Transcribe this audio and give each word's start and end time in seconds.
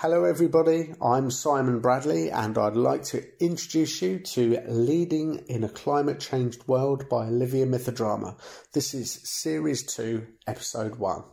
Hello, 0.00 0.22
everybody. 0.22 0.94
I'm 1.02 1.28
Simon 1.28 1.80
Bradley, 1.80 2.30
and 2.30 2.56
I'd 2.56 2.76
like 2.76 3.02
to 3.06 3.24
introduce 3.42 4.00
you 4.00 4.20
to 4.20 4.60
Leading 4.68 5.42
in 5.48 5.64
a 5.64 5.68
Climate 5.68 6.20
Changed 6.20 6.68
World 6.68 7.08
by 7.08 7.26
Olivier 7.26 7.64
Mythodrama. 7.64 8.38
This 8.72 8.94
is 8.94 9.18
Series 9.24 9.82
2, 9.92 10.24
Episode 10.46 10.94
1. 11.00 11.24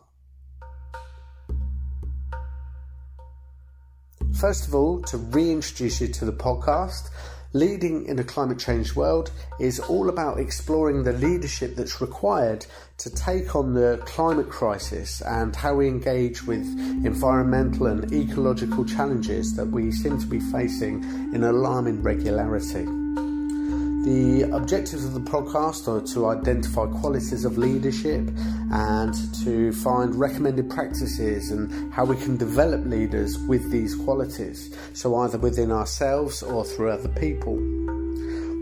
First 4.34 4.66
of 4.66 4.74
all, 4.74 5.00
to 5.02 5.16
reintroduce 5.16 6.00
you 6.00 6.08
to 6.08 6.24
the 6.24 6.32
podcast, 6.32 7.10
Leading 7.52 8.06
in 8.06 8.18
a 8.18 8.24
Climate 8.24 8.58
Change 8.58 8.94
World 8.94 9.30
is 9.60 9.78
all 9.80 10.08
about 10.08 10.38
exploring 10.38 11.04
the 11.04 11.12
leadership 11.12 11.76
that's 11.76 12.00
required 12.00 12.66
to 12.98 13.10
take 13.10 13.54
on 13.54 13.74
the 13.74 14.02
climate 14.04 14.48
crisis 14.48 15.22
and 15.22 15.54
how 15.54 15.74
we 15.74 15.86
engage 15.88 16.42
with 16.42 16.66
environmental 17.04 17.86
and 17.86 18.12
ecological 18.12 18.84
challenges 18.84 19.54
that 19.56 19.66
we 19.66 19.92
seem 19.92 20.18
to 20.18 20.26
be 20.26 20.40
facing 20.40 21.02
in 21.34 21.44
alarming 21.44 22.02
regularity. 22.02 23.05
The 24.06 24.42
objectives 24.52 25.04
of 25.04 25.14
the 25.14 25.20
podcast 25.20 25.88
are 25.88 26.00
to 26.14 26.28
identify 26.28 26.86
qualities 26.86 27.44
of 27.44 27.58
leadership 27.58 28.30
and 28.70 29.12
to 29.42 29.72
find 29.72 30.14
recommended 30.14 30.70
practices 30.70 31.50
and 31.50 31.92
how 31.92 32.04
we 32.04 32.14
can 32.14 32.36
develop 32.36 32.86
leaders 32.86 33.36
with 33.36 33.68
these 33.72 33.96
qualities, 33.96 34.72
so 34.92 35.16
either 35.16 35.38
within 35.38 35.72
ourselves 35.72 36.40
or 36.44 36.64
through 36.64 36.90
other 36.90 37.08
people. 37.08 37.56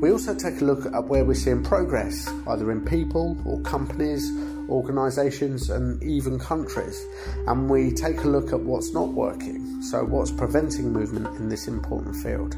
We 0.01 0.11
also 0.11 0.35
take 0.35 0.63
a 0.63 0.65
look 0.65 0.87
at 0.87 1.05
where 1.09 1.27
we're 1.27 1.35
seeing 1.35 1.63
progress, 1.63 2.27
either 2.49 2.73
in 2.73 2.83
people 2.83 3.37
or 3.45 3.61
companies, 3.61 4.27
organisations, 4.71 5.69
and 5.69 6.03
even 6.03 6.39
countries, 6.39 7.05
and 7.47 7.69
we 7.69 7.93
take 7.93 8.25
a 8.25 8.29
look 8.29 8.55
at 8.55 8.61
what's 8.61 8.95
not 8.95 9.09
working, 9.13 9.83
so 9.83 10.05
what's 10.05 10.31
preventing 10.31 10.91
movement 10.91 11.27
in 11.37 11.51
this 11.51 11.69
important 11.69 12.17
field. 12.17 12.57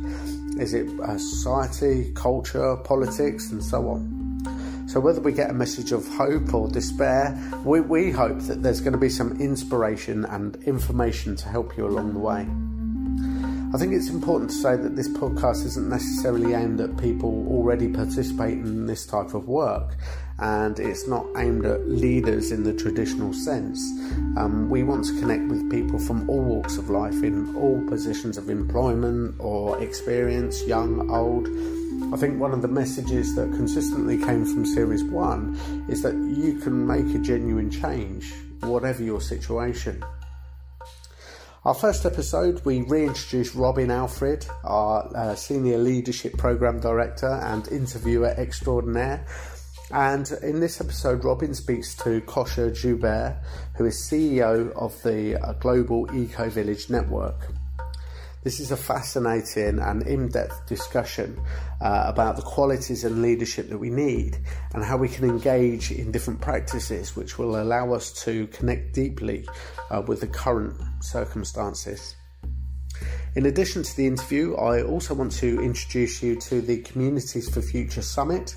Is 0.59 0.73
it 0.73 0.89
uh, 1.01 1.19
society, 1.19 2.13
culture, 2.15 2.77
politics, 2.77 3.51
and 3.51 3.63
so 3.63 3.89
on? 3.89 4.87
So, 4.89 5.01
whether 5.01 5.21
we 5.21 5.33
get 5.33 5.51
a 5.51 5.53
message 5.53 5.93
of 5.93 6.07
hope 6.09 6.55
or 6.55 6.69
despair, 6.69 7.37
we, 7.65 7.81
we 7.81 8.11
hope 8.11 8.39
that 8.43 8.63
there's 8.63 8.81
going 8.81 8.93
to 8.93 8.99
be 8.99 9.11
some 9.11 9.39
inspiration 9.41 10.25
and 10.25 10.57
information 10.65 11.37
to 11.37 11.49
help 11.49 11.77
you 11.77 11.87
along 11.87 12.15
the 12.15 12.21
way. 12.21 12.47
I 13.75 13.79
think 13.79 13.93
it's 13.93 14.09
important 14.09 14.49
to 14.51 14.57
say 14.57 14.77
that 14.77 14.97
this 14.97 15.09
podcast 15.09 15.67
isn't 15.67 15.89
necessarily 15.89 16.55
aimed 16.55 16.81
at 16.81 16.97
people 16.97 17.47
already 17.51 17.89
participating 17.89 18.65
in 18.65 18.87
this 18.87 19.05
type 19.05 19.35
of 19.35 19.49
work, 19.49 19.97
and 20.39 20.79
it's 20.79 21.09
not 21.09 21.27
aimed 21.37 21.65
at 21.65 21.89
leaders 21.89 22.53
in 22.53 22.63
the 22.63 22.75
traditional 22.75 23.33
sense. 23.33 23.81
Um, 24.37 24.69
we 24.69 24.83
want 24.83 25.05
to 25.07 25.19
connect 25.19 25.49
with 25.49 25.71
people 25.71 25.99
from 25.99 26.29
all 26.29 26.43
walks 26.43 26.77
of 26.77 26.91
life 26.91 27.23
in 27.23 27.55
all 27.57 27.81
positions 27.89 28.37
of 28.37 28.51
employment 28.51 29.35
or 29.39 29.83
experience, 29.83 30.63
young, 30.67 31.11
old. 31.11 31.49
I 32.13 32.19
think 32.19 32.39
one 32.39 32.53
of 32.53 32.63
the 32.63 32.69
messages 32.69 33.35
that 33.37 33.51
consistently 33.53 34.19
came 34.19 34.45
from 34.45 34.67
Series 34.67 35.03
1 35.05 35.87
is 35.89 36.03
that 36.03 36.15
you 36.15 36.59
can 36.61 36.87
make 36.87 37.15
a 37.15 37.19
genuine 37.19 37.71
change, 37.71 38.33
whatever 38.61 39.03
your 39.03 39.21
situation. 39.21 40.05
Our 41.65 41.75
first 41.75 42.07
episode, 42.07 42.65
we 42.65 42.83
reintroduced 42.83 43.57
Robin 43.57 43.91
Alfred, 43.91 44.47
our 44.63 45.11
uh, 45.17 45.35
Senior 45.35 45.79
Leadership 45.79 46.39
Program 46.39 46.79
Director 46.79 47.41
and 47.43 47.67
interviewer 47.69 48.33
extraordinaire. 48.37 49.27
And 49.93 50.29
in 50.43 50.59
this 50.59 50.81
episode, 50.81 51.25
Robin 51.25 51.55
speaks 51.55 51.95
to 51.97 52.21
Kosha 52.23 52.75
Joubert, 52.75 53.37
who 53.77 53.85
is 53.85 53.95
CEO 54.11 54.73
of 54.73 55.01
the 55.05 55.41
uh, 55.41 55.53
Global 55.55 56.09
Eco 56.13 56.51
Village 56.51 56.91
Network. 56.91 57.53
This 58.43 58.59
is 58.59 58.73
a 58.73 58.77
fascinating 58.77 59.79
and 59.79 60.03
in 60.03 60.29
depth 60.29 60.67
discussion 60.67 61.41
uh, 61.81 62.05
about 62.07 62.35
the 62.35 62.43
qualities 62.43 63.05
and 63.05 63.23
leadership 63.23 63.69
that 63.69 63.79
we 63.79 63.91
need 63.91 64.39
and 64.75 64.85
how 64.85 64.97
we 64.97 65.09
can 65.09 65.25
engage 65.25 65.93
in 65.93 66.11
different 66.11 66.41
practices 66.41 67.15
which 67.15 67.39
will 67.39 67.61
allow 67.61 67.93
us 67.93 68.13
to 68.25 68.49
connect 68.49 68.93
deeply 68.93 69.49
uh, 69.91 70.03
with 70.07 70.21
the 70.21 70.27
current 70.27 70.75
circumstances. 71.01 72.16
In 73.37 73.45
addition 73.45 73.83
to 73.83 73.97
the 73.97 74.07
interview, 74.07 74.55
I 74.57 74.83
also 74.83 75.13
want 75.13 75.33
to 75.33 75.61
introduce 75.61 76.23
you 76.23 76.37
to 76.37 76.63
the 76.63 76.79
Communities 76.79 77.51
for 77.51 77.61
Future 77.61 78.01
Summit, 78.01 78.55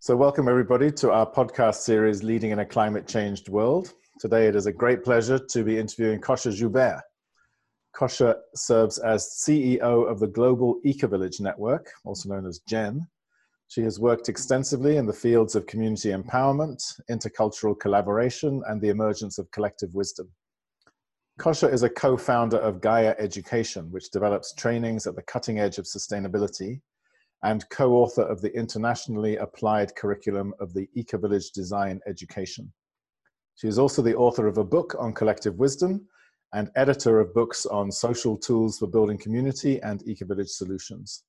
So, 0.00 0.16
welcome 0.16 0.48
everybody 0.48 0.90
to 0.90 1.12
our 1.12 1.30
podcast 1.30 1.76
series, 1.76 2.24
Leading 2.24 2.50
in 2.50 2.58
a 2.58 2.66
Climate 2.66 3.06
Changed 3.06 3.48
World. 3.48 3.92
Today 4.20 4.46
it 4.46 4.54
is 4.54 4.66
a 4.66 4.72
great 4.72 5.02
pleasure 5.02 5.40
to 5.40 5.64
be 5.64 5.76
interviewing 5.76 6.20
Kosha 6.20 6.54
Joubert. 6.54 7.02
Kosha 7.96 8.36
serves 8.54 8.98
as 8.98 9.26
CEO 9.44 10.08
of 10.08 10.20
the 10.20 10.28
Global 10.28 10.80
Ecovillage 10.86 11.40
Network, 11.40 11.90
also 12.04 12.28
known 12.28 12.46
as 12.46 12.60
GEN. 12.68 13.08
She 13.66 13.82
has 13.82 13.98
worked 13.98 14.28
extensively 14.28 14.98
in 14.98 15.06
the 15.06 15.12
fields 15.12 15.56
of 15.56 15.66
community 15.66 16.10
empowerment, 16.10 16.80
intercultural 17.10 17.78
collaboration, 17.78 18.62
and 18.68 18.80
the 18.80 18.90
emergence 18.90 19.38
of 19.38 19.50
collective 19.50 19.92
wisdom. 19.94 20.30
Kosha 21.40 21.70
is 21.72 21.82
a 21.82 21.90
co-founder 21.90 22.58
of 22.58 22.80
Gaia 22.80 23.16
Education, 23.18 23.90
which 23.90 24.12
develops 24.12 24.54
trainings 24.54 25.08
at 25.08 25.16
the 25.16 25.22
cutting 25.22 25.58
edge 25.58 25.78
of 25.78 25.86
sustainability, 25.86 26.80
and 27.42 27.68
co-author 27.70 28.22
of 28.22 28.40
the 28.40 28.56
internationally 28.56 29.38
applied 29.38 29.96
curriculum 29.96 30.54
of 30.60 30.72
the 30.72 30.88
Ecovillage 30.96 31.50
Design 31.52 32.00
Education. 32.06 32.72
She 33.56 33.68
is 33.68 33.78
also 33.78 34.02
the 34.02 34.16
author 34.16 34.46
of 34.46 34.58
a 34.58 34.64
book 34.64 34.94
on 34.98 35.12
collective 35.12 35.56
wisdom 35.56 36.08
and 36.52 36.70
editor 36.76 37.20
of 37.20 37.34
books 37.34 37.66
on 37.66 37.90
social 37.90 38.36
tools 38.36 38.78
for 38.78 38.86
building 38.86 39.18
community 39.18 39.80
and 39.82 40.04
ecovillage 40.04 40.50
solutions. 40.50 41.24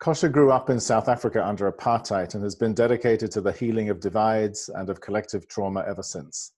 Kosha 0.00 0.30
grew 0.30 0.52
up 0.52 0.70
in 0.70 0.78
South 0.78 1.08
Africa 1.08 1.44
under 1.44 1.70
apartheid 1.70 2.34
and 2.34 2.44
has 2.44 2.54
been 2.54 2.72
dedicated 2.72 3.32
to 3.32 3.40
the 3.40 3.50
healing 3.50 3.88
of 3.88 3.98
divides 3.98 4.70
and 4.74 4.88
of 4.90 5.00
collective 5.00 5.48
trauma 5.48 5.84
ever 5.88 6.04
since. 6.04 6.52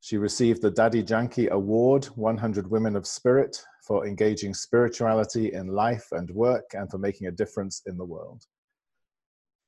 She 0.00 0.18
received 0.18 0.60
the 0.60 0.70
Dadi 0.70 1.02
Janki 1.02 1.48
Award, 1.48 2.04
100 2.04 2.70
Women 2.70 2.96
of 2.96 3.06
Spirit, 3.06 3.64
for 3.82 4.06
engaging 4.06 4.52
spirituality 4.52 5.54
in 5.54 5.68
life 5.68 6.08
and 6.12 6.30
work 6.30 6.72
and 6.74 6.90
for 6.90 6.98
making 6.98 7.28
a 7.28 7.32
difference 7.32 7.80
in 7.86 7.96
the 7.96 8.04
world. 8.04 8.44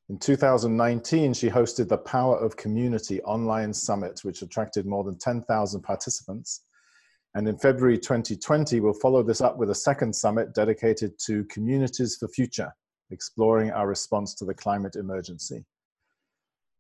In 0.09 0.19
2019, 0.19 1.35
she 1.35 1.51
hosted 1.51 1.89
the 1.89 1.99
Power 1.99 2.39
of 2.39 2.57
Community 2.57 3.21
online 3.23 3.73
summit, 3.73 4.21
which 4.23 4.41
attracted 4.41 4.87
more 4.87 5.03
than 5.03 5.19
10,000 5.19 5.83
participants. 5.83 6.63
And 7.35 7.49
in 7.49 7.59
February 7.59 7.99
2020, 7.99 8.79
we'll 8.79 8.93
follow 8.93 9.25
this 9.25 9.41
up 9.41 9.59
with 9.59 9.71
a 9.71 9.75
second 9.75 10.15
summit 10.15 10.55
dedicated 10.55 11.19
to 11.27 11.45
communities 11.47 12.17
for 12.21 12.29
future, 12.29 12.73
exploring 13.11 13.73
our 13.73 13.89
response 13.89 14.35
to 14.37 14.45
the 14.45 14.55
climate 14.55 14.95
emergency. 14.95 15.65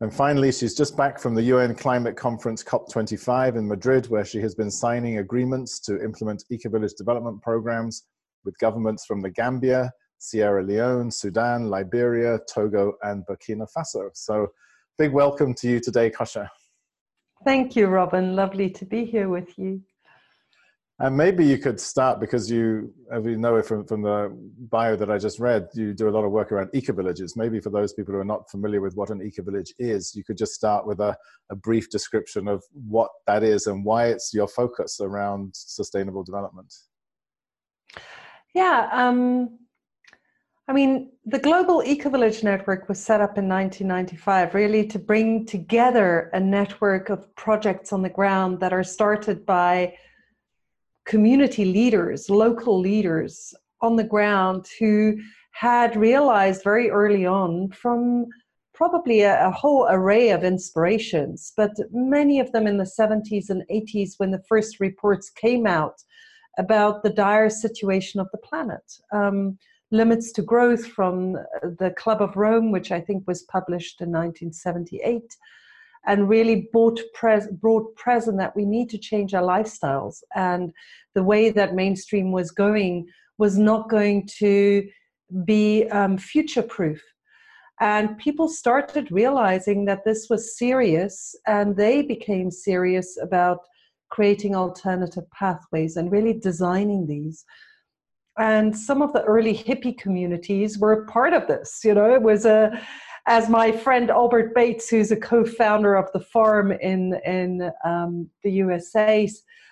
And 0.00 0.14
finally, 0.14 0.52
she's 0.52 0.76
just 0.76 0.96
back 0.96 1.19
from 1.19 1.34
the 1.34 1.43
UN 1.43 1.75
Climate 1.75 2.17
Conference 2.17 2.62
COP25 2.62 3.56
in 3.56 3.67
Madrid, 3.67 4.06
where 4.06 4.25
she 4.25 4.38
has 4.40 4.55
been 4.55 4.70
signing 4.70 5.19
agreements 5.19 5.81
to 5.81 6.00
implement 6.00 6.44
eco-village 6.50 6.94
development 6.96 7.43
programs 7.43 8.05
with 8.44 8.56
governments 8.58 9.05
from 9.05 9.20
the 9.20 9.31
Gambia, 9.31 9.90
Sierra 10.18 10.62
Leone, 10.62 11.10
Sudan, 11.10 11.68
Liberia, 11.68 12.38
Togo, 12.52 12.94
and 13.02 13.24
Burkina 13.26 13.66
Faso. 13.76 14.10
So, 14.14 14.48
big 14.98 15.12
welcome 15.12 15.54
to 15.54 15.68
you 15.68 15.80
today, 15.80 16.10
Kosha. 16.10 16.48
Thank 17.44 17.76
you, 17.76 17.86
Robin. 17.86 18.34
Lovely 18.34 18.70
to 18.70 18.84
be 18.84 19.04
here 19.04 19.28
with 19.28 19.58
you. 19.58 19.82
And 20.98 21.14
maybe 21.14 21.44
you 21.44 21.58
could 21.58 21.78
start 21.78 22.20
because 22.20 22.50
you, 22.50 22.90
as 23.12 23.22
we 23.22 23.36
know 23.36 23.60
from, 23.60 23.84
from 23.84 24.00
the 24.00 24.34
bio 24.70 24.96
that 24.96 25.10
I 25.10 25.18
just 25.18 25.38
read, 25.38 25.68
you 25.74 25.92
do 25.92 26.08
a 26.08 26.10
lot 26.10 26.24
of 26.24 26.32
work 26.32 26.50
around 26.50 26.70
eco 26.72 26.94
villages. 26.94 27.36
Maybe 27.36 27.60
for 27.60 27.68
those 27.68 27.92
people 27.92 28.14
who 28.14 28.20
are 28.20 28.24
not 28.24 28.50
familiar 28.50 28.80
with 28.80 28.94
what 28.94 29.10
an 29.10 29.20
eco 29.20 29.42
village 29.42 29.74
is, 29.78 30.14
you 30.14 30.24
could 30.24 30.38
just 30.38 30.54
start 30.54 30.86
with 30.86 31.00
a, 31.00 31.14
a 31.50 31.54
brief 31.54 31.90
description 31.90 32.48
of 32.48 32.64
what 32.72 33.10
that 33.26 33.42
is 33.42 33.66
and 33.66 33.84
why 33.84 34.06
it's 34.06 34.32
your 34.32 34.48
focus 34.48 34.98
around 35.02 35.50
sustainable 35.54 36.24
development. 36.24 36.72
Yeah, 38.54 38.88
um, 38.90 39.58
I 40.68 40.72
mean, 40.72 41.12
the 41.24 41.38
Global 41.38 41.80
Ecovillage 41.80 42.42
Network 42.42 42.88
was 42.88 42.98
set 42.98 43.20
up 43.20 43.38
in 43.38 43.48
1995 43.48 44.54
really 44.54 44.84
to 44.88 44.98
bring 44.98 45.46
together 45.46 46.28
a 46.32 46.40
network 46.40 47.08
of 47.08 47.32
projects 47.36 47.92
on 47.92 48.02
the 48.02 48.08
ground 48.08 48.58
that 48.60 48.72
are 48.72 48.82
started 48.82 49.46
by 49.46 49.94
community 51.04 51.64
leaders, 51.64 52.28
local 52.28 52.80
leaders 52.80 53.54
on 53.80 53.94
the 53.94 54.04
ground 54.04 54.66
who 54.80 55.16
had 55.52 55.94
realized 55.94 56.64
very 56.64 56.90
early 56.90 57.24
on 57.24 57.70
from 57.70 58.26
probably 58.74 59.20
a, 59.20 59.46
a, 59.46 59.50
whole 59.50 59.86
array 59.88 60.30
of 60.30 60.44
inspirations, 60.44 61.52
but 61.56 61.70
many 61.92 62.40
of 62.40 62.50
them 62.52 62.66
in 62.66 62.76
the 62.76 62.92
70s 62.98 63.48
and 63.48 63.62
80s 63.70 64.14
when 64.18 64.32
the 64.32 64.42
first 64.48 64.80
reports 64.80 65.30
came 65.30 65.66
out 65.66 66.02
about 66.58 67.02
the 67.02 67.10
dire 67.10 67.48
situation 67.48 68.20
of 68.20 68.28
the 68.32 68.38
planet. 68.38 68.82
Um, 69.12 69.58
Limits 69.90 70.32
to 70.32 70.42
Growth 70.42 70.86
from 70.86 71.34
the 71.62 71.94
Club 71.96 72.20
of 72.20 72.36
Rome, 72.36 72.72
which 72.72 72.90
I 72.90 73.00
think 73.00 73.24
was 73.26 73.42
published 73.44 74.00
in 74.00 74.08
1978 74.08 75.22
and 76.06 76.28
really 76.28 76.68
brought, 76.72 77.00
pres- 77.14 77.48
brought 77.48 77.94
present 77.96 78.38
that 78.38 78.56
we 78.56 78.64
need 78.64 78.88
to 78.90 78.98
change 78.98 79.34
our 79.34 79.42
lifestyles. 79.42 80.22
And 80.34 80.72
the 81.14 81.22
way 81.22 81.50
that 81.50 81.74
mainstream 81.74 82.32
was 82.32 82.50
going 82.50 83.06
was 83.38 83.58
not 83.58 83.90
going 83.90 84.28
to 84.38 84.88
be 85.44 85.88
um, 85.90 86.16
future 86.16 86.62
proof. 86.62 87.02
And 87.80 88.16
people 88.16 88.48
started 88.48 89.12
realizing 89.12 89.84
that 89.84 90.04
this 90.04 90.28
was 90.30 90.56
serious, 90.56 91.34
and 91.46 91.76
they 91.76 92.00
became 92.00 92.50
serious 92.50 93.18
about 93.20 93.58
creating 94.10 94.54
alternative 94.54 95.24
pathways 95.30 95.96
and 95.96 96.10
really 96.10 96.32
designing 96.32 97.06
these. 97.06 97.44
And 98.38 98.76
some 98.76 99.00
of 99.02 99.12
the 99.12 99.22
early 99.24 99.56
hippie 99.56 99.96
communities 99.96 100.78
were 100.78 101.06
part 101.06 101.32
of 101.32 101.46
this. 101.46 101.80
You 101.84 101.94
know, 101.94 102.12
it 102.14 102.22
was 102.22 102.44
a 102.44 102.80
as 103.26 103.48
my 103.48 103.72
friend 103.72 104.10
Albert 104.10 104.54
Bates, 104.54 104.88
who's 104.88 105.10
a 105.10 105.16
co-founder 105.16 105.96
of 105.96 106.10
the 106.12 106.20
Farm 106.20 106.72
in 106.72 107.14
in 107.24 107.70
um, 107.84 108.28
the 108.42 108.52
USA, 108.52 109.28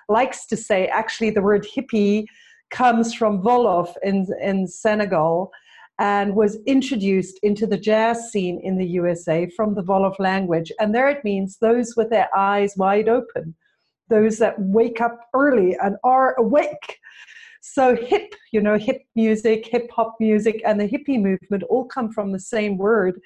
likes 0.09 0.47
to 0.47 0.57
say, 0.57 0.87
actually, 0.87 1.31
the 1.31 1.43
word 1.43 1.67
hippie 1.77 2.27
comes 2.71 3.15
from 3.15 3.43
Wolof 3.43 3.95
in 4.03 4.27
in 4.41 4.67
Senegal, 4.67 5.53
and 5.99 6.35
was 6.35 6.59
introduced 6.67 7.39
into 7.43 7.67
the 7.67 7.79
jazz 7.79 8.31
scene 8.31 8.61
in 8.63 8.77
the 8.77 8.87
USA 8.87 9.49
from 9.57 9.75
the 9.75 9.83
Wolof 9.83 10.19
language, 10.19 10.73
and 10.81 10.95
there 10.95 11.09
it 11.09 11.25
means 11.25 11.59
those 11.59 11.95
with 11.97 12.11
their 12.11 12.35
eyes 12.37 12.75
wide 12.77 13.09
open, 13.09 13.55
those 14.09 14.39
that 14.39 14.59
wake 14.59 15.01
up 15.01 15.29
early 15.35 15.77
and 15.83 15.97
are 16.03 16.35
awake. 16.39 16.99
So 17.67 17.97
hip, 17.97 18.35
you 18.53 18.61
know, 18.61 18.77
hip 18.77 19.07
music, 19.15 19.67
hip 19.67 19.91
hop 19.91 20.17
music, 20.21 20.61
and 20.67 20.79
the 20.79 20.87
hippie 20.87 21.19
movement 21.21 21.63
all 21.71 21.87
come 21.87 22.13
from 22.13 22.31
the 22.31 22.39
same 22.39 22.77
word. 22.77 23.19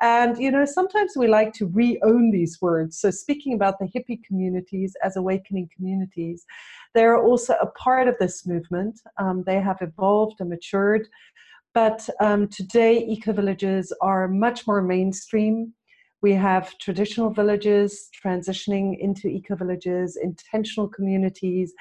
And, 0.00 0.38
you 0.38 0.52
know, 0.52 0.64
sometimes 0.64 1.14
we 1.16 1.26
like 1.26 1.52
to 1.54 1.66
re 1.66 2.00
own 2.04 2.30
these 2.30 2.62
words. 2.62 3.00
So, 3.00 3.10
speaking 3.10 3.54
about 3.54 3.80
the 3.80 3.86
hippie 3.86 4.22
communities 4.22 4.94
as 5.02 5.16
awakening 5.16 5.68
communities, 5.76 6.46
they're 6.94 7.20
also 7.20 7.54
a 7.54 7.66
part 7.72 8.06
of 8.06 8.14
this 8.20 8.46
movement. 8.46 9.00
Um, 9.18 9.42
they 9.46 9.60
have 9.60 9.78
evolved 9.80 10.36
and 10.38 10.50
matured. 10.50 11.08
But 11.74 12.08
um, 12.20 12.46
today, 12.46 13.04
eco 13.04 13.32
villages 13.32 13.92
are 14.00 14.28
much 14.28 14.64
more 14.64 14.80
mainstream. 14.80 15.74
We 16.22 16.34
have 16.34 16.78
traditional 16.78 17.30
villages 17.30 18.08
transitioning 18.24 18.96
into 19.00 19.26
eco 19.26 19.56
villages, 19.56 20.16
intentional 20.22 20.86
communities. 20.86 21.74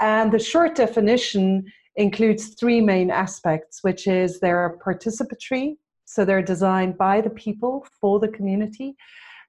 And 0.00 0.32
the 0.32 0.38
short 0.38 0.74
definition 0.74 1.64
includes 1.96 2.54
three 2.54 2.80
main 2.80 3.10
aspects, 3.10 3.82
which 3.82 4.06
is 4.06 4.38
they're 4.38 4.78
participatory, 4.84 5.76
so 6.04 6.24
they're 6.24 6.42
designed 6.42 6.96
by 6.96 7.20
the 7.20 7.30
people 7.30 7.86
for 8.00 8.20
the 8.20 8.28
community. 8.28 8.96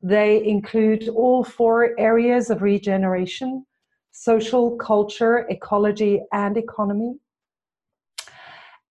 They 0.02 0.44
include 0.44 1.10
all 1.10 1.44
four 1.44 1.98
areas 2.00 2.50
of 2.50 2.62
regeneration 2.62 3.66
social, 4.12 4.76
culture, 4.76 5.46
ecology, 5.50 6.22
and 6.34 6.58
economy. 6.58 7.14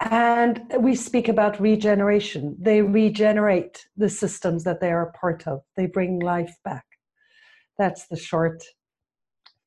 And 0.01 0.63
we 0.79 0.95
speak 0.95 1.29
about 1.29 1.61
regeneration. 1.61 2.57
They 2.59 2.81
regenerate 2.81 3.89
the 3.97 4.09
systems 4.09 4.65
that 4.65 4.81
they 4.81 4.91
are 4.91 5.09
a 5.09 5.13
part 5.13 5.47
of, 5.47 5.63
they 5.77 5.87
bring 5.87 6.21
life 6.21 6.57
back. 6.65 6.85
That's 7.77 8.07
the 8.07 8.17
short 8.17 8.63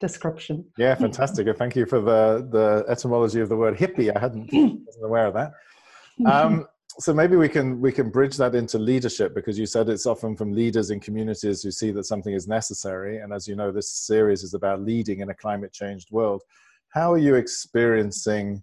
description. 0.02 0.66
Yeah, 0.78 0.96
fantastic. 0.96 1.48
Thank 1.58 1.76
you 1.78 1.86
for 1.86 2.02
the, 2.02 2.48
the 2.52 2.86
etymology 2.92 3.40
of 3.40 3.48
the 3.48 3.56
word 3.56 3.78
hippie. 3.78 4.14
I 4.14 4.20
hadn't 4.20 4.52
wasn't 4.86 5.06
aware 5.06 5.28
of 5.28 5.34
that. 5.36 5.54
Um, 6.26 6.68
so 7.00 7.14
maybe 7.14 7.36
we 7.36 7.48
can 7.48 7.80
we 7.80 7.92
can 7.92 8.10
bridge 8.10 8.36
that 8.38 8.54
into 8.54 8.78
leadership 8.78 9.34
because 9.34 9.58
you 9.58 9.66
said 9.66 9.88
it's 9.88 10.06
often 10.06 10.36
from 10.36 10.52
leaders 10.52 10.90
in 10.90 11.00
communities 11.00 11.64
who 11.64 11.72
see 11.72 11.92
that 11.92 12.06
something 12.06 12.34
is 12.34 12.48
necessary 12.48 13.20
and 13.20 13.32
as 13.32 13.48
you 13.48 13.56
know 13.56 13.72
this 13.72 13.90
series 13.90 14.44
is 14.44 14.54
about 14.54 14.82
leading 14.82 15.22
in 15.22 15.30
a 15.30 15.34
climate 15.34 15.72
changed 15.72 16.12
world 16.12 16.42
how 16.90 17.14
are 17.14 17.18
you 17.18 17.36
experiencing 17.36 18.62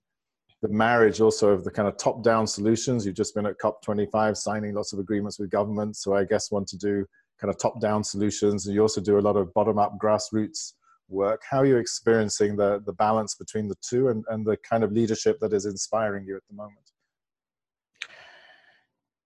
the 0.61 0.69
marriage 0.69 1.21
also 1.21 1.49
of 1.49 1.65
the 1.65 1.71
kind 1.71 1.89
of 1.89 1.97
top 1.97 2.23
down 2.23 2.47
solutions 2.47 3.07
you've 3.07 3.15
just 3.15 3.35
been 3.35 3.47
at 3.47 3.59
cop 3.59 3.83
25 3.83 4.37
signing 4.37 4.75
lots 4.75 4.93
of 4.93 4.99
agreements 4.99 5.39
with 5.39 5.51
governments 5.51 6.03
so 6.03 6.15
i 6.15 6.23
guess 6.23 6.51
want 6.51 6.69
to 6.69 6.77
do 6.77 7.07
kind 7.41 7.51
of 7.51 7.59
top 7.59 7.81
down 7.81 8.05
solutions 8.05 8.67
and 8.67 8.75
you 8.75 8.83
also 8.83 9.01
do 9.01 9.19
a 9.19 9.21
lot 9.21 9.37
of 9.37 9.53
bottom 9.55 9.79
up 9.79 9.97
grassroots 9.99 10.75
work 11.09 11.43
how 11.49 11.59
are 11.59 11.67
you 11.67 11.77
experiencing 11.77 12.57
the 12.57 12.83
the 12.87 12.93
balance 12.93 13.35
between 13.35 13.69
the 13.69 13.77
two 13.81 14.09
and, 14.09 14.25
and 14.29 14.47
the 14.47 14.57
kind 14.59 14.85
of 14.85 14.93
leadership 14.93 15.39
that 15.41 15.53
is 15.53 15.65
inspiring 15.65 16.25
you 16.27 16.37
at 16.37 16.43
the 16.49 16.55
moment 16.55 16.89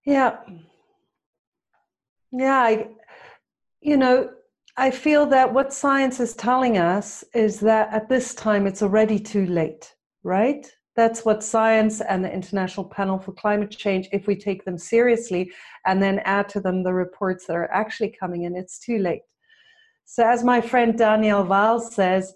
yeah. 0.05 0.37
Yeah, 2.31 2.61
I, 2.61 2.87
you 3.81 3.97
know, 3.97 4.29
I 4.75 4.91
feel 4.91 5.25
that 5.27 5.53
what 5.53 5.73
science 5.73 6.19
is 6.19 6.33
telling 6.33 6.77
us 6.77 7.23
is 7.33 7.59
that 7.61 7.93
at 7.93 8.09
this 8.09 8.33
time 8.33 8.65
it's 8.65 8.81
already 8.81 9.19
too 9.19 9.45
late, 9.45 9.93
right? 10.23 10.67
That's 10.95 11.25
what 11.25 11.43
science 11.43 12.01
and 12.01 12.23
the 12.23 12.31
International 12.31 12.85
Panel 12.85 13.19
for 13.19 13.33
Climate 13.33 13.71
Change, 13.71 14.09
if 14.11 14.27
we 14.27 14.35
take 14.35 14.65
them 14.65 14.77
seriously 14.77 15.51
and 15.85 16.01
then 16.01 16.19
add 16.25 16.49
to 16.49 16.59
them 16.59 16.83
the 16.83 16.93
reports 16.93 17.45
that 17.47 17.55
are 17.55 17.71
actually 17.71 18.15
coming 18.19 18.43
in, 18.43 18.55
it's 18.55 18.79
too 18.79 18.99
late. 18.99 19.21
So, 20.05 20.27
as 20.27 20.43
my 20.43 20.61
friend 20.61 20.97
Daniel 20.97 21.43
Wahl 21.43 21.79
says, 21.79 22.33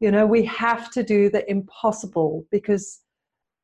you 0.00 0.10
know, 0.10 0.26
we 0.26 0.44
have 0.44 0.90
to 0.92 1.02
do 1.02 1.30
the 1.30 1.48
impossible 1.50 2.46
because 2.50 3.00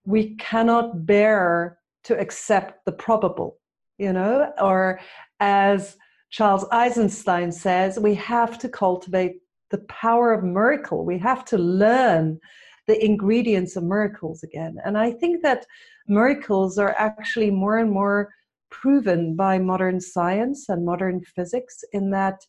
we 0.05 0.35
cannot 0.37 1.07
bear 1.07 1.79
to 2.05 2.19
accept 2.19 2.85
the 2.85 2.93
probable, 2.93 3.59
you 3.99 4.13
know, 4.13 4.53
or 4.61 5.01
as 5.41 5.97
Charles 6.31 6.65
Eisenstein 6.73 7.53
says, 7.53 7.99
we 7.99 8.15
have 8.15 8.59
to 8.59 8.69
cultivate 8.69 9.37
the 9.71 9.79
power 9.89 10.33
of 10.33 10.43
miracle. 10.43 11.05
We 11.05 11.19
have 11.19 11.45
to 11.47 11.59
learn 11.59 12.41
the 12.87 13.05
ingredients 13.05 13.77
of 13.77 13.85
miracles 13.85 14.43
again. 14.43 14.77
And 14.85 14.99
I 14.99 15.13
think 15.13 15.43
that 15.43 15.67
miracles 16.09 16.79
are 16.79 16.95
actually 16.99 17.51
more 17.51 17.79
and 17.79 17.91
more 17.91 18.31
proven 18.71 19.37
by 19.37 19.59
modern 19.59 20.01
science 20.01 20.69
and 20.69 20.85
modern 20.85 21.23
physics 21.23 21.85
in 21.93 22.11
that 22.11 22.41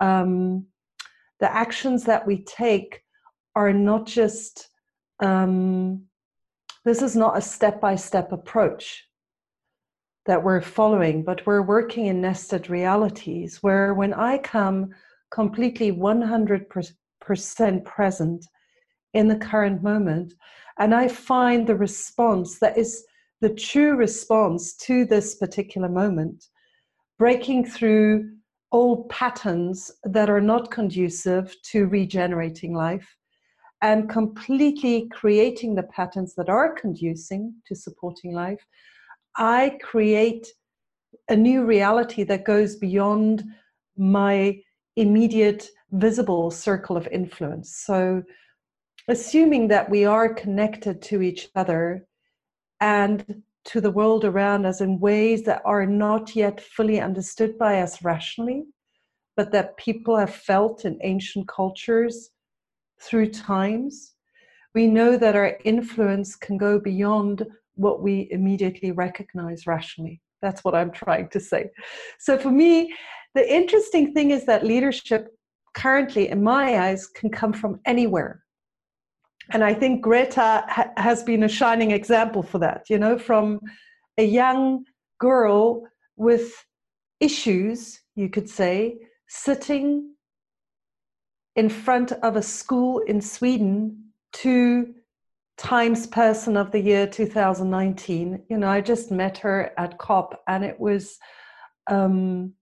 um, 0.00 0.66
the 1.40 1.52
actions 1.52 2.04
that 2.04 2.26
we 2.26 2.44
take 2.44 3.02
are 3.54 3.72
not 3.72 4.06
just 4.06 4.68
um, 5.20 6.02
this 6.84 7.02
is 7.02 7.16
not 7.16 7.36
a 7.36 7.40
step 7.40 7.80
by 7.80 7.96
step 7.96 8.30
approach 8.32 9.08
that 10.26 10.42
we're 10.42 10.60
following, 10.60 11.24
but 11.24 11.44
we're 11.46 11.62
working 11.62 12.06
in 12.06 12.20
nested 12.20 12.68
realities 12.68 13.62
where 13.62 13.94
when 13.94 14.12
I 14.12 14.38
come 14.38 14.90
completely 15.30 15.92
100% 15.92 17.84
present 17.84 18.46
in 19.14 19.28
the 19.28 19.36
current 19.36 19.82
moment 19.82 20.34
and 20.78 20.94
I 20.94 21.08
find 21.08 21.66
the 21.66 21.76
response 21.76 22.58
that 22.58 22.76
is 22.76 23.04
the 23.40 23.54
true 23.54 23.96
response 23.96 24.74
to 24.76 25.04
this 25.04 25.34
particular 25.36 25.88
moment, 25.88 26.46
breaking 27.18 27.64
through 27.66 28.30
old 28.72 29.08
patterns 29.08 29.90
that 30.04 30.28
are 30.28 30.40
not 30.40 30.70
conducive 30.70 31.54
to 31.62 31.86
regenerating 31.86 32.74
life 32.74 33.16
and 33.82 34.08
completely 34.08 35.08
creating 35.12 35.74
the 35.74 35.82
patterns 35.84 36.34
that 36.34 36.48
are 36.48 36.72
conducing 36.74 37.54
to 37.66 37.74
supporting 37.74 38.32
life, 38.32 38.64
I 39.36 39.78
create 39.82 40.46
a 41.28 41.36
new 41.36 41.64
reality 41.64 42.22
that 42.24 42.44
goes 42.44 42.76
beyond 42.76 43.44
my 43.96 44.60
immediate 44.96 45.68
visible 45.92 46.50
circle 46.50 46.96
of 46.96 47.06
influence. 47.08 47.76
So, 47.76 48.22
assuming 49.08 49.68
that 49.68 49.88
we 49.88 50.04
are 50.04 50.34
connected 50.34 51.00
to 51.02 51.22
each 51.22 51.48
other 51.54 52.06
and 52.80 53.42
to 53.66 53.80
the 53.80 53.90
world 53.90 54.24
around 54.24 54.64
us 54.64 54.80
in 54.80 55.00
ways 55.00 55.42
that 55.42 55.62
are 55.64 55.86
not 55.86 56.34
yet 56.36 56.60
fully 56.60 57.00
understood 57.00 57.58
by 57.58 57.80
us 57.80 58.02
rationally, 58.02 58.64
but 59.36 59.52
that 59.52 59.76
people 59.76 60.16
have 60.16 60.34
felt 60.34 60.84
in 60.84 60.98
ancient 61.02 61.48
cultures 61.48 62.30
through 63.00 63.30
times, 63.30 64.14
we 64.74 64.86
know 64.86 65.16
that 65.16 65.36
our 65.36 65.58
influence 65.64 66.36
can 66.36 66.56
go 66.56 66.78
beyond 66.78 67.44
what 67.74 68.02
we 68.02 68.28
immediately 68.30 68.92
recognize 68.92 69.66
rationally. 69.66 70.20
That's 70.42 70.64
what 70.64 70.74
I'm 70.74 70.90
trying 70.90 71.28
to 71.30 71.40
say. 71.40 71.70
So 72.18 72.38
for 72.38 72.50
me, 72.50 72.94
the 73.34 73.54
interesting 73.54 74.14
thing 74.14 74.30
is 74.30 74.46
that 74.46 74.64
leadership 74.64 75.28
currently, 75.74 76.28
in 76.28 76.42
my 76.42 76.78
eyes, 76.88 77.06
can 77.06 77.30
come 77.30 77.52
from 77.52 77.80
anywhere. 77.84 78.42
And 79.50 79.62
I 79.62 79.74
think 79.74 80.02
Greta 80.02 80.64
ha- 80.68 80.90
has 80.96 81.22
been 81.22 81.42
a 81.44 81.48
shining 81.48 81.92
example 81.92 82.42
for 82.42 82.58
that, 82.58 82.90
you 82.90 82.98
know, 82.98 83.18
from 83.18 83.60
a 84.18 84.24
young 84.24 84.84
girl 85.18 85.82
with 86.16 86.52
issues, 87.20 88.00
you 88.14 88.28
could 88.28 88.48
say, 88.48 88.98
sitting 89.28 90.14
in 91.54 91.68
front 91.68 92.12
of 92.12 92.36
a 92.36 92.42
school 92.42 92.98
in 93.00 93.20
Sweden 93.20 94.04
to 94.32 94.94
Times 95.56 96.06
Person 96.06 96.56
of 96.56 96.70
the 96.70 96.80
Year 96.80 97.06
2019. 97.06 98.42
You 98.50 98.58
know, 98.58 98.68
I 98.68 98.80
just 98.80 99.10
met 99.10 99.38
her 99.38 99.72
at 99.78 99.96
COP, 99.98 100.42
and 100.46 100.64
it 100.64 100.78
was, 100.78 101.18
um, 101.86 102.52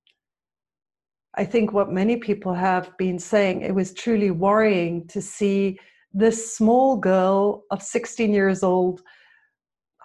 I 1.35 1.45
think, 1.45 1.73
what 1.73 1.91
many 1.91 2.17
people 2.17 2.55
have 2.55 2.97
been 2.97 3.19
saying. 3.19 3.63
It 3.63 3.75
was 3.75 3.93
truly 3.93 4.31
worrying 4.31 5.09
to 5.09 5.21
see 5.21 5.79
this 6.15 6.55
small 6.57 6.97
girl 6.97 7.65
of 7.71 7.83
16 7.83 8.33
years 8.33 8.63
old 8.63 9.03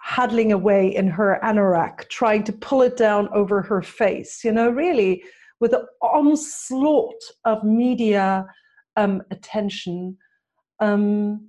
huddling 0.02 0.52
away 0.52 0.94
in 0.94 1.06
her 1.06 1.38
anorak, 1.42 2.08
trying 2.08 2.42
to 2.42 2.52
pull 2.52 2.82
it 2.82 2.96
down 2.96 3.28
over 3.32 3.62
her 3.62 3.80
face. 3.80 4.42
You 4.44 4.52
know, 4.52 4.68
really 4.68 5.22
with 5.60 5.72
an 5.72 5.86
onslaught 6.02 7.22
of 7.44 7.62
media 7.62 8.46
um, 8.96 9.22
attention. 9.30 10.16
Um, 10.80 11.48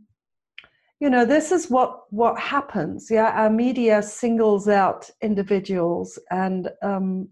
you 1.00 1.10
know, 1.10 1.26
this 1.26 1.52
is 1.52 1.70
what 1.70 2.02
what 2.12 2.38
happens. 2.40 3.08
Yeah, 3.10 3.32
our 3.32 3.50
media 3.50 4.04
singles 4.04 4.68
out 4.68 5.10
individuals, 5.22 6.20
and 6.30 6.70
um, 6.84 7.30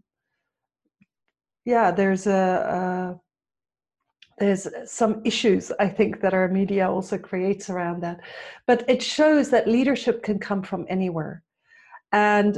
yeah, 1.66 1.92
there's 1.92 2.26
a, 2.26 2.32
a 3.16 3.20
there's 4.40 4.68
some 4.86 5.22
issues 5.26 5.72
I 5.80 5.88
think 5.88 6.22
that 6.22 6.34
our 6.34 6.48
media 6.48 6.90
also 6.90 7.18
creates 7.18 7.70
around 7.70 8.02
that, 8.04 8.20
but 8.68 8.84
it 8.90 9.02
shows 9.04 9.50
that 9.50 9.68
leadership 9.68 10.24
can 10.24 10.40
come 10.40 10.64
from 10.64 10.86
anywhere, 10.90 11.44
and 12.12 12.58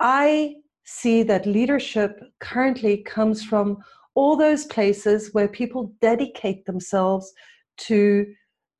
I 0.00 0.56
see 0.84 1.22
that 1.24 1.46
leadership 1.46 2.20
currently 2.40 2.98
comes 2.98 3.42
from 3.44 3.78
all 4.14 4.36
those 4.36 4.64
places 4.66 5.34
where 5.34 5.48
people 5.48 5.92
dedicate 6.00 6.64
themselves 6.64 7.32
to 7.76 8.26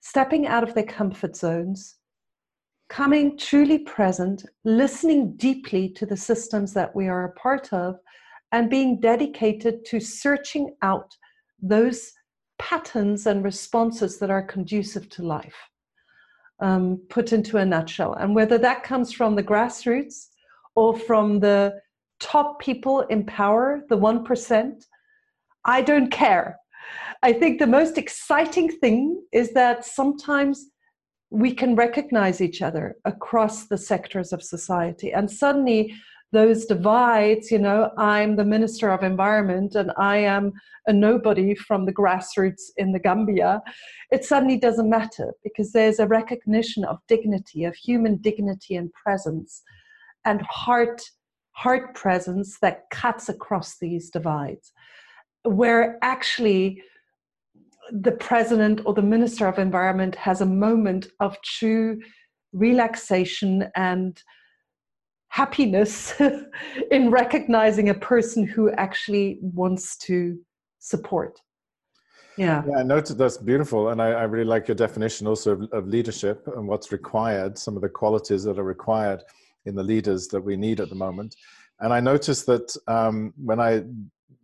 stepping 0.00 0.46
out 0.46 0.62
of 0.62 0.74
their 0.74 0.84
comfort 0.84 1.36
zones, 1.36 1.96
coming 2.88 3.36
truly 3.36 3.78
present, 3.80 4.44
listening 4.64 5.36
deeply 5.36 5.88
to 5.88 6.06
the 6.06 6.16
systems 6.16 6.72
that 6.72 6.94
we 6.94 7.08
are 7.08 7.24
a 7.24 7.32
part 7.32 7.72
of, 7.72 7.98
and 8.52 8.70
being 8.70 9.00
dedicated 9.00 9.84
to 9.84 9.98
searching 9.98 10.74
out 10.82 11.14
those 11.60 12.12
patterns 12.58 13.26
and 13.26 13.44
responses 13.44 14.18
that 14.18 14.30
are 14.30 14.42
conducive 14.42 15.08
to 15.10 15.22
life, 15.22 15.56
um, 16.60 17.00
put 17.08 17.32
into 17.32 17.58
a 17.58 17.64
nutshell. 17.64 18.14
And 18.14 18.34
whether 18.34 18.58
that 18.58 18.82
comes 18.82 19.12
from 19.12 19.34
the 19.34 19.42
grassroots 19.42 20.28
or 20.74 20.96
from 20.96 21.40
the 21.40 21.80
top 22.20 22.60
people 22.60 23.00
in 23.02 23.24
power, 23.24 23.82
the 23.88 23.98
1%, 23.98 24.84
I 25.64 25.82
don't 25.82 26.10
care. 26.10 26.58
I 27.22 27.32
think 27.32 27.58
the 27.58 27.66
most 27.66 27.98
exciting 27.98 28.70
thing 28.70 29.22
is 29.32 29.52
that 29.52 29.84
sometimes 29.84 30.66
we 31.30 31.52
can 31.52 31.74
recognize 31.74 32.40
each 32.40 32.62
other 32.62 32.96
across 33.04 33.66
the 33.66 33.78
sectors 33.78 34.32
of 34.32 34.42
society. 34.42 35.12
And 35.12 35.30
suddenly, 35.30 35.94
those 36.32 36.66
divides, 36.66 37.50
you 37.50 37.58
know, 37.58 37.90
I'm 37.96 38.36
the 38.36 38.44
Minister 38.44 38.90
of 38.90 39.02
Environment 39.02 39.74
and 39.74 39.92
I 39.96 40.18
am 40.18 40.52
a 40.86 40.92
nobody 40.92 41.54
from 41.54 41.84
the 41.84 41.92
grassroots 41.92 42.70
in 42.76 42.92
the 42.92 42.98
Gambia, 42.98 43.62
it 44.10 44.24
suddenly 44.24 44.56
doesn't 44.58 44.88
matter 44.88 45.32
because 45.42 45.72
there's 45.72 45.98
a 45.98 46.06
recognition 46.06 46.84
of 46.84 46.98
dignity, 47.08 47.64
of 47.64 47.74
human 47.74 48.16
dignity 48.18 48.76
and 48.76 48.92
presence 48.92 49.62
and 50.24 50.42
heart 50.42 51.02
heart 51.52 51.94
presence 51.94 52.58
that 52.60 52.82
cuts 52.90 53.30
across 53.30 53.78
these 53.78 54.10
divides, 54.10 54.72
where 55.44 55.98
actually 56.02 56.82
the 57.90 58.12
president 58.12 58.82
or 58.84 58.92
the 58.92 59.00
minister 59.00 59.46
of 59.46 59.58
environment 59.58 60.14
has 60.16 60.42
a 60.42 60.46
moment 60.46 61.06
of 61.20 61.40
true 61.42 61.98
relaxation 62.52 63.70
and 63.74 64.22
happiness 65.36 66.14
in 66.90 67.10
recognizing 67.10 67.90
a 67.90 67.94
person 67.94 68.46
who 68.46 68.70
actually 68.72 69.38
wants 69.42 69.98
to 69.98 70.38
support. 70.78 71.38
Yeah. 72.38 72.62
Yeah, 72.66 72.78
I 72.78 72.82
noted 72.82 73.18
that's 73.18 73.36
beautiful. 73.36 73.90
And 73.90 74.00
I, 74.00 74.08
I, 74.12 74.22
really 74.22 74.48
like 74.48 74.66
your 74.66 74.74
definition 74.74 75.26
also 75.26 75.52
of, 75.52 75.62
of 75.72 75.88
leadership 75.88 76.48
and 76.56 76.66
what's 76.66 76.90
required, 76.90 77.58
some 77.58 77.76
of 77.76 77.82
the 77.82 77.88
qualities 77.88 78.44
that 78.44 78.58
are 78.58 78.64
required 78.76 79.22
in 79.66 79.74
the 79.74 79.82
leaders 79.82 80.26
that 80.28 80.40
we 80.40 80.56
need 80.56 80.80
at 80.80 80.88
the 80.88 80.94
moment. 80.94 81.36
And 81.80 81.92
I 81.92 82.00
noticed 82.00 82.46
that 82.46 82.74
um, 82.88 83.34
when 83.36 83.60
I 83.60 83.84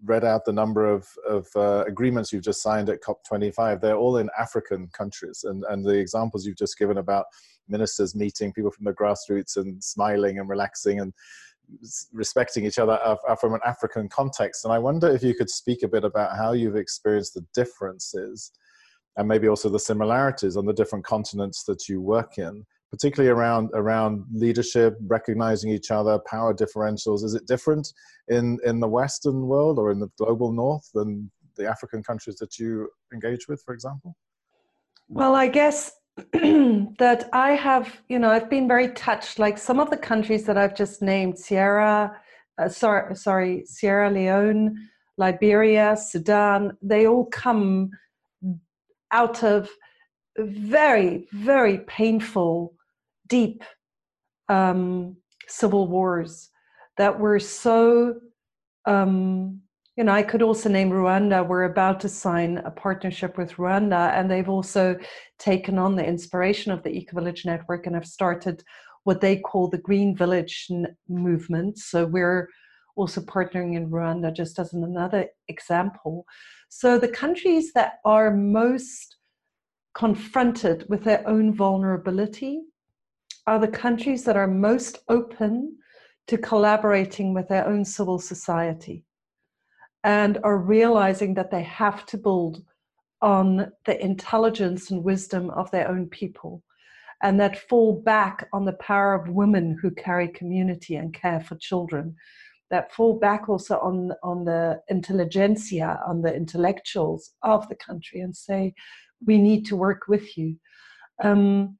read 0.04 0.24
out 0.24 0.44
the 0.44 0.52
number 0.52 0.84
of, 0.92 1.08
of 1.26 1.46
uh, 1.56 1.84
agreements 1.86 2.32
you've 2.32 2.44
just 2.44 2.62
signed 2.62 2.90
at 2.90 3.02
COP25, 3.02 3.80
they're 3.80 3.96
all 3.96 4.18
in 4.18 4.28
African 4.38 4.88
countries. 4.92 5.44
And, 5.44 5.64
and 5.70 5.82
the 5.82 5.96
examples 5.96 6.44
you've 6.44 6.64
just 6.64 6.78
given 6.78 6.98
about 6.98 7.24
ministers 7.68 8.14
meeting 8.14 8.52
people 8.52 8.70
from 8.70 8.84
the 8.84 8.92
grassroots 8.92 9.56
and 9.56 9.82
smiling 9.82 10.38
and 10.38 10.48
relaxing 10.48 11.00
and 11.00 11.12
respecting 12.12 12.66
each 12.66 12.78
other 12.78 12.94
are, 13.04 13.18
are 13.26 13.36
from 13.36 13.54
an 13.54 13.60
African 13.64 14.08
context. 14.08 14.64
And 14.64 14.74
I 14.74 14.78
wonder 14.78 15.08
if 15.08 15.22
you 15.22 15.34
could 15.34 15.50
speak 15.50 15.82
a 15.82 15.88
bit 15.88 16.04
about 16.04 16.36
how 16.36 16.52
you've 16.52 16.76
experienced 16.76 17.34
the 17.34 17.44
differences 17.54 18.52
and 19.16 19.28
maybe 19.28 19.48
also 19.48 19.68
the 19.68 19.78
similarities 19.78 20.56
on 20.56 20.66
the 20.66 20.72
different 20.72 21.04
continents 21.04 21.64
that 21.64 21.88
you 21.88 22.00
work 22.00 22.38
in 22.38 22.64
particularly 22.92 23.30
around 23.30 23.70
around 23.72 24.22
leadership, 24.34 24.98
recognizing 25.06 25.70
each 25.70 25.90
other, 25.90 26.20
power 26.26 26.52
differentials. 26.52 27.24
Is 27.24 27.34
it 27.34 27.46
different 27.46 27.92
in 28.28 28.58
in 28.64 28.80
the 28.80 28.86
Western 28.86 29.46
world 29.46 29.78
or 29.78 29.90
in 29.90 29.98
the 29.98 30.10
global 30.18 30.52
North 30.52 30.88
than 30.94 31.30
the 31.56 31.66
African 31.66 32.02
countries 32.02 32.36
that 32.36 32.58
you 32.58 32.88
engage 33.12 33.48
with, 33.48 33.62
for 33.62 33.72
example? 33.72 34.14
Well, 35.08 35.34
I 35.34 35.48
guess 35.48 35.92
that 36.32 37.28
I 37.32 37.52
have, 37.52 38.00
you 38.08 38.18
know, 38.18 38.30
I've 38.30 38.50
been 38.50 38.68
very 38.68 38.88
touched. 38.88 39.38
Like 39.38 39.56
some 39.56 39.80
of 39.80 39.90
the 39.90 39.96
countries 39.96 40.44
that 40.44 40.58
I've 40.58 40.76
just 40.76 41.00
named, 41.00 41.38
Sierra, 41.38 42.20
uh, 42.58 42.68
sorry, 42.68 43.16
sorry, 43.16 43.64
Sierra 43.66 44.10
Leone, 44.10 44.76
Liberia, 45.16 45.96
Sudan, 45.96 46.76
they 46.82 47.06
all 47.06 47.26
come 47.26 47.90
out 49.10 49.42
of 49.42 49.70
very, 50.38 51.26
very 51.32 51.78
painful 51.78 52.74
deep 53.28 53.62
um, 54.48 55.16
civil 55.48 55.88
wars 55.88 56.50
that 56.98 57.18
were 57.18 57.38
so 57.38 58.14
um, 58.86 59.60
you 59.96 60.04
know, 60.04 60.12
I 60.12 60.22
could 60.22 60.40
also 60.40 60.70
name 60.70 60.90
Rwanda. 60.90 61.46
We're 61.46 61.64
about 61.64 62.00
to 62.00 62.08
sign 62.08 62.58
a 62.58 62.70
partnership 62.70 63.36
with 63.36 63.56
Rwanda, 63.56 64.12
and 64.12 64.30
they've 64.30 64.48
also 64.48 64.96
taken 65.38 65.78
on 65.78 65.96
the 65.96 66.04
inspiration 66.04 66.72
of 66.72 66.82
the 66.82 66.90
Eco 66.90 67.16
Village 67.16 67.44
Network 67.44 67.86
and 67.86 67.94
have 67.94 68.06
started 68.06 68.62
what 69.04 69.20
they 69.20 69.36
call 69.36 69.68
the 69.68 69.78
Green 69.78 70.16
Village 70.16 70.68
movement. 71.08 71.78
So 71.78 72.06
we're 72.06 72.48
also 72.96 73.20
partnering 73.20 73.76
in 73.76 73.90
Rwanda, 73.90 74.34
just 74.34 74.58
as 74.58 74.72
another 74.72 75.26
example. 75.48 76.24
So 76.70 76.98
the 76.98 77.08
countries 77.08 77.72
that 77.74 77.98
are 78.06 78.34
most 78.34 79.16
confronted 79.94 80.86
with 80.88 81.04
their 81.04 81.26
own 81.28 81.52
vulnerability 81.54 82.62
are 83.46 83.58
the 83.58 83.68
countries 83.68 84.24
that 84.24 84.38
are 84.38 84.46
most 84.46 85.00
open 85.10 85.76
to 86.28 86.38
collaborating 86.38 87.34
with 87.34 87.48
their 87.48 87.66
own 87.66 87.84
civil 87.84 88.18
society 88.18 89.04
and 90.04 90.38
are 90.42 90.58
realizing 90.58 91.34
that 91.34 91.50
they 91.50 91.62
have 91.62 92.04
to 92.06 92.18
build 92.18 92.64
on 93.20 93.70
the 93.86 94.02
intelligence 94.02 94.90
and 94.90 95.04
wisdom 95.04 95.50
of 95.50 95.70
their 95.70 95.88
own 95.88 96.08
people 96.08 96.62
and 97.22 97.38
that 97.38 97.68
fall 97.68 98.00
back 98.02 98.48
on 98.52 98.64
the 98.64 98.72
power 98.74 99.14
of 99.14 99.28
women 99.28 99.78
who 99.80 99.90
carry 99.92 100.26
community 100.28 100.96
and 100.96 101.14
care 101.14 101.40
for 101.40 101.54
children 101.56 102.16
that 102.70 102.90
fall 102.92 103.18
back 103.18 103.48
also 103.48 103.78
on 103.78 104.12
on 104.22 104.44
the 104.44 104.80
intelligentsia 104.88 106.00
on 106.06 106.22
the 106.22 106.34
intellectuals 106.34 107.30
of 107.42 107.68
the 107.68 107.76
country 107.76 108.20
and 108.20 108.34
say 108.34 108.74
we 109.24 109.38
need 109.38 109.64
to 109.66 109.76
work 109.76 110.08
with 110.08 110.36
you. 110.36 110.56
Um, 111.22 111.78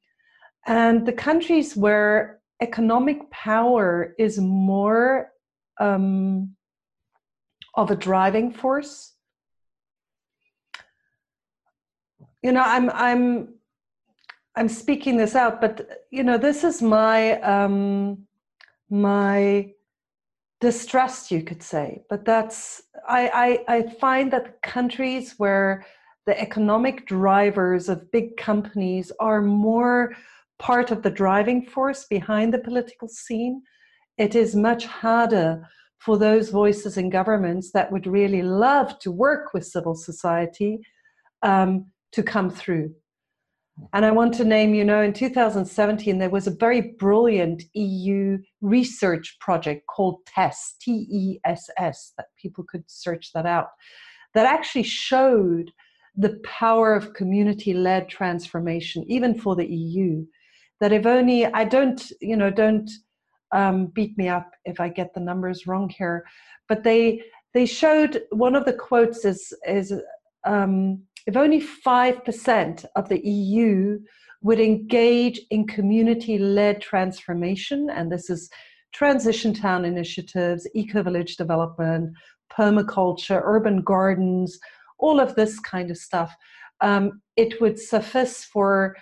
and 0.67 1.05
the 1.05 1.13
countries 1.13 1.77
where 1.77 2.41
economic 2.61 3.29
power 3.31 4.15
is 4.19 4.39
more 4.39 5.33
um, 5.81 6.55
of 7.75 7.91
a 7.91 7.97
driving 7.97 8.53
force. 8.53 9.15
You 12.43 12.53
know 12.53 12.63
i'm 12.65 12.91
i'm 12.91 13.55
i'm 14.57 14.69
speaking 14.69 15.17
this 15.17 15.37
out 15.37 15.61
but 15.61 16.07
you 16.11 16.25
know 16.25 16.39
this 16.39 16.65
is 16.65 16.83
my 16.83 17.41
um 17.41 18.27
my 18.91 19.71
distrust 20.61 21.31
you 21.31 21.43
could 21.43 21.63
say. 21.63 22.03
But 22.11 22.25
that's 22.25 22.83
i 23.09 23.63
i, 23.69 23.77
I 23.77 23.83
find 24.01 24.33
that 24.33 24.61
countries 24.63 25.35
where 25.39 25.87
the 26.27 26.41
economic 26.41 27.07
drivers 27.07 27.89
of 27.89 28.11
big 28.11 28.37
companies 28.37 29.13
are 29.19 29.41
more 29.41 30.15
part 30.59 30.91
of 30.91 31.03
the 31.03 31.11
driving 31.11 31.65
force 31.65 32.05
behind 32.05 32.55
the 32.55 32.59
political 32.59 33.09
scene 33.09 33.63
it 34.19 34.35
is 34.35 34.55
much 34.55 34.87
harder 34.87 35.69
for 36.05 36.19
those 36.19 36.51
voices 36.51 36.97
in 36.97 37.11
governments 37.11 37.71
that 37.73 37.93
would 37.93 38.07
really 38.07 38.43
love 38.43 38.99
to 38.99 39.11
work 39.11 39.55
with 39.55 39.67
civil 39.67 39.95
society 39.95 40.81
um, 41.43 41.87
to 42.13 42.23
come 42.23 42.51
through. 42.51 42.93
And 43.93 44.05
I 44.05 44.11
want 44.11 44.35
to 44.35 44.45
name, 44.45 44.75
you 44.75 44.85
know, 44.85 45.01
in 45.01 45.13
2017, 45.13 46.19
there 46.19 46.29
was 46.29 46.47
a 46.47 46.55
very 46.55 46.95
brilliant 46.99 47.63
EU 47.75 48.39
research 48.61 49.37
project 49.41 49.87
called 49.87 50.19
TESS, 50.27 50.77
T 50.81 51.07
E 51.11 51.41
S 51.45 51.71
S, 51.79 52.13
that 52.19 52.27
people 52.41 52.65
could 52.69 52.85
search 52.87 53.31
that 53.35 53.47
out, 53.47 53.69
that 54.35 54.47
actually 54.47 54.83
showed 54.83 55.71
the 56.15 56.39
power 56.45 56.95
of 56.95 57.15
community 57.15 57.73
led 57.73 58.09
transformation, 58.09 59.05
even 59.09 59.39
for 59.39 59.57
the 59.57 59.67
EU. 59.67 60.27
That 60.81 60.93
if 60.93 61.07
only, 61.07 61.47
I 61.47 61.65
don't, 61.65 62.03
you 62.21 62.37
know, 62.37 62.51
don't 62.51 62.91
um, 63.53 63.87
beat 63.87 64.17
me 64.17 64.29
up 64.29 64.53
if 64.65 64.81
I 64.81 64.89
get 64.89 65.15
the 65.15 65.21
numbers 65.21 65.67
wrong 65.67 65.89
here, 65.89 66.25
but 66.69 66.83
they 66.83 67.23
they 67.55 67.67
showed 67.67 68.23
one 68.31 68.55
of 68.55 68.65
the 68.65 68.73
quotes 68.73 69.25
is 69.25 69.53
is 69.67 69.93
um, 70.45 71.03
if 71.27 71.37
only 71.37 71.61
five 71.61 72.25
percent 72.25 72.85
of 72.97 73.09
the 73.09 73.25
EU 73.27 73.99
would 74.43 74.59
engage 74.59 75.41
in 75.51 75.67
community-led 75.67 76.81
transformation, 76.81 77.89
and 77.91 78.11
this 78.11 78.29
is 78.29 78.51
transition 78.93 79.55
town 79.55 79.85
initiatives, 79.85 80.69
eco-village 80.75 81.37
development, 81.37 82.13
permaculture, 82.53 83.41
urban 83.45 83.83
gardens, 83.83 84.59
all 84.99 85.21
of 85.21 85.35
this 85.37 85.61
kind 85.61 85.91
of 85.91 85.97
stuff. 85.97 86.35
Um, 86.81 87.23
it 87.37 87.61
would 87.61 87.79
suffice 87.79 88.45
for 88.45 88.97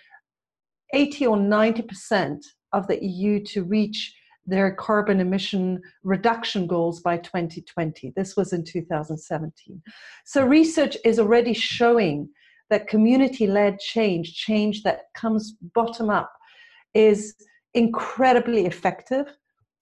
80 0.92 1.26
or 1.26 1.36
90 1.36 1.82
percent 1.82 2.44
of 2.72 2.86
the 2.86 3.02
EU 3.04 3.42
to 3.44 3.64
reach 3.64 4.14
their 4.46 4.74
carbon 4.74 5.20
emission 5.20 5.80
reduction 6.02 6.66
goals 6.66 7.00
by 7.00 7.18
2020. 7.18 8.12
This 8.16 8.36
was 8.36 8.52
in 8.52 8.64
2017. 8.64 9.82
So, 10.24 10.44
research 10.46 10.96
is 11.04 11.18
already 11.18 11.54
showing 11.54 12.28
that 12.70 12.88
community 12.88 13.46
led 13.46 13.78
change, 13.78 14.34
change 14.34 14.82
that 14.84 15.02
comes 15.14 15.56
bottom 15.74 16.08
up, 16.08 16.32
is 16.94 17.34
incredibly 17.74 18.66
effective. 18.66 19.26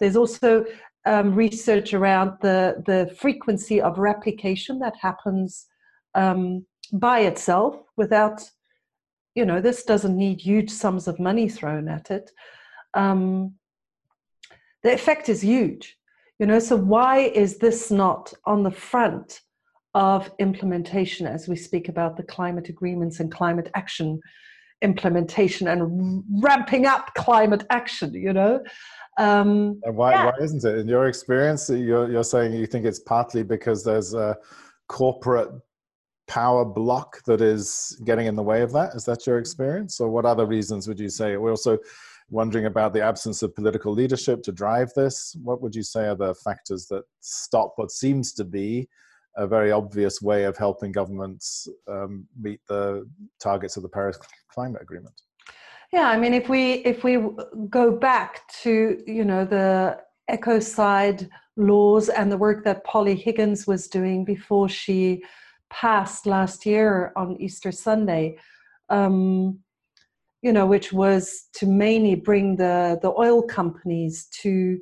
There's 0.00 0.16
also 0.16 0.64
um, 1.06 1.34
research 1.34 1.94
around 1.94 2.32
the, 2.40 2.82
the 2.86 3.14
frequency 3.16 3.80
of 3.80 3.98
replication 3.98 4.78
that 4.80 4.94
happens 5.00 5.66
um, 6.14 6.66
by 6.92 7.20
itself 7.20 7.76
without, 7.96 8.42
you 9.34 9.44
know, 9.44 9.60
this 9.60 9.84
doesn't 9.84 10.16
need 10.16 10.40
huge 10.40 10.70
sums 10.70 11.08
of 11.08 11.18
money 11.20 11.48
thrown 11.48 11.88
at 11.88 12.10
it. 12.10 12.30
Um, 12.94 13.54
the 14.88 14.94
effect 14.94 15.28
is 15.28 15.42
huge. 15.42 15.98
You 16.38 16.46
know, 16.46 16.58
so 16.58 16.76
why 16.76 17.18
is 17.18 17.58
this 17.58 17.90
not 17.90 18.32
on 18.46 18.62
the 18.62 18.70
front 18.70 19.40
of 19.94 20.30
implementation 20.38 21.26
as 21.26 21.46
we 21.46 21.56
speak 21.56 21.88
about 21.88 22.16
the 22.16 22.22
climate 22.22 22.68
agreements 22.68 23.20
and 23.20 23.30
climate 23.30 23.70
action 23.74 24.20
implementation 24.80 25.68
and 25.68 26.22
ramping 26.40 26.86
up 26.86 27.12
climate 27.14 27.64
action, 27.70 28.14
you 28.14 28.32
know? 28.32 28.62
Um, 29.18 29.80
and 29.82 29.96
why, 29.96 30.12
yeah. 30.12 30.26
why 30.26 30.32
isn't 30.40 30.64
it? 30.64 30.78
In 30.78 30.88
your 30.88 31.08
experience, 31.08 31.68
you're, 31.68 32.10
you're 32.10 32.24
saying 32.24 32.52
you 32.54 32.66
think 32.66 32.86
it's 32.86 33.00
partly 33.00 33.42
because 33.42 33.84
there's 33.84 34.14
a 34.14 34.36
corporate 34.88 35.50
power 36.28 36.64
block 36.64 37.22
that 37.24 37.40
is 37.40 38.00
getting 38.04 38.26
in 38.26 38.36
the 38.36 38.42
way 38.42 38.62
of 38.62 38.72
that? 38.72 38.94
Is 38.94 39.04
that 39.06 39.26
your 39.26 39.38
experience? 39.38 40.00
Or 40.00 40.08
what 40.08 40.24
other 40.24 40.46
reasons 40.46 40.86
would 40.88 41.00
you 41.00 41.08
say? 41.10 41.36
We 41.36 41.50
also 41.50 41.78
wondering 42.30 42.66
about 42.66 42.92
the 42.92 43.02
absence 43.02 43.42
of 43.42 43.54
political 43.54 43.92
leadership 43.92 44.42
to 44.42 44.52
drive 44.52 44.92
this. 44.94 45.36
What 45.42 45.62
would 45.62 45.74
you 45.74 45.82
say 45.82 46.08
are 46.08 46.14
the 46.14 46.34
factors 46.34 46.86
that 46.86 47.04
stop 47.20 47.74
what 47.76 47.90
seems 47.90 48.32
to 48.34 48.44
be 48.44 48.88
a 49.36 49.46
very 49.46 49.70
obvious 49.70 50.20
way 50.20 50.44
of 50.44 50.56
helping 50.56 50.92
governments 50.92 51.68
um, 51.86 52.26
meet 52.38 52.60
the 52.68 53.08
targets 53.40 53.76
of 53.76 53.82
the 53.82 53.88
Paris 53.88 54.18
Climate 54.50 54.82
Agreement? 54.82 55.14
Yeah, 55.92 56.08
I 56.08 56.18
mean, 56.18 56.34
if 56.34 56.48
we 56.48 56.74
if 56.84 57.02
we 57.02 57.18
go 57.70 57.92
back 57.92 58.46
to 58.62 59.02
you 59.06 59.24
know 59.24 59.44
the 59.46 59.98
ecocide 60.30 61.30
laws 61.56 62.10
and 62.10 62.30
the 62.30 62.36
work 62.36 62.62
that 62.64 62.84
Polly 62.84 63.14
Higgins 63.14 63.66
was 63.66 63.88
doing 63.88 64.24
before 64.24 64.68
she 64.68 65.24
passed 65.70 66.26
last 66.26 66.66
year 66.66 67.12
on 67.16 67.40
Easter 67.40 67.72
Sunday, 67.72 68.36
um, 68.90 69.60
you 70.42 70.52
know, 70.52 70.66
which 70.66 70.92
was 70.92 71.48
to 71.54 71.66
mainly 71.66 72.14
bring 72.14 72.56
the, 72.56 72.98
the 73.02 73.10
oil 73.10 73.42
companies 73.42 74.26
to 74.42 74.78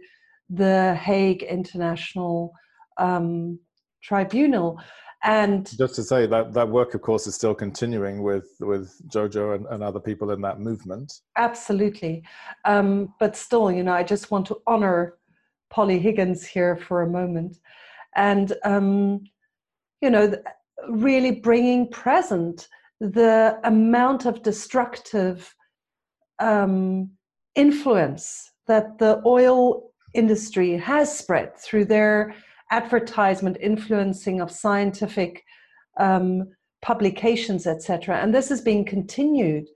the 0.50 0.94
Hague 0.94 1.42
International 1.42 2.52
um, 2.98 3.58
Tribunal. 4.02 4.78
And 5.24 5.66
just 5.76 5.96
to 5.96 6.04
say 6.04 6.26
that 6.26 6.52
that 6.52 6.68
work, 6.68 6.94
of 6.94 7.00
course, 7.00 7.26
is 7.26 7.34
still 7.34 7.54
continuing 7.54 8.22
with 8.22 8.46
with 8.60 8.94
Jojo 9.08 9.56
and, 9.56 9.66
and 9.66 9.82
other 9.82 9.98
people 9.98 10.30
in 10.30 10.40
that 10.42 10.60
movement. 10.60 11.12
Absolutely, 11.36 12.22
um, 12.64 13.12
but 13.18 13.34
still, 13.34 13.72
you 13.72 13.82
know, 13.82 13.94
I 13.94 14.04
just 14.04 14.30
want 14.30 14.46
to 14.48 14.58
honor 14.66 15.14
Polly 15.70 15.98
Higgins 15.98 16.46
here 16.46 16.76
for 16.76 17.02
a 17.02 17.10
moment, 17.10 17.58
and 18.14 18.52
um, 18.64 19.24
you 20.00 20.10
know, 20.10 20.32
really 20.90 21.32
bringing 21.32 21.88
present 21.90 22.68
the 23.00 23.58
amount 23.64 24.26
of 24.26 24.42
destructive 24.42 25.54
um, 26.38 27.10
influence 27.54 28.52
that 28.66 28.98
the 28.98 29.22
oil 29.26 29.90
industry 30.14 30.76
has 30.76 31.16
spread 31.16 31.56
through 31.58 31.84
their 31.84 32.34
advertisement 32.70 33.56
influencing 33.60 34.40
of 34.40 34.50
scientific 34.50 35.44
um, 35.98 36.48
publications, 36.82 37.66
etc. 37.66 38.16
And 38.18 38.34
this 38.34 38.50
is 38.50 38.60
being 38.60 38.84
continued 38.84 39.66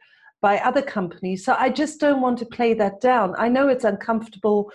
by 0.40 0.58
other 0.58 0.82
companies. 0.82 1.44
So 1.44 1.54
I 1.58 1.68
just 1.68 2.00
don't 2.00 2.20
want 2.20 2.38
to 2.38 2.46
play 2.46 2.74
that 2.74 3.00
down. 3.00 3.34
I 3.38 3.48
know 3.48 3.68
it's 3.68 3.84
uncomfortable 3.84 4.70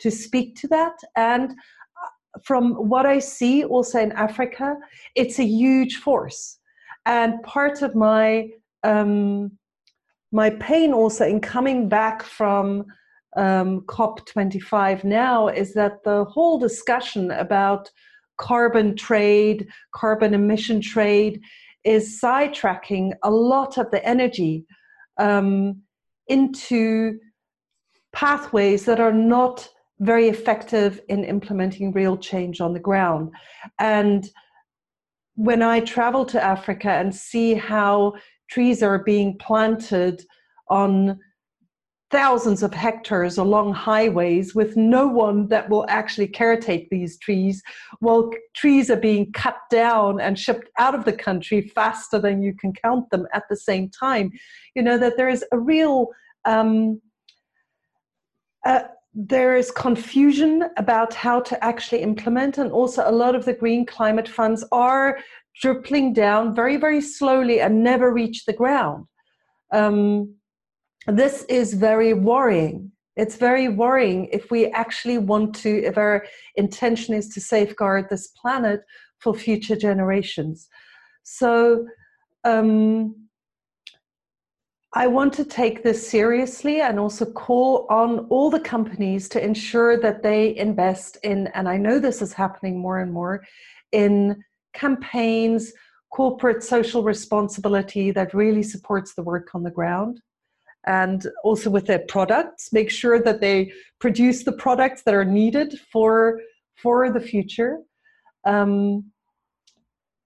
to 0.00 0.10
speak 0.10 0.56
to 0.56 0.68
that. 0.68 0.94
And 1.16 1.52
uh, 1.52 2.38
from 2.44 2.74
what 2.74 3.06
I 3.06 3.18
see 3.18 3.64
also 3.64 3.98
in 3.98 4.12
Africa, 4.12 4.76
it's 5.14 5.38
a 5.38 5.44
huge 5.44 5.96
force. 5.96 6.58
And 7.06 7.42
part 7.42 7.82
of 7.82 7.94
my 7.94 8.50
um, 8.82 9.52
my 10.32 10.50
pain 10.50 10.92
also 10.92 11.24
in 11.26 11.40
coming 11.40 11.88
back 11.88 12.22
from 12.22 12.84
um, 13.36 13.82
COP25 13.82 15.04
now 15.04 15.48
is 15.48 15.72
that 15.74 16.02
the 16.04 16.24
whole 16.24 16.58
discussion 16.58 17.30
about 17.30 17.90
carbon 18.36 18.96
trade, 18.96 19.68
carbon 19.92 20.34
emission 20.34 20.80
trade, 20.80 21.40
is 21.84 22.20
sidetracking 22.20 23.12
a 23.22 23.30
lot 23.30 23.78
of 23.78 23.90
the 23.90 24.04
energy 24.04 24.66
um, 25.18 25.80
into 26.26 27.18
pathways 28.12 28.84
that 28.84 29.00
are 29.00 29.12
not 29.12 29.68
very 30.00 30.28
effective 30.28 31.00
in 31.08 31.24
implementing 31.24 31.92
real 31.92 32.16
change 32.16 32.60
on 32.60 32.72
the 32.74 32.80
ground. 32.80 33.30
And 33.78 34.28
when 35.36 35.62
I 35.62 35.80
travel 35.80 36.24
to 36.26 36.42
Africa 36.42 36.90
and 36.90 37.14
see 37.14 37.54
how 37.54 38.14
trees 38.50 38.82
are 38.82 38.98
being 38.98 39.38
planted 39.38 40.24
on 40.68 41.18
thousands 42.10 42.62
of 42.62 42.72
hectares 42.72 43.36
along 43.36 43.74
highways 43.74 44.54
with 44.54 44.76
no 44.76 45.06
one 45.06 45.48
that 45.48 45.68
will 45.68 45.84
actually 45.88 46.28
caretake 46.28 46.88
these 46.88 47.18
trees 47.18 47.62
while 47.98 48.30
trees 48.54 48.90
are 48.90 48.96
being 48.96 49.30
cut 49.32 49.56
down 49.70 50.20
and 50.20 50.38
shipped 50.38 50.68
out 50.78 50.94
of 50.94 51.04
the 51.04 51.12
country 51.12 51.60
faster 51.74 52.18
than 52.18 52.42
you 52.42 52.54
can 52.54 52.72
count 52.72 53.10
them 53.10 53.26
at 53.34 53.42
the 53.50 53.56
same 53.56 53.90
time. 53.90 54.30
You 54.74 54.82
know 54.82 54.98
that 54.98 55.16
there 55.16 55.28
is 55.28 55.44
a 55.52 55.58
real 55.58 56.08
um, 56.44 57.00
there 59.18 59.56
is 59.56 59.70
confusion 59.70 60.64
about 60.76 61.14
how 61.14 61.40
to 61.40 61.64
actually 61.64 62.02
implement 62.02 62.58
and 62.58 62.70
also 62.70 63.02
a 63.06 63.10
lot 63.10 63.34
of 63.34 63.46
the 63.46 63.54
green 63.54 63.86
climate 63.86 64.28
funds 64.28 64.62
are 64.72 65.18
dribbling 65.62 66.12
down 66.12 66.54
very 66.54 66.76
very 66.76 67.00
slowly 67.00 67.60
and 67.60 67.82
never 67.82 68.12
reach 68.12 68.44
the 68.44 68.52
ground 68.52 69.06
um, 69.72 70.34
this 71.06 71.44
is 71.48 71.74
very 71.74 72.12
worrying. 72.14 72.90
It's 73.16 73.36
very 73.36 73.68
worrying 73.68 74.26
if 74.32 74.50
we 74.50 74.66
actually 74.66 75.18
want 75.18 75.54
to, 75.56 75.84
if 75.84 75.96
our 75.96 76.26
intention 76.56 77.14
is 77.14 77.28
to 77.30 77.40
safeguard 77.40 78.08
this 78.10 78.28
planet 78.28 78.80
for 79.18 79.34
future 79.34 79.76
generations. 79.76 80.68
So, 81.22 81.86
um, 82.44 83.25
I 84.96 85.06
want 85.08 85.34
to 85.34 85.44
take 85.44 85.82
this 85.82 86.08
seriously 86.08 86.80
and 86.80 86.98
also 86.98 87.26
call 87.26 87.86
on 87.90 88.20
all 88.30 88.48
the 88.48 88.58
companies 88.58 89.28
to 89.28 89.44
ensure 89.44 90.00
that 90.00 90.22
they 90.22 90.56
invest 90.56 91.18
in, 91.22 91.48
and 91.48 91.68
I 91.68 91.76
know 91.76 91.98
this 91.98 92.22
is 92.22 92.32
happening 92.32 92.78
more 92.78 93.00
and 93.00 93.12
more, 93.12 93.44
in 93.92 94.42
campaigns, 94.72 95.70
corporate 96.10 96.62
social 96.62 97.02
responsibility 97.02 98.10
that 98.12 98.32
really 98.32 98.62
supports 98.62 99.12
the 99.12 99.22
work 99.22 99.54
on 99.54 99.64
the 99.64 99.70
ground. 99.70 100.22
And 100.86 101.26
also 101.44 101.68
with 101.68 101.84
their 101.86 102.04
products 102.08 102.72
make 102.72 102.90
sure 102.90 103.20
that 103.20 103.42
they 103.42 103.72
produce 104.00 104.44
the 104.44 104.52
products 104.52 105.02
that 105.02 105.14
are 105.14 105.26
needed 105.26 105.78
for 105.92 106.40
for 106.74 107.10
the 107.12 107.20
future. 107.20 107.80
Um, 108.46 109.12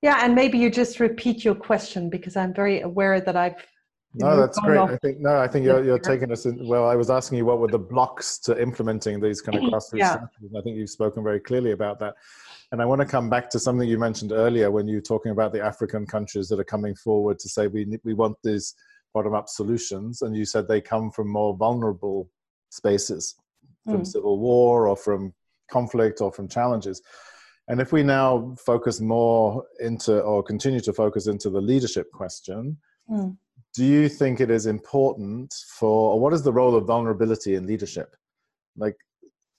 yeah 0.02 0.20
and 0.22 0.34
maybe 0.34 0.58
you 0.58 0.70
just 0.70 1.00
repeat 1.00 1.44
your 1.44 1.54
question 1.54 2.08
because 2.08 2.34
i'm 2.34 2.54
very 2.54 2.80
aware 2.80 3.20
that 3.20 3.36
i've 3.36 3.66
no 4.14 4.36
that's 4.36 4.58
great 4.60 4.78
i 4.78 4.96
think 4.96 5.20
no 5.20 5.38
i 5.38 5.46
think 5.46 5.64
you're, 5.64 5.84
you're 5.84 5.98
taking 5.98 6.32
us 6.32 6.44
in 6.44 6.66
well 6.66 6.88
i 6.88 6.96
was 6.96 7.10
asking 7.10 7.38
you 7.38 7.44
what 7.44 7.60
were 7.60 7.68
the 7.68 7.78
blocks 7.78 8.38
to 8.38 8.60
implementing 8.60 9.20
these 9.20 9.40
kind 9.40 9.56
of 9.56 9.64
grassroots 9.64 9.98
yeah. 9.98 10.18
i 10.58 10.62
think 10.62 10.76
you've 10.76 10.90
spoken 10.90 11.22
very 11.22 11.38
clearly 11.38 11.70
about 11.70 11.98
that 12.00 12.14
and 12.72 12.80
I 12.80 12.84
want 12.84 13.00
to 13.00 13.06
come 13.06 13.28
back 13.28 13.50
to 13.50 13.58
something 13.58 13.88
you 13.88 13.98
mentioned 13.98 14.32
earlier 14.32 14.70
when 14.70 14.86
you 14.86 14.96
were 14.96 15.02
talking 15.02 15.32
about 15.32 15.52
the 15.52 15.60
African 15.60 16.06
countries 16.06 16.48
that 16.48 16.60
are 16.60 16.64
coming 16.64 16.94
forward 16.94 17.38
to 17.40 17.48
say 17.48 17.66
we 17.66 17.98
we 18.04 18.14
want 18.14 18.36
these 18.44 18.74
bottom 19.12 19.34
up 19.34 19.48
solutions, 19.48 20.22
and 20.22 20.36
you 20.36 20.44
said 20.44 20.68
they 20.68 20.80
come 20.80 21.10
from 21.10 21.28
more 21.28 21.56
vulnerable 21.56 22.30
spaces, 22.70 23.34
from 23.84 24.02
mm. 24.02 24.06
civil 24.06 24.38
war 24.38 24.86
or 24.86 24.96
from 24.96 25.34
conflict 25.68 26.20
or 26.20 26.32
from 26.32 26.46
challenges. 26.46 27.02
And 27.66 27.80
if 27.80 27.92
we 27.92 28.04
now 28.04 28.54
focus 28.64 29.00
more 29.00 29.64
into 29.80 30.20
or 30.20 30.42
continue 30.42 30.80
to 30.80 30.92
focus 30.92 31.26
into 31.26 31.50
the 31.50 31.60
leadership 31.60 32.10
question, 32.12 32.76
mm. 33.10 33.36
Do 33.74 33.84
you 33.84 34.08
think 34.08 34.40
it 34.40 34.50
is 34.50 34.66
important 34.66 35.54
for, 35.78 36.14
or 36.14 36.20
what 36.20 36.32
is 36.32 36.42
the 36.42 36.52
role 36.52 36.74
of 36.74 36.86
vulnerability 36.86 37.54
in 37.54 37.66
leadership? 37.66 38.14
Like 38.76 38.96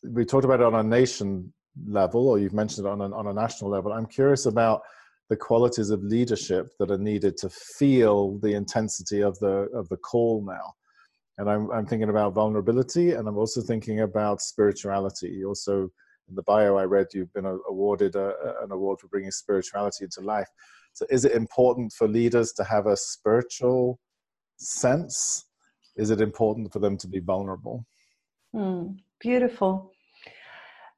we 0.03 0.25
talked 0.25 0.45
about 0.45 0.59
it 0.59 0.65
on 0.65 0.75
a 0.75 0.83
nation 0.83 1.53
level, 1.85 2.27
or 2.27 2.39
you've 2.39 2.53
mentioned 2.53 2.85
it 2.85 2.89
on 2.89 3.01
a, 3.01 3.15
on 3.15 3.27
a 3.27 3.33
national 3.33 3.69
level. 3.69 3.93
I'm 3.93 4.05
curious 4.05 4.45
about 4.45 4.81
the 5.31 5.37
qualities 5.37 5.91
of 5.91 6.03
leadership 6.03 6.71
that 6.77 6.91
are 6.91 6.97
needed 6.97 7.37
to 7.37 7.49
feel 7.49 8.37
the 8.39 8.53
intensity 8.53 9.21
of 9.21 9.39
the 9.39 9.69
of 9.73 9.87
the 9.87 9.95
call 9.95 10.43
now 10.45 10.73
and 11.37 11.49
I'm, 11.49 11.71
I'm 11.71 11.85
thinking 11.85 12.09
about 12.09 12.33
vulnerability 12.33 13.13
and 13.13 13.29
i'm 13.29 13.37
also 13.37 13.61
thinking 13.61 14.01
about 14.01 14.41
spirituality 14.41 15.45
also 15.45 15.89
in 16.27 16.35
the 16.35 16.43
bio 16.43 16.75
i 16.75 16.83
read 16.83 17.07
you've 17.13 17.31
been 17.31 17.45
awarded 17.45 18.15
a, 18.15 18.33
an 18.61 18.73
award 18.73 18.99
for 18.99 19.07
bringing 19.07 19.31
spirituality 19.31 20.03
into 20.03 20.19
life 20.19 20.49
so 20.93 21.05
is 21.09 21.25
it 21.25 21.31
important 21.33 21.91
for 21.93 22.07
leaders 22.07 22.51
to 22.53 22.63
have 22.63 22.87
a 22.87 22.97
spiritual 22.97 23.99
sense 24.57 25.45
is 25.97 26.09
it 26.09 26.21
important 26.21 26.71
for 26.71 26.79
them 26.79 26.97
to 26.97 27.07
be 27.07 27.19
vulnerable 27.19 27.85
mm, 28.55 28.95
beautiful 29.19 29.91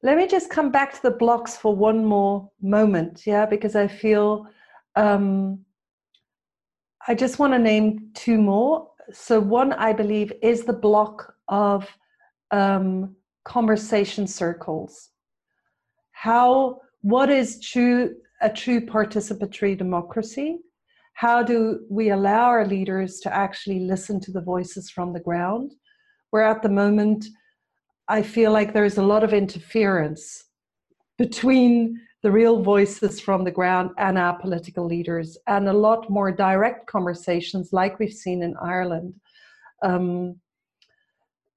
let 0.03 0.17
me 0.17 0.27
just 0.27 0.49
come 0.49 0.69
back 0.69 0.93
to 0.93 1.01
the 1.01 1.11
blocks 1.11 1.55
for 1.55 1.73
one 1.73 2.03
more 2.03 2.51
moment, 2.61 3.25
yeah, 3.25 3.45
because 3.45 3.73
I 3.73 3.87
feel 3.87 4.45
um, 4.97 5.63
I 7.07 7.15
just 7.15 7.39
want 7.39 7.53
to 7.53 7.59
name 7.59 8.09
two 8.13 8.37
more. 8.37 8.89
So, 9.13 9.39
one 9.39 9.71
I 9.71 9.93
believe 9.93 10.33
is 10.41 10.65
the 10.65 10.73
block 10.73 11.33
of 11.47 11.87
um, 12.51 13.15
conversation 13.45 14.27
circles. 14.27 15.09
How, 16.11 16.81
what 17.01 17.29
is 17.29 17.61
true, 17.61 18.13
a 18.43 18.49
true 18.51 18.81
participatory 18.85 19.75
democracy? 19.77 20.59
How 21.13 21.41
do 21.41 21.85
we 21.89 22.09
allow 22.09 22.45
our 22.45 22.67
leaders 22.67 23.19
to 23.21 23.33
actually 23.33 23.79
listen 23.79 24.19
to 24.21 24.31
the 24.31 24.41
voices 24.41 24.89
from 24.89 25.13
the 25.13 25.19
ground? 25.19 25.71
Where 26.31 26.43
at 26.43 26.61
the 26.61 26.69
moment, 26.69 27.25
I 28.07 28.21
feel 28.21 28.51
like 28.51 28.73
there's 28.73 28.97
a 28.97 29.03
lot 29.03 29.23
of 29.23 29.33
interference 29.33 30.43
between 31.17 31.99
the 32.21 32.31
real 32.31 32.61
voices 32.61 33.19
from 33.19 33.43
the 33.43 33.51
ground 33.51 33.91
and 33.97 34.17
our 34.17 34.37
political 34.39 34.85
leaders, 34.85 35.37
and 35.47 35.67
a 35.67 35.73
lot 35.73 36.09
more 36.09 36.31
direct 36.31 36.87
conversations, 36.87 37.73
like 37.73 37.99
we've 37.99 38.13
seen 38.13 38.43
in 38.43 38.55
Ireland, 38.61 39.13
um, 39.83 40.39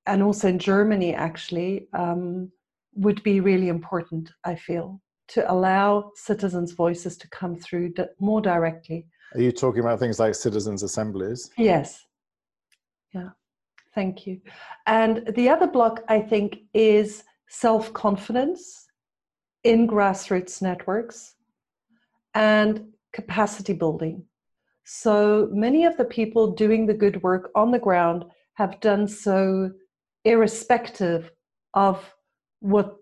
and 0.07 0.23
also 0.23 0.49
in 0.49 0.59
Germany, 0.59 1.15
actually, 1.15 1.89
um, 1.93 2.51
would 2.95 3.23
be 3.23 3.41
really 3.41 3.69
important, 3.69 4.31
I 4.45 4.57
feel, 4.57 5.01
to 5.29 5.51
allow 5.51 6.13
citizens' 6.15 6.73
voices 6.73 7.17
to 7.19 7.29
come 7.31 7.57
through 7.57 7.95
more 8.21 8.41
directly. 8.41 9.07
Are 9.35 9.41
you 9.41 9.53
talking 9.53 9.81
about 9.81 9.99
things 9.99 10.21
like 10.21 10.35
citizens' 10.35 10.83
assemblies? 10.83 11.51
Yes. 11.59 12.07
Yeah. 13.13 13.31
Thank 13.95 14.27
you. 14.27 14.41
And 14.87 15.27
the 15.35 15.49
other 15.49 15.67
block, 15.67 16.03
I 16.09 16.21
think, 16.21 16.59
is 16.75 17.25
self 17.49 17.93
confidence 17.93 18.87
in 19.65 19.89
grassroots 19.89 20.63
networks 20.63 21.35
and 22.35 22.93
capacity 23.13 23.73
building. 23.73 24.25
So 24.85 25.49
many 25.51 25.85
of 25.85 25.97
the 25.97 26.05
people 26.05 26.53
doing 26.53 26.87
the 26.87 26.95
good 26.95 27.23
work 27.23 27.51
on 27.55 27.73
the 27.73 27.79
ground 27.79 28.25
have 28.55 28.81
done 28.81 29.09
so 29.09 29.73
irrespective 30.25 31.33
of 31.75 32.15
what 32.61 32.97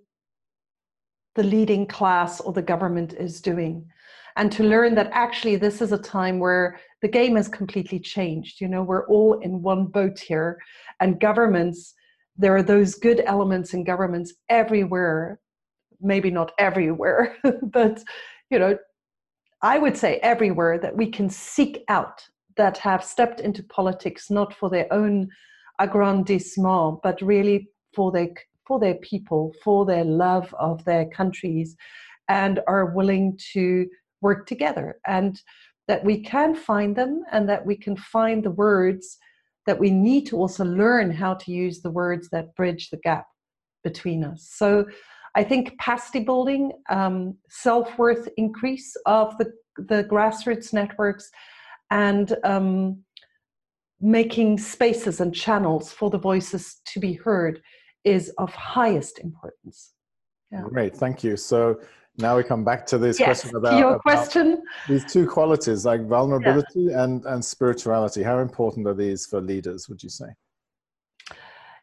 the 1.35 1.42
leading 1.42 1.87
class 1.87 2.40
or 2.40 2.53
the 2.53 2.62
government 2.62 3.12
is 3.14 3.40
doing. 3.40 3.87
And 4.37 4.51
to 4.53 4.64
learn 4.64 4.94
that 4.97 5.11
actually 5.12 5.57
this 5.57 5.81
is 5.81 5.92
a 5.92 5.99
time 5.99 6.38
where 6.38 6.79
the 7.03 7.09
game 7.09 7.37
has 7.37 7.49
completely 7.49 8.01
changed. 8.01 8.61
You 8.61 8.68
know, 8.68 8.83
we're 8.83 9.07
all 9.07 9.38
in 9.40 9.62
one 9.62 9.87
boat 9.87 10.18
here, 10.18 10.59
and 11.01 11.20
governments, 11.20 11.94
there 12.37 12.57
are 12.57 12.62
those 12.62 12.97
good 12.97 13.23
elements 13.27 13.75
in 13.75 13.85
governments 13.85 14.35
everywhere, 14.49 15.40
maybe 16.01 16.31
not 16.31 16.53
everywhere, 16.59 17.37
but, 17.62 18.03
you 18.51 18.59
know, 18.59 18.77
I 19.62 19.79
would 19.79 19.97
say 19.97 20.18
everywhere 20.18 20.79
that 20.79 20.97
we 20.97 21.11
can 21.11 21.31
seek 21.31 21.85
out 21.88 22.23
that 22.57 22.77
have 22.79 23.05
stepped 23.05 23.40
into 23.40 23.62
politics 23.62 24.31
not 24.31 24.53
for 24.55 24.68
their 24.68 24.92
own 24.92 25.29
aggrandizement, 25.79 27.01
but 27.03 27.20
really 27.23 27.68
for 27.94 28.12
their 28.12 28.29
for 28.66 28.79
their 28.79 28.96
people, 28.96 29.53
for 29.62 29.85
their 29.85 30.05
love 30.05 30.55
of 30.59 30.85
their 30.85 31.07
countries, 31.07 31.77
and 32.29 32.61
are 32.66 32.87
willing 32.87 33.38
to 33.53 33.87
work 34.20 34.46
together. 34.46 34.98
And 35.07 35.40
that 35.88 36.05
we 36.05 36.20
can 36.20 36.55
find 36.55 36.96
them 36.96 37.22
and 37.31 37.48
that 37.48 37.64
we 37.66 37.77
can 37.77 37.96
find 37.96 38.42
the 38.42 38.50
words 38.50 39.18
that 39.66 39.79
we 39.79 39.90
need 39.90 40.27
to 40.27 40.37
also 40.37 40.64
learn 40.64 41.11
how 41.11 41.35
to 41.35 41.53
use 41.53 41.81
the 41.81 41.90
words 41.90 42.29
that 42.31 42.55
bridge 42.55 42.90
the 42.90 42.98
gap 42.98 43.27
between 43.83 44.24
us. 44.24 44.48
So 44.53 44.87
I 45.35 45.44
think 45.44 45.70
capacity 45.70 46.20
building, 46.20 46.72
um, 46.90 47.37
self 47.50 47.98
worth 47.98 48.29
increase 48.37 48.94
of 49.07 49.37
the, 49.38 49.53
the 49.77 50.05
grassroots 50.05 50.72
networks, 50.72 51.31
and 51.90 52.35
um, 52.44 53.03
making 54.00 54.59
spaces 54.59 55.20
and 55.20 55.35
channels 55.35 55.92
for 55.92 56.11
the 56.11 56.18
voices 56.18 56.81
to 56.87 57.00
be 57.00 57.14
heard 57.14 57.61
is 58.05 58.31
of 58.38 58.53
highest 58.55 59.19
importance. 59.19 59.93
Yeah. 60.51 60.62
Great, 60.69 60.97
thank 60.97 61.25
you. 61.25 61.37
So 61.37 61.81
now 62.19 62.37
we 62.37 62.45
come 62.45 62.64
back 62.64 62.87
to 62.87 62.99
this 62.99 63.19
yes, 63.19 63.27
question 63.27 63.57
about 63.57 63.79
your 63.79 63.95
about 63.95 64.03
question. 64.03 64.62
These 64.88 65.12
two 65.12 65.27
qualities, 65.27 65.85
like 65.85 66.07
vulnerability 66.07 66.88
yeah. 66.90 67.03
and 67.03 67.25
and 67.25 67.45
spirituality. 67.45 68.23
How 68.23 68.38
important 68.38 68.87
are 68.87 68.95
these 68.95 69.27
for 69.27 69.40
leaders? 69.40 69.88
Would 69.88 70.03
you 70.03 70.11
say? 70.11 70.27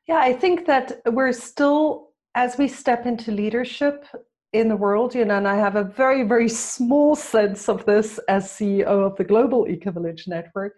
Yeah, 0.07 0.19
I 0.19 0.33
think 0.33 0.65
that 0.67 1.01
we're 1.05 1.33
still 1.33 2.11
as 2.35 2.57
we 2.57 2.67
step 2.67 3.05
into 3.05 3.31
leadership 3.31 4.05
in 4.53 4.67
the 4.67 4.75
world, 4.75 5.15
you 5.15 5.23
know, 5.23 5.37
and 5.37 5.47
I 5.47 5.55
have 5.55 5.75
a 5.75 5.83
very, 5.83 6.23
very 6.23 6.49
small 6.49 7.15
sense 7.15 7.69
of 7.69 7.85
this 7.85 8.19
as 8.27 8.49
CEO 8.49 8.83
of 8.83 9.15
the 9.15 9.23
Global 9.23 9.67
Eco 9.67 9.91
Village 9.91 10.27
Network. 10.27 10.77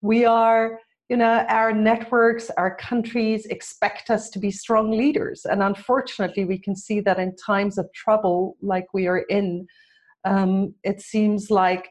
We 0.00 0.24
are, 0.24 0.80
you 1.12 1.18
know, 1.18 1.44
our 1.50 1.74
networks, 1.74 2.48
our 2.56 2.74
countries 2.74 3.44
expect 3.44 4.08
us 4.08 4.30
to 4.30 4.38
be 4.38 4.50
strong 4.50 4.90
leaders. 4.90 5.44
And 5.44 5.62
unfortunately, 5.62 6.46
we 6.46 6.56
can 6.56 6.74
see 6.74 7.00
that 7.00 7.18
in 7.18 7.36
times 7.36 7.76
of 7.76 7.92
trouble 7.92 8.56
like 8.62 8.86
we 8.94 9.06
are 9.08 9.18
in, 9.18 9.66
um, 10.24 10.74
it 10.84 11.02
seems 11.02 11.50
like 11.50 11.90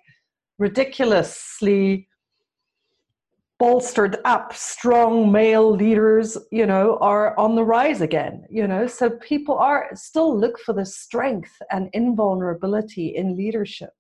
ridiculously 0.57 2.07
bolstered 3.59 4.17
up 4.25 4.55
strong 4.55 5.31
male 5.31 5.69
leaders 5.69 6.35
you 6.51 6.65
know 6.65 6.97
are 6.99 7.37
on 7.37 7.53
the 7.53 7.63
rise 7.63 8.01
again 8.01 8.43
you 8.49 8.65
know 8.65 8.87
so 8.87 9.07
people 9.07 9.55
are 9.55 9.91
still 9.93 10.35
look 10.35 10.57
for 10.57 10.73
the 10.73 10.83
strength 10.83 11.61
and 11.69 11.87
invulnerability 11.93 13.09
in 13.15 13.37
leadership 13.37 13.91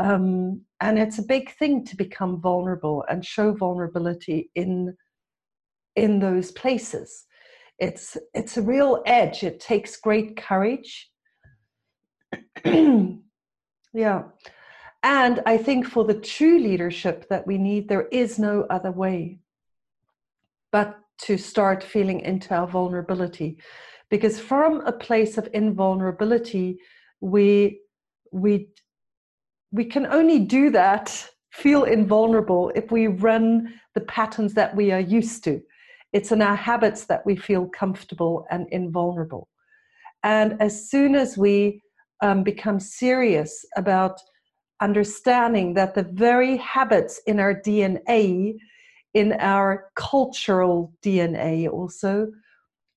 um, 0.00 0.62
and 0.80 0.98
it's 0.98 1.18
a 1.18 1.22
big 1.22 1.54
thing 1.56 1.84
to 1.84 1.96
become 1.96 2.40
vulnerable 2.40 3.04
and 3.08 3.24
show 3.24 3.52
vulnerability 3.52 4.50
in 4.54 4.96
in 5.96 6.18
those 6.20 6.50
places. 6.52 7.26
It's 7.78 8.16
it's 8.34 8.56
a 8.56 8.62
real 8.62 9.02
edge. 9.06 9.42
It 9.42 9.60
takes 9.60 9.96
great 9.96 10.36
courage. 10.36 11.10
Yeah. 13.92 14.24
And 15.02 15.42
I 15.46 15.56
think 15.56 15.86
for 15.86 16.04
the 16.04 16.14
true 16.14 16.58
leadership 16.58 17.28
that 17.30 17.46
we 17.46 17.58
need, 17.58 17.88
there 17.88 18.06
is 18.08 18.38
no 18.38 18.66
other 18.70 18.92
way 18.92 19.40
but 20.72 20.98
to 21.22 21.36
start 21.36 21.82
feeling 21.82 22.20
into 22.20 22.54
our 22.54 22.66
vulnerability. 22.66 23.58
Because 24.08 24.38
from 24.38 24.82
a 24.86 24.92
place 24.92 25.38
of 25.38 25.48
invulnerability, 25.52 26.78
we 27.20 27.80
we 28.32 28.68
we 29.72 29.84
can 29.84 30.06
only 30.06 30.38
do 30.38 30.70
that, 30.70 31.30
feel 31.52 31.84
invulnerable, 31.84 32.72
if 32.74 32.90
we 32.90 33.06
run 33.06 33.74
the 33.94 34.00
patterns 34.02 34.54
that 34.54 34.74
we 34.74 34.92
are 34.92 35.00
used 35.00 35.44
to. 35.44 35.60
It's 36.12 36.32
in 36.32 36.42
our 36.42 36.56
habits 36.56 37.04
that 37.04 37.24
we 37.24 37.36
feel 37.36 37.68
comfortable 37.68 38.46
and 38.50 38.66
invulnerable. 38.70 39.48
And 40.22 40.60
as 40.60 40.90
soon 40.90 41.14
as 41.14 41.38
we 41.38 41.82
um, 42.20 42.42
become 42.42 42.80
serious 42.80 43.64
about 43.76 44.20
understanding 44.80 45.74
that 45.74 45.94
the 45.94 46.02
very 46.02 46.56
habits 46.56 47.20
in 47.26 47.38
our 47.38 47.54
DNA, 47.54 48.54
in 49.14 49.32
our 49.34 49.90
cultural 49.94 50.92
DNA 51.04 51.68
also, 51.68 52.28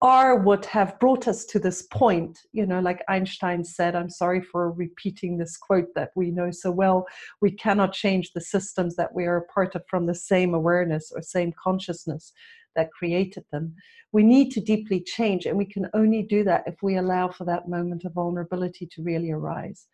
are 0.03 0.35
what 0.35 0.65
have 0.65 0.99
brought 0.99 1.29
us 1.29 1.45
to 1.45 1.59
this 1.59 1.83
point. 1.83 2.37
You 2.51 2.65
know, 2.65 2.81
like 2.81 3.01
Einstein 3.07 3.63
said, 3.63 3.95
I'm 3.95 4.09
sorry 4.09 4.41
for 4.41 4.71
repeating 4.73 5.37
this 5.37 5.55
quote 5.55 5.87
that 5.95 6.11
we 6.13 6.29
know 6.29 6.51
so 6.51 6.71
well 6.71 7.07
we 7.41 7.51
cannot 7.51 7.93
change 7.93 8.33
the 8.33 8.41
systems 8.41 8.97
that 8.97 9.15
we 9.15 9.23
are 9.23 9.37
a 9.37 9.45
part 9.45 9.75
of 9.75 9.83
from 9.89 10.05
the 10.05 10.13
same 10.13 10.53
awareness 10.53 11.11
or 11.15 11.21
same 11.21 11.53
consciousness 11.53 12.33
that 12.75 12.91
created 12.91 13.45
them. 13.51 13.73
We 14.11 14.23
need 14.23 14.51
to 14.51 14.59
deeply 14.59 14.99
change, 15.01 15.45
and 15.45 15.57
we 15.57 15.65
can 15.65 15.87
only 15.93 16.23
do 16.23 16.43
that 16.43 16.63
if 16.67 16.75
we 16.83 16.97
allow 16.97 17.29
for 17.29 17.45
that 17.45 17.69
moment 17.69 18.03
of 18.03 18.13
vulnerability 18.13 18.87
to 18.87 19.03
really 19.03 19.31
arise. 19.31 19.87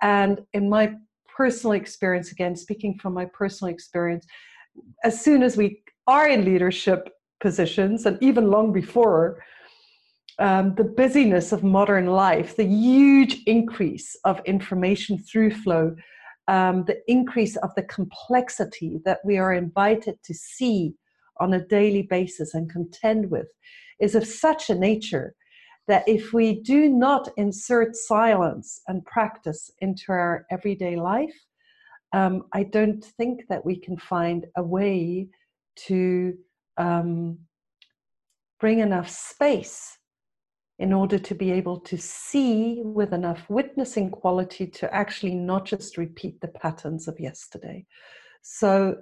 And 0.00 0.40
in 0.54 0.70
my 0.70 0.94
personal 1.36 1.72
experience, 1.72 2.32
again, 2.32 2.56
speaking 2.56 2.98
from 2.98 3.12
my 3.12 3.26
personal 3.26 3.72
experience, 3.72 4.26
as 5.02 5.20
soon 5.20 5.42
as 5.42 5.56
we 5.56 5.82
are 6.06 6.28
in 6.28 6.44
leadership 6.44 7.10
positions, 7.46 8.06
and 8.06 8.16
even 8.28 8.50
long 8.56 8.72
before, 8.72 9.24
um, 10.38 10.74
the 10.80 10.90
busyness 11.02 11.52
of 11.52 11.62
modern 11.62 12.06
life, 12.06 12.56
the 12.56 12.70
huge 12.88 13.34
increase 13.46 14.08
of 14.24 14.40
information 14.54 15.18
through 15.18 15.52
flow, 15.62 15.94
um, 16.48 16.76
the 16.90 16.98
increase 17.06 17.56
of 17.64 17.70
the 17.76 17.86
complexity 17.98 18.92
that 19.04 19.20
we 19.28 19.36
are 19.42 19.52
invited 19.52 20.16
to 20.24 20.34
see 20.34 20.94
on 21.38 21.52
a 21.54 21.66
daily 21.78 22.04
basis 22.16 22.54
and 22.54 22.70
contend 22.76 23.30
with, 23.30 23.48
is 24.00 24.14
of 24.14 24.26
such 24.26 24.70
a 24.70 24.80
nature 24.90 25.34
that 25.86 26.08
if 26.08 26.32
we 26.32 26.62
do 26.62 26.88
not 26.88 27.28
insert 27.36 27.94
silence 27.94 28.80
and 28.88 29.04
practice 29.04 29.70
into 29.80 30.06
our 30.12 30.46
everyday 30.50 30.96
life, 30.96 31.38
um, 32.18 32.34
I 32.52 32.62
don't 32.76 33.04
think 33.18 33.36
that 33.50 33.64
we 33.68 33.76
can 33.76 33.98
find 33.98 34.46
a 34.56 34.62
way 34.62 35.28
to 35.88 36.34
um, 36.76 37.38
bring 38.60 38.80
enough 38.80 39.08
space 39.08 39.98
in 40.78 40.92
order 40.92 41.18
to 41.18 41.34
be 41.34 41.52
able 41.52 41.78
to 41.78 41.96
see 41.96 42.80
with 42.82 43.12
enough 43.12 43.48
witnessing 43.48 44.10
quality 44.10 44.66
to 44.66 44.92
actually 44.92 45.34
not 45.34 45.64
just 45.64 45.96
repeat 45.96 46.40
the 46.40 46.48
patterns 46.48 47.06
of 47.06 47.18
yesterday. 47.20 47.86
So, 48.42 48.96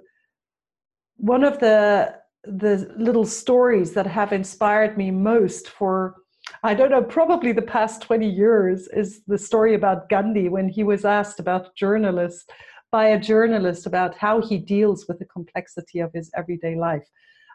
one 1.17 1.43
of 1.43 1.59
the 1.59 2.15
the 2.45 2.93
little 2.97 3.25
stories 3.25 3.93
that 3.93 4.05
have 4.05 4.33
inspired 4.33 4.97
me 4.97 5.09
most 5.11 5.69
for 5.69 6.15
I 6.61 6.73
don't 6.73 6.91
know, 6.91 7.01
probably 7.01 7.53
the 7.53 7.61
past 7.61 8.01
20 8.01 8.29
years 8.29 8.87
is 8.89 9.21
the 9.27 9.37
story 9.37 9.75
about 9.75 10.09
Gandhi 10.09 10.49
when 10.49 10.67
he 10.67 10.83
was 10.83 11.05
asked 11.05 11.39
about 11.39 11.75
journalists 11.75 12.45
by 12.91 13.07
a 13.07 13.19
journalist 13.19 13.85
about 13.85 14.15
how 14.15 14.41
he 14.41 14.57
deals 14.57 15.07
with 15.07 15.19
the 15.19 15.25
complexity 15.25 15.99
of 15.99 16.11
his 16.13 16.29
everyday 16.35 16.75
life. 16.75 17.07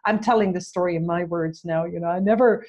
I'm 0.08 0.20
telling 0.20 0.52
the 0.52 0.60
story 0.60 0.96
in 0.96 1.06
my 1.06 1.24
words 1.24 1.64
now, 1.64 1.84
you 1.84 2.00
know, 2.00 2.08
I 2.08 2.20
never 2.20 2.64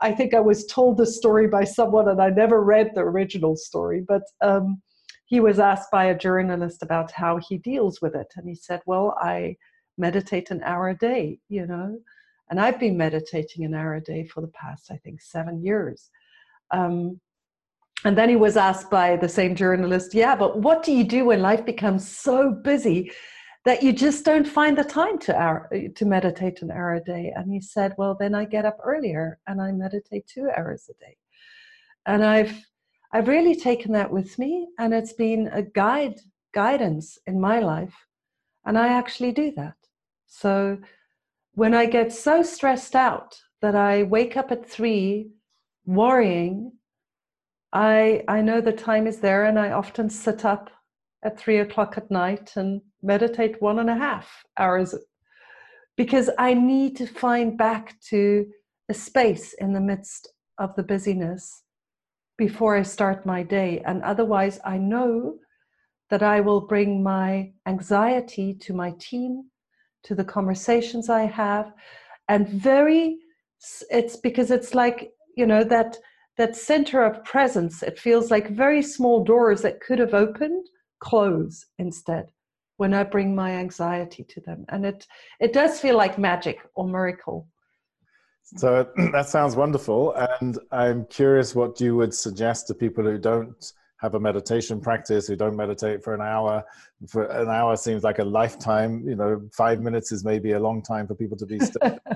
I 0.00 0.10
think 0.12 0.34
I 0.34 0.40
was 0.40 0.66
told 0.66 0.96
the 0.96 1.06
story 1.06 1.46
by 1.46 1.62
someone 1.62 2.08
and 2.08 2.20
I 2.20 2.30
never 2.30 2.62
read 2.62 2.90
the 2.94 3.02
original 3.02 3.54
story, 3.56 4.04
but 4.06 4.22
um, 4.40 4.82
he 5.26 5.38
was 5.38 5.60
asked 5.60 5.92
by 5.92 6.06
a 6.06 6.18
journalist 6.18 6.82
about 6.82 7.12
how 7.12 7.38
he 7.38 7.58
deals 7.58 8.02
with 8.02 8.16
it. 8.16 8.26
And 8.36 8.48
he 8.48 8.56
said, 8.56 8.80
Well, 8.84 9.16
I 9.20 9.56
meditate 9.96 10.50
an 10.50 10.60
hour 10.64 10.88
a 10.88 10.98
day, 10.98 11.38
you 11.48 11.66
know. 11.66 11.98
And 12.50 12.60
I've 12.60 12.80
been 12.80 12.96
meditating 12.96 13.64
an 13.64 13.74
hour 13.74 13.94
a 13.94 14.02
day 14.02 14.26
for 14.26 14.40
the 14.40 14.48
past, 14.48 14.90
I 14.90 14.96
think, 14.96 15.22
seven 15.22 15.64
years. 15.64 16.10
Um, 16.72 17.20
and 18.04 18.18
then 18.18 18.28
he 18.28 18.36
was 18.36 18.56
asked 18.56 18.90
by 18.90 19.16
the 19.16 19.28
same 19.28 19.54
journalist, 19.54 20.14
Yeah, 20.14 20.34
but 20.34 20.58
what 20.58 20.82
do 20.82 20.92
you 20.92 21.04
do 21.04 21.26
when 21.26 21.40
life 21.40 21.64
becomes 21.64 22.08
so 22.08 22.50
busy 22.50 23.12
that 23.64 23.82
you 23.82 23.92
just 23.92 24.24
don't 24.24 24.46
find 24.46 24.76
the 24.76 24.84
time 24.84 25.18
to, 25.20 25.36
hour, 25.36 25.70
to 25.94 26.04
meditate 26.04 26.62
an 26.62 26.70
hour 26.70 26.94
a 26.94 27.00
day? 27.00 27.32
And 27.34 27.52
he 27.52 27.60
said, 27.60 27.94
Well, 27.96 28.16
then 28.18 28.34
I 28.34 28.44
get 28.44 28.64
up 28.64 28.78
earlier 28.82 29.38
and 29.46 29.60
I 29.60 29.72
meditate 29.72 30.26
two 30.26 30.50
hours 30.56 30.90
a 30.90 31.04
day. 31.04 31.16
And 32.06 32.24
I've 32.24 32.66
I've 33.14 33.28
really 33.28 33.54
taken 33.54 33.92
that 33.92 34.10
with 34.10 34.38
me, 34.38 34.68
and 34.78 34.94
it's 34.94 35.12
been 35.12 35.48
a 35.52 35.62
guide 35.62 36.18
guidance 36.54 37.18
in 37.26 37.40
my 37.40 37.60
life. 37.60 38.06
And 38.64 38.78
I 38.78 38.88
actually 38.88 39.32
do 39.32 39.52
that. 39.56 39.74
So 40.26 40.78
when 41.54 41.74
I 41.74 41.86
get 41.86 42.12
so 42.12 42.42
stressed 42.42 42.94
out 42.94 43.38
that 43.60 43.74
I 43.74 44.04
wake 44.04 44.36
up 44.36 44.50
at 44.50 44.68
three 44.68 45.30
worrying, 45.84 46.72
I, 47.72 48.22
I 48.28 48.40
know 48.40 48.60
the 48.60 48.72
time 48.72 49.06
is 49.06 49.18
there 49.18 49.44
and 49.44 49.58
I 49.58 49.72
often 49.72 50.08
sit 50.08 50.44
up 50.44 50.70
at 51.24 51.38
three 51.38 51.58
o'clock 51.58 51.94
at 51.96 52.10
night 52.10 52.52
and 52.56 52.80
meditate 53.02 53.60
one 53.60 53.78
and 53.78 53.90
a 53.90 53.94
half 53.94 54.44
hours. 54.58 54.94
Because 55.96 56.30
I 56.38 56.54
need 56.54 56.96
to 56.96 57.06
find 57.06 57.56
back 57.56 58.00
to 58.08 58.46
a 58.88 58.94
space 58.94 59.54
in 59.54 59.72
the 59.72 59.80
midst 59.80 60.32
of 60.58 60.74
the 60.74 60.82
busyness 60.82 61.62
before 62.38 62.76
I 62.76 62.82
start 62.82 63.26
my 63.26 63.42
day. 63.42 63.82
And 63.86 64.02
otherwise, 64.02 64.58
I 64.64 64.78
know 64.78 65.38
that 66.10 66.22
I 66.22 66.40
will 66.40 66.60
bring 66.60 67.02
my 67.02 67.52
anxiety 67.66 68.54
to 68.54 68.74
my 68.74 68.92
team 68.98 69.44
to 70.04 70.14
the 70.14 70.24
conversations 70.24 71.08
I 71.08 71.22
have, 71.22 71.72
and 72.28 72.48
very 72.48 73.18
it's 73.90 74.16
because 74.16 74.50
it's 74.50 74.74
like 74.74 75.12
you 75.36 75.46
know 75.46 75.64
that 75.64 75.96
that 76.38 76.56
center 76.56 77.02
of 77.04 77.24
presence. 77.24 77.82
It 77.82 77.98
feels 77.98 78.30
like 78.30 78.50
very 78.50 78.82
small 78.82 79.24
doors 79.24 79.62
that 79.62 79.80
could 79.80 79.98
have 79.98 80.14
opened 80.14 80.66
close 81.02 81.66
instead 81.78 82.30
when 82.76 82.94
i 82.94 83.02
bring 83.02 83.34
my 83.34 83.50
anxiety 83.64 84.24
to 84.24 84.40
them. 84.40 84.64
And 84.68 84.86
it 84.86 85.06
it 85.40 85.52
does 85.52 85.80
feel 85.80 85.96
like 85.96 86.18
magic 86.30 86.58
or 86.74 86.86
miracle. 86.86 87.48
So 88.56 88.88
that 89.12 89.28
sounds 89.28 89.54
wonderful. 89.56 90.14
And 90.40 90.58
i'm 90.70 91.04
curious 91.06 91.54
what 91.54 91.80
you 91.80 91.96
would 91.96 92.14
suggest 92.14 92.66
to 92.66 92.74
people 92.74 93.04
who 93.04 93.18
don't 93.18 93.72
have 94.02 94.14
a 94.14 94.20
meditation 94.20 94.80
practice 94.80 95.28
who 95.28 95.36
don't 95.36 95.56
meditate 95.56 96.02
for 96.02 96.12
an 96.12 96.20
hour. 96.20 96.64
For 97.06 97.22
an 97.26 97.48
hour 97.48 97.76
seems 97.76 98.02
like 98.02 98.18
a 98.18 98.24
lifetime 98.24 98.92
you 99.10 99.16
know 99.20 99.30
five 99.52 99.80
minutes 99.80 100.10
is 100.10 100.24
maybe 100.24 100.52
a 100.52 100.60
long 100.68 100.82
time 100.82 101.06
for 101.06 101.14
people 101.14 101.38
to 101.42 101.46
be 101.46 101.58
still. 101.60 101.98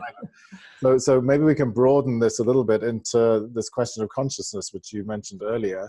So 0.83 0.99
so 0.99 1.13
maybe 1.31 1.45
we 1.51 1.55
can 1.55 1.71
broaden 1.71 2.19
this 2.19 2.39
a 2.39 2.45
little 2.49 2.67
bit 2.73 2.83
into 2.83 3.49
this 3.57 3.69
question 3.77 4.03
of 4.03 4.09
consciousness 4.11 4.73
which 4.75 4.93
you 4.93 5.05
mentioned 5.05 5.43
earlier. 5.43 5.85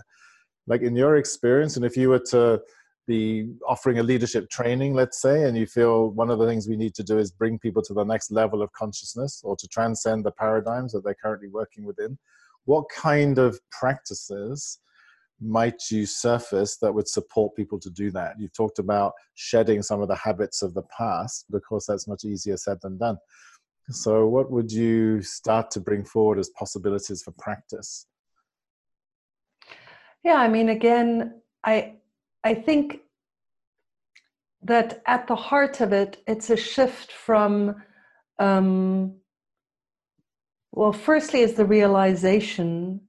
Like 0.66 0.82
in 0.88 0.94
your 0.96 1.16
experience 1.16 1.76
and 1.76 1.84
if 1.84 1.94
you 1.96 2.08
were 2.12 2.24
to 2.34 2.60
be 3.08 3.50
offering 3.66 3.98
a 3.98 4.02
leadership 4.02 4.48
training 4.50 4.94
let's 4.94 5.20
say 5.20 5.44
and 5.44 5.56
you 5.56 5.66
feel 5.66 6.10
one 6.10 6.30
of 6.30 6.38
the 6.38 6.46
things 6.46 6.68
we 6.68 6.76
need 6.76 6.94
to 6.94 7.02
do 7.02 7.18
is 7.18 7.32
bring 7.32 7.58
people 7.58 7.82
to 7.82 7.94
the 7.94 8.04
next 8.04 8.30
level 8.30 8.62
of 8.62 8.70
consciousness 8.72 9.40
or 9.42 9.56
to 9.56 9.66
transcend 9.66 10.24
the 10.24 10.30
paradigms 10.30 10.92
that 10.92 11.02
they're 11.02 11.14
currently 11.14 11.48
working 11.48 11.84
within 11.84 12.16
what 12.66 12.84
kind 12.90 13.38
of 13.38 13.58
practices 13.70 14.78
might 15.40 15.90
you 15.90 16.04
surface 16.04 16.76
that 16.78 16.92
would 16.92 17.08
support 17.08 17.54
people 17.54 17.78
to 17.78 17.90
do 17.90 18.10
that? 18.10 18.34
You've 18.38 18.52
talked 18.52 18.78
about 18.78 19.12
shedding 19.34 19.82
some 19.82 20.02
of 20.02 20.08
the 20.08 20.16
habits 20.16 20.62
of 20.62 20.74
the 20.74 20.82
past, 20.96 21.46
but 21.48 21.58
of 21.58 21.64
course, 21.64 21.86
that's 21.86 22.08
much 22.08 22.24
easier 22.24 22.56
said 22.56 22.78
than 22.82 22.98
done. 22.98 23.18
So, 23.90 24.26
what 24.26 24.50
would 24.50 24.70
you 24.70 25.22
start 25.22 25.70
to 25.72 25.80
bring 25.80 26.04
forward 26.04 26.38
as 26.38 26.50
possibilities 26.50 27.22
for 27.22 27.30
practice? 27.38 28.06
Yeah, 30.22 30.36
I 30.36 30.48
mean, 30.48 30.68
again, 30.68 31.40
I 31.64 31.94
I 32.44 32.54
think 32.54 33.00
that 34.62 35.02
at 35.06 35.26
the 35.26 35.36
heart 35.36 35.80
of 35.80 35.92
it, 35.92 36.22
it's 36.26 36.50
a 36.50 36.56
shift 36.56 37.12
from, 37.12 37.76
um, 38.38 39.16
well, 40.72 40.92
firstly, 40.92 41.40
is 41.40 41.54
the 41.54 41.64
realization 41.64 43.00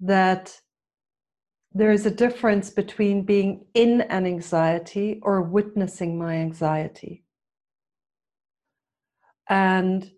that 0.00 0.60
there 1.72 1.92
is 1.92 2.06
a 2.06 2.10
difference 2.10 2.70
between 2.70 3.22
being 3.22 3.66
in 3.74 4.00
an 4.02 4.26
anxiety 4.26 5.20
or 5.22 5.42
witnessing 5.42 6.18
my 6.18 6.36
anxiety. 6.36 7.24
And 9.48 10.10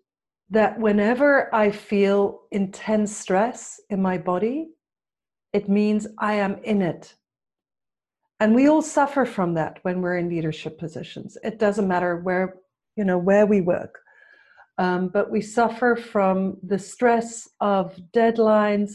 that 0.49 0.79
whenever 0.79 1.53
I 1.53 1.71
feel 1.71 2.41
intense 2.51 3.15
stress 3.15 3.79
in 3.89 4.01
my 4.01 4.17
body, 4.17 4.69
it 5.53 5.69
means 5.69 6.07
I 6.17 6.35
am 6.35 6.59
in 6.63 6.81
it. 6.81 7.15
And 8.39 8.55
we 8.55 8.69
all 8.69 8.81
suffer 8.81 9.25
from 9.25 9.53
that 9.55 9.79
when 9.81 10.01
we're 10.01 10.17
in 10.17 10.29
leadership 10.29 10.79
positions. 10.79 11.37
It 11.43 11.59
doesn't 11.59 11.87
matter 11.87 12.17
where, 12.17 12.55
you 12.95 13.03
know, 13.03 13.17
where 13.17 13.45
we 13.45 13.61
work. 13.61 13.99
Um, 14.77 15.09
but 15.09 15.29
we 15.29 15.41
suffer 15.41 15.97
from 15.97 16.57
the 16.63 16.79
stress 16.79 17.49
of 17.59 17.99
deadlines, 18.13 18.93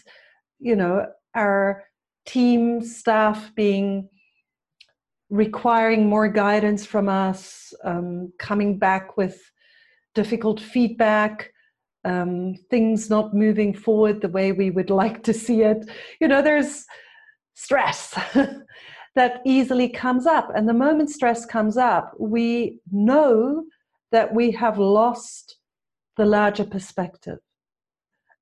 you 0.59 0.77
know, 0.77 1.07
our 1.35 1.85
team 2.25 2.81
staff 2.81 3.55
being 3.55 4.09
requiring 5.29 6.09
more 6.09 6.29
guidance 6.29 6.87
from 6.87 7.09
us, 7.09 7.75
um, 7.85 8.33
coming 8.39 8.79
back 8.79 9.19
with 9.19 9.39
difficult 10.15 10.59
feedback, 10.59 11.53
um, 12.05 12.55
things 12.71 13.11
not 13.11 13.35
moving 13.35 13.75
forward 13.75 14.23
the 14.23 14.29
way 14.29 14.53
we 14.53 14.71
would 14.71 14.91
like 14.91 15.23
to 15.25 15.35
see 15.35 15.63
it. 15.63 15.85
You 16.21 16.29
know, 16.29 16.41
there's 16.41 16.87
stress 17.55 18.19
that 19.15 19.41
easily 19.45 19.89
comes 19.89 20.27
up. 20.27 20.51
And 20.55 20.69
the 20.69 20.75
moment 20.75 21.11
stress 21.11 21.47
comes 21.47 21.77
up, 21.77 22.15
we 22.19 22.81
know 22.91 23.65
that 24.13 24.35
we 24.35 24.51
have 24.53 24.79
lost 24.79 25.57
the 26.17 26.25
larger 26.25 26.65
perspective 26.65 27.39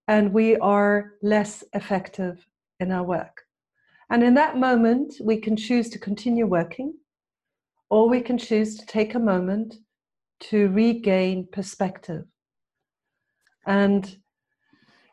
and 0.09 0.33
we 0.33 0.57
are 0.57 1.13
less 1.23 1.65
effective 1.73 2.47
in 2.81 2.91
our 2.91 3.05
work. 3.05 3.43
And 4.11 4.23
in 4.23 4.35
that 4.35 4.59
moment, 4.59 5.15
we 5.23 5.39
can 5.39 5.57
choose 5.57 5.89
to 5.91 5.99
continue 5.99 6.47
working, 6.47 6.95
or 7.89 8.09
we 8.09 8.21
can 8.21 8.37
choose 8.37 8.77
to 8.77 8.85
take 8.85 9.15
a 9.15 9.19
moment 9.19 9.77
to 10.41 10.69
regain 10.69 11.49
perspective. 11.51 12.25
And, 13.67 14.19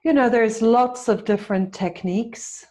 you 0.04 0.12
know, 0.12 0.28
there's 0.28 0.62
lots 0.62 1.08
of 1.08 1.24
different 1.24 1.74
techniques. 1.74 2.65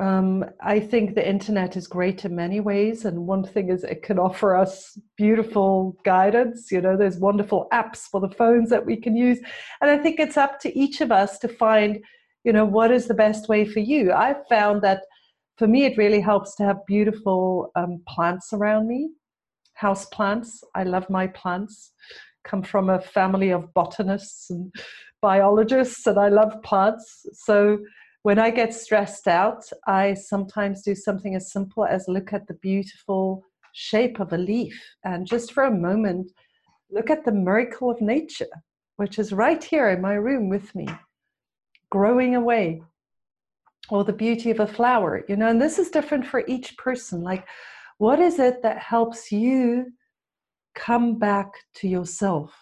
Um, 0.00 0.46
I 0.62 0.80
think 0.80 1.14
the 1.14 1.28
internet 1.28 1.76
is 1.76 1.86
great 1.86 2.24
in 2.24 2.34
many 2.34 2.58
ways. 2.58 3.04
And 3.04 3.26
one 3.26 3.44
thing 3.44 3.68
is 3.68 3.84
it 3.84 4.02
can 4.02 4.18
offer 4.18 4.56
us 4.56 4.98
beautiful 5.16 5.94
guidance. 6.04 6.72
You 6.72 6.80
know, 6.80 6.96
there's 6.96 7.18
wonderful 7.18 7.68
apps 7.70 8.08
for 8.10 8.18
the 8.18 8.30
phones 8.30 8.70
that 8.70 8.86
we 8.86 8.96
can 8.96 9.14
use. 9.14 9.38
And 9.82 9.90
I 9.90 9.98
think 9.98 10.18
it's 10.18 10.38
up 10.38 10.58
to 10.60 10.78
each 10.78 11.02
of 11.02 11.12
us 11.12 11.38
to 11.40 11.48
find, 11.48 12.02
you 12.44 12.52
know, 12.52 12.64
what 12.64 12.90
is 12.90 13.08
the 13.08 13.14
best 13.14 13.48
way 13.50 13.66
for 13.66 13.80
you. 13.80 14.12
I've 14.12 14.46
found 14.48 14.80
that 14.82 15.02
for 15.58 15.68
me, 15.68 15.84
it 15.84 15.98
really 15.98 16.20
helps 16.20 16.54
to 16.54 16.64
have 16.64 16.86
beautiful 16.86 17.70
um, 17.76 18.00
plants 18.08 18.54
around 18.54 18.88
me, 18.88 19.10
house 19.74 20.06
plants. 20.06 20.64
I 20.74 20.84
love 20.84 21.10
my 21.10 21.26
plants. 21.26 21.92
Come 22.44 22.62
from 22.62 22.88
a 22.88 23.02
family 23.02 23.50
of 23.50 23.74
botanists 23.74 24.48
and 24.48 24.72
biologists, 25.20 26.06
and 26.06 26.18
I 26.18 26.30
love 26.30 26.54
plants. 26.62 27.26
So 27.34 27.80
when 28.22 28.38
I 28.38 28.50
get 28.50 28.74
stressed 28.74 29.28
out, 29.28 29.64
I 29.86 30.14
sometimes 30.14 30.82
do 30.82 30.94
something 30.94 31.34
as 31.34 31.52
simple 31.52 31.84
as 31.84 32.08
look 32.08 32.32
at 32.32 32.46
the 32.46 32.54
beautiful 32.54 33.44
shape 33.72 34.20
of 34.20 34.32
a 34.32 34.38
leaf 34.38 34.78
and 35.04 35.26
just 35.26 35.52
for 35.52 35.64
a 35.64 35.70
moment 35.70 36.32
look 36.90 37.08
at 37.08 37.24
the 37.24 37.32
miracle 37.32 37.90
of 37.90 38.00
nature, 38.00 38.50
which 38.96 39.18
is 39.18 39.32
right 39.32 39.62
here 39.62 39.90
in 39.90 40.00
my 40.00 40.14
room 40.14 40.48
with 40.48 40.74
me, 40.74 40.88
growing 41.90 42.34
away 42.34 42.82
or 43.90 44.04
the 44.04 44.12
beauty 44.12 44.50
of 44.50 44.60
a 44.60 44.66
flower 44.66 45.24
you 45.28 45.36
know 45.36 45.48
and 45.48 45.60
this 45.60 45.78
is 45.78 45.90
different 45.90 46.24
for 46.24 46.44
each 46.46 46.76
person 46.76 47.22
like 47.22 47.44
what 48.00 48.20
is 48.20 48.38
it 48.38 48.62
that 48.62 48.78
helps 48.78 49.32
you 49.32 49.86
come 50.74 51.18
back 51.18 51.48
to 51.74 51.88
yourself? 51.88 52.54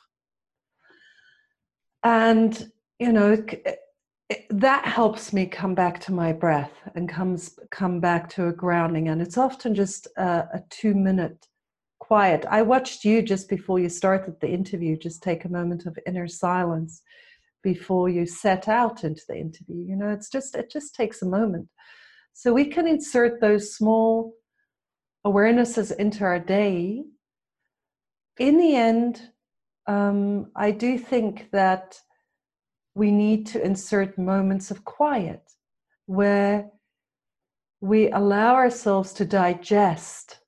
And 2.03 2.71
you 2.99 3.13
know 3.13 3.45
that 4.51 4.85
helps 4.85 5.33
me 5.33 5.47
come 5.47 5.75
back 5.75 5.99
to 6.01 6.13
my 6.13 6.33
breath 6.33 6.73
and 6.95 7.09
comes 7.09 7.59
come 7.71 7.99
back 7.99 8.29
to 8.29 8.49
a 8.49 8.53
grounding 8.53 9.09
and 9.09 9.23
it's 9.23 9.39
often 9.39 9.75
just 9.75 10.07
a, 10.19 10.47
a 10.53 10.63
two 10.69 10.95
minute 10.95 11.47
quiet. 11.99 12.45
I 12.51 12.63
watched 12.63 13.05
you 13.05 13.23
just 13.23 13.49
before 13.49 13.79
you 13.79 13.89
started 13.89 14.39
the 14.41 14.49
interview 14.49 14.99
just 14.99 15.23
take 15.23 15.45
a 15.45 15.51
moment 15.51 15.87
of 15.87 15.99
inner 16.07 16.29
silence 16.29 17.03
before 17.63 18.09
you 18.09 18.27
set 18.27 18.69
out 18.69 19.03
into 19.03 19.23
the 19.29 19.37
interview 19.37 19.77
you 19.77 19.97
know 19.97 20.11
it's 20.11 20.29
just 20.29 20.55
it 20.55 20.71
just 20.71 20.95
takes 20.95 21.23
a 21.23 21.27
moment. 21.27 21.69
So 22.35 22.53
we 22.53 22.67
can 22.67 22.87
insert 22.87 23.41
those 23.41 23.75
small 23.75 24.35
awarenesses 25.27 25.95
into 25.97 26.23
our 26.25 26.39
day. 26.39 27.03
In 28.39 28.59
the 28.59 28.77
end 28.77 29.31
um, 29.87 30.51
i 30.55 30.71
do 30.71 30.99
think 30.99 31.51
that 31.51 31.99
we 32.99 33.11
need 33.11 33.47
to 33.47 33.65
insert 33.65 34.19
moments 34.19 34.71
of 34.71 34.85
quiet 34.85 35.43
where 36.07 36.69
we 37.81 38.11
allow 38.11 38.55
ourselves 38.55 39.13
to 39.13 39.25
digest 39.25 40.41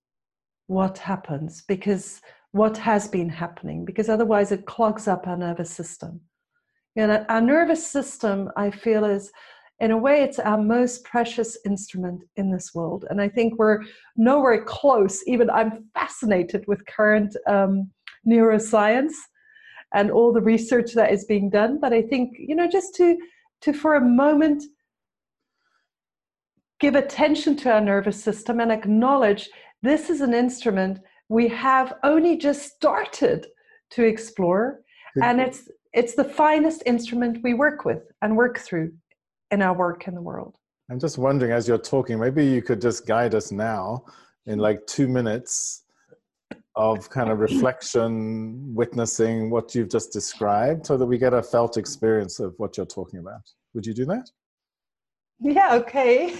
what 0.66 0.98
happens 0.98 1.62
because 1.68 2.20
what 2.52 2.76
has 2.76 3.06
been 3.08 3.28
happening 3.28 3.84
because 3.84 4.08
otherwise 4.08 4.50
it 4.52 4.66
clogs 4.66 5.06
up 5.06 5.26
our 5.26 5.36
nervous 5.36 5.70
system 5.70 6.20
you 6.96 7.06
know, 7.06 7.24
our 7.28 7.40
nervous 7.40 7.86
system, 7.86 8.50
I 8.56 8.70
feel, 8.70 9.04
is 9.04 9.30
in 9.78 9.92
a 9.92 9.96
way, 9.96 10.22
it's 10.22 10.38
our 10.38 10.60
most 10.60 11.04
precious 11.04 11.56
instrument 11.64 12.22
in 12.36 12.50
this 12.50 12.74
world. 12.74 13.06
And 13.08 13.20
I 13.20 13.28
think 13.28 13.58
we're 13.58 13.80
nowhere 14.16 14.64
close. 14.64 15.22
Even 15.26 15.48
I'm 15.48 15.86
fascinated 15.94 16.64
with 16.66 16.84
current 16.86 17.34
um, 17.46 17.90
neuroscience 18.28 19.12
and 19.94 20.10
all 20.10 20.32
the 20.32 20.40
research 20.40 20.94
that 20.94 21.12
is 21.12 21.24
being 21.24 21.50
done. 21.50 21.78
But 21.80 21.92
I 21.92 22.02
think, 22.02 22.36
you 22.38 22.54
know, 22.54 22.68
just 22.68 22.94
to, 22.96 23.16
to 23.62 23.72
for 23.72 23.94
a 23.94 24.00
moment, 24.00 24.64
give 26.78 26.94
attention 26.94 27.56
to 27.58 27.70
our 27.70 27.80
nervous 27.80 28.22
system 28.22 28.60
and 28.60 28.72
acknowledge 28.72 29.50
this 29.82 30.10
is 30.10 30.20
an 30.20 30.34
instrument 30.34 31.00
we 31.28 31.46
have 31.48 31.94
only 32.02 32.36
just 32.36 32.62
started 32.62 33.46
to 33.90 34.04
explore. 34.04 34.80
And 35.22 35.40
it's 35.40 35.68
it's 35.92 36.14
the 36.14 36.24
finest 36.24 36.82
instrument 36.86 37.38
we 37.42 37.54
work 37.54 37.84
with 37.84 38.02
and 38.22 38.36
work 38.36 38.58
through 38.58 38.92
in 39.50 39.60
our 39.60 39.74
work 39.74 40.06
in 40.06 40.14
the 40.14 40.22
world. 40.22 40.54
I'm 40.88 41.00
just 41.00 41.18
wondering, 41.18 41.52
as 41.52 41.66
you're 41.66 41.78
talking, 41.78 42.18
maybe 42.18 42.44
you 42.44 42.62
could 42.62 42.80
just 42.80 43.06
guide 43.06 43.34
us 43.34 43.50
now 43.50 44.04
in 44.46 44.54
mm-hmm. 44.54 44.60
like 44.60 44.86
two 44.86 45.08
minutes 45.08 45.82
of 46.76 47.10
kind 47.10 47.30
of 47.30 47.38
reflection, 47.40 48.74
witnessing 48.74 49.50
what 49.50 49.74
you've 49.74 49.90
just 49.90 50.12
described, 50.12 50.86
so 50.86 50.96
that 50.96 51.06
we 51.06 51.18
get 51.18 51.34
a 51.34 51.42
felt 51.42 51.76
experience 51.76 52.40
of 52.40 52.54
what 52.58 52.76
you're 52.76 52.86
talking 52.86 53.18
about. 53.18 53.42
Would 53.74 53.86
you 53.86 53.94
do 53.94 54.04
that? 54.06 54.30
Yeah, 55.42 55.74
okay. 55.76 56.26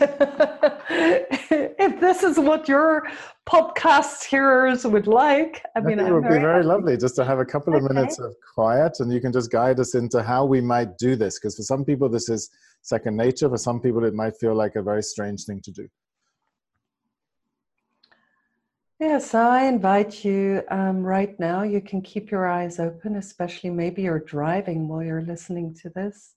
if 0.91 2.01
this 2.01 2.23
is 2.23 2.39
what 2.39 2.69
your 2.69 3.09
podcast 3.49 4.25
hearers 4.25 4.85
would 4.85 5.07
like, 5.07 5.63
I 5.75 5.81
mean, 5.81 5.99
it 5.99 6.13
would 6.13 6.25
be 6.25 6.29
very 6.29 6.57
happy. 6.57 6.67
lovely 6.67 6.97
just 6.99 7.17
to 7.17 7.25
have 7.25 7.39
a 7.39 7.45
couple 7.47 7.75
of 7.75 7.83
okay. 7.83 7.95
minutes 7.95 8.19
of 8.19 8.35
quiet 8.55 9.01
and 9.01 9.11
you 9.11 9.21
can 9.21 9.33
just 9.33 9.51
guide 9.51 9.81
us 9.81 9.95
into 9.95 10.23
how 10.23 10.45
we 10.45 10.61
might 10.61 10.99
do 10.99 11.17
this. 11.17 11.39
Because 11.39 11.57
for 11.57 11.63
some 11.63 11.83
people, 11.83 12.11
this 12.11 12.29
is 12.29 12.51
second 12.83 13.17
nature. 13.17 13.49
For 13.49 13.57
some 13.57 13.81
people, 13.81 14.05
it 14.05 14.13
might 14.13 14.37
feel 14.37 14.55
like 14.55 14.77
a 14.77 14.83
very 14.83 15.03
strange 15.03 15.45
thing 15.45 15.63
to 15.65 15.73
do. 15.73 15.89
Yeah, 19.01 19.17
so 19.19 19.41
I 19.41 19.63
invite 19.65 20.27
you 20.27 20.63
um, 20.69 21.03
right 21.03 21.39
now. 21.41 21.63
You 21.63 21.81
can 21.81 22.03
keep 22.03 22.31
your 22.31 22.47
eyes 22.47 22.79
open, 22.79 23.17
especially 23.17 23.71
maybe 23.71 24.03
you're 24.03 24.21
driving 24.21 24.89
while 24.89 25.03
you're 25.03 25.23
listening 25.23 25.73
to 25.77 25.89
this. 25.89 26.35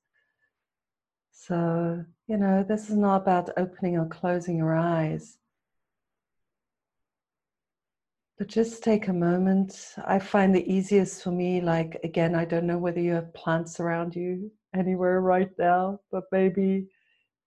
So, 1.33 2.05
you 2.27 2.37
know, 2.37 2.63
this 2.63 2.89
is 2.89 2.95
not 2.95 3.23
about 3.23 3.49
opening 3.57 3.97
or 3.97 4.07
closing 4.07 4.55
your 4.55 4.73
eyes. 4.77 5.39
But 8.37 8.47
just 8.47 8.81
take 8.81 9.09
a 9.09 9.13
moment. 9.13 9.95
I 10.05 10.19
find 10.19 10.55
the 10.55 10.65
easiest 10.73 11.21
for 11.21 11.31
me, 11.31 11.59
like, 11.59 11.99
again, 12.05 12.33
I 12.33 12.45
don't 12.45 12.65
know 12.65 12.77
whether 12.77 13.01
you 13.01 13.11
have 13.11 13.33
plants 13.33 13.81
around 13.81 14.15
you 14.15 14.49
anywhere 14.73 15.19
right 15.19 15.51
now, 15.59 15.99
but 16.11 16.23
maybe 16.31 16.87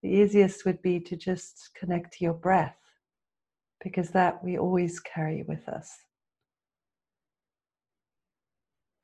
the 0.03 0.11
easiest 0.11 0.67
would 0.67 0.83
be 0.83 1.01
to 1.01 1.17
just 1.17 1.71
connect 1.75 2.13
to 2.19 2.25
your 2.25 2.35
breath 2.35 2.77
because 3.83 4.11
that 4.11 4.43
we 4.43 4.59
always 4.59 5.01
carry 5.01 5.45
with 5.47 5.69
us. 5.69 5.91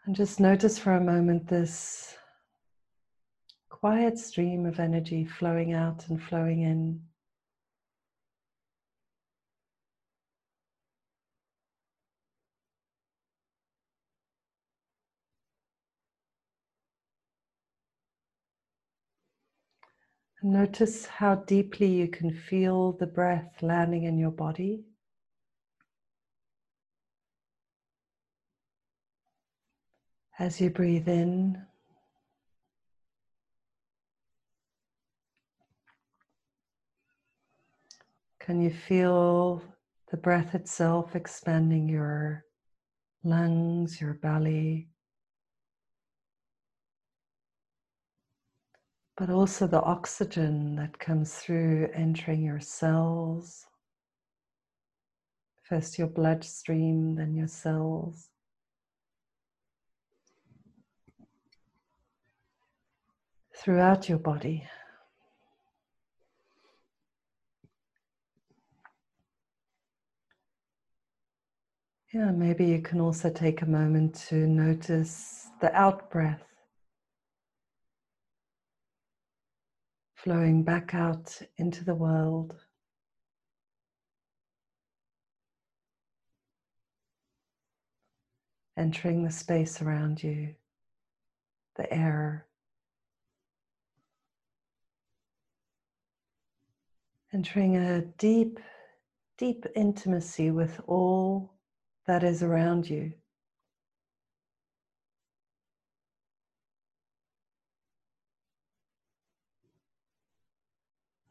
And 0.04 0.16
just 0.16 0.40
notice 0.40 0.78
for 0.78 0.94
a 0.94 1.00
moment 1.00 1.46
this 1.46 2.16
quiet 3.68 4.18
stream 4.18 4.66
of 4.66 4.80
energy 4.80 5.24
flowing 5.24 5.72
out 5.72 6.08
and 6.08 6.20
flowing 6.22 6.62
in. 6.62 7.00
Notice 20.44 21.06
how 21.06 21.36
deeply 21.36 21.86
you 21.86 22.08
can 22.08 22.34
feel 22.34 22.92
the 22.92 23.06
breath 23.06 23.62
landing 23.62 24.02
in 24.02 24.18
your 24.18 24.32
body. 24.32 24.82
As 30.40 30.60
you 30.60 30.68
breathe 30.68 31.06
in, 31.06 31.64
can 38.40 38.60
you 38.60 38.70
feel 38.70 39.62
the 40.10 40.16
breath 40.16 40.56
itself 40.56 41.14
expanding 41.14 41.88
your 41.88 42.44
lungs, 43.22 44.00
your 44.00 44.14
belly? 44.14 44.91
But 49.16 49.30
also 49.30 49.66
the 49.66 49.82
oxygen 49.82 50.76
that 50.76 50.98
comes 50.98 51.34
through 51.34 51.88
entering 51.94 52.42
your 52.42 52.60
cells. 52.60 53.66
First 55.68 55.98
your 55.98 56.08
bloodstream, 56.08 57.14
then 57.14 57.34
your 57.34 57.48
cells. 57.48 58.28
Throughout 63.54 64.08
your 64.08 64.18
body. 64.18 64.66
Yeah, 72.12 72.30
maybe 72.30 72.66
you 72.66 72.82
can 72.82 73.00
also 73.00 73.30
take 73.30 73.62
a 73.62 73.66
moment 73.66 74.14
to 74.28 74.46
notice 74.46 75.48
the 75.62 75.74
out 75.74 76.10
breath 76.10 76.51
flowing 80.22 80.62
back 80.62 80.94
out 80.94 81.40
into 81.56 81.84
the 81.84 81.94
world. 81.94 82.54
Entering 88.76 89.24
the 89.24 89.32
space 89.32 89.82
around 89.82 90.22
you, 90.22 90.54
the 91.76 91.92
air. 91.92 92.46
Entering 97.32 97.76
a 97.76 98.02
deep, 98.02 98.60
deep 99.38 99.66
intimacy 99.74 100.52
with 100.52 100.80
all 100.86 101.52
that 102.06 102.22
is 102.22 102.42
around 102.42 102.88
you. 102.88 103.12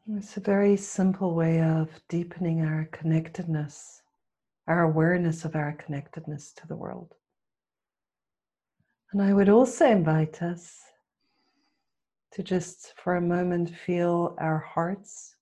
It's 0.08 0.36
a 0.36 0.40
very 0.40 0.76
simple 0.76 1.32
way 1.32 1.62
of 1.62 1.88
deepening 2.08 2.62
our 2.66 2.88
connectedness, 2.90 4.02
our 4.66 4.82
awareness 4.82 5.44
of 5.44 5.54
our 5.54 5.74
connectedness 5.74 6.52
to 6.54 6.66
the 6.66 6.74
world. 6.74 7.14
And 9.12 9.22
I 9.22 9.32
would 9.32 9.48
also 9.48 9.86
invite 9.86 10.42
us 10.42 10.80
to 12.32 12.42
just 12.42 12.94
for 12.96 13.14
a 13.14 13.20
moment 13.20 13.70
feel 13.70 14.34
our 14.40 14.58
hearts 14.58 15.36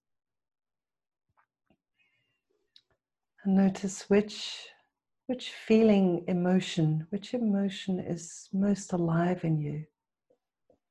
and 3.44 3.56
notice 3.56 4.10
which 4.10 4.66
which 5.26 5.52
feeling 5.52 6.24
emotion 6.26 7.06
which 7.10 7.32
emotion 7.32 8.00
is 8.00 8.48
most 8.52 8.92
alive 8.92 9.44
in 9.44 9.60
you 9.60 9.84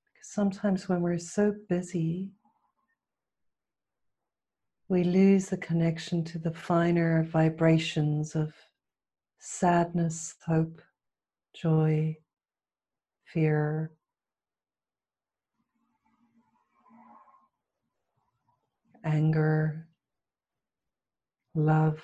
because 0.05 0.29
sometimes 0.31 0.87
when 0.87 1.01
we're 1.01 1.17
so 1.17 1.53
busy 1.67 2.31
we 4.89 5.03
lose 5.03 5.49
the 5.49 5.57
connection 5.57 6.23
to 6.23 6.39
the 6.39 6.51
finer 6.51 7.23
vibrations 7.31 8.35
of 8.35 8.51
sadness, 9.37 10.35
hope, 10.45 10.81
joy, 11.53 12.17
fear. 13.23 13.91
Anger, 19.05 19.87
love 21.53 22.01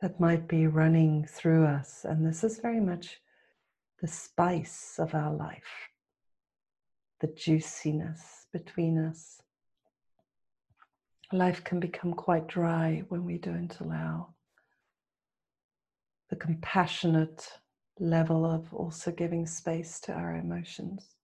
that 0.00 0.20
might 0.20 0.46
be 0.46 0.68
running 0.68 1.26
through 1.28 1.66
us. 1.66 2.04
And 2.04 2.24
this 2.24 2.44
is 2.44 2.60
very 2.60 2.80
much 2.80 3.20
the 4.00 4.06
spice 4.06 4.94
of 4.98 5.14
our 5.14 5.34
life, 5.34 5.90
the 7.20 7.26
juiciness 7.26 8.46
between 8.52 8.96
us 8.96 9.40
life 11.32 11.64
can 11.64 11.80
become 11.80 12.12
quite 12.12 12.46
dry 12.46 13.02
when 13.08 13.24
we 13.24 13.38
don't 13.38 13.78
allow 13.80 14.34
the 16.30 16.36
compassionate 16.36 17.48
level 17.98 18.44
of 18.44 18.72
also 18.72 19.10
giving 19.10 19.46
space 19.46 20.00
to 20.00 20.12
our 20.12 20.36
emotions. 20.36 21.16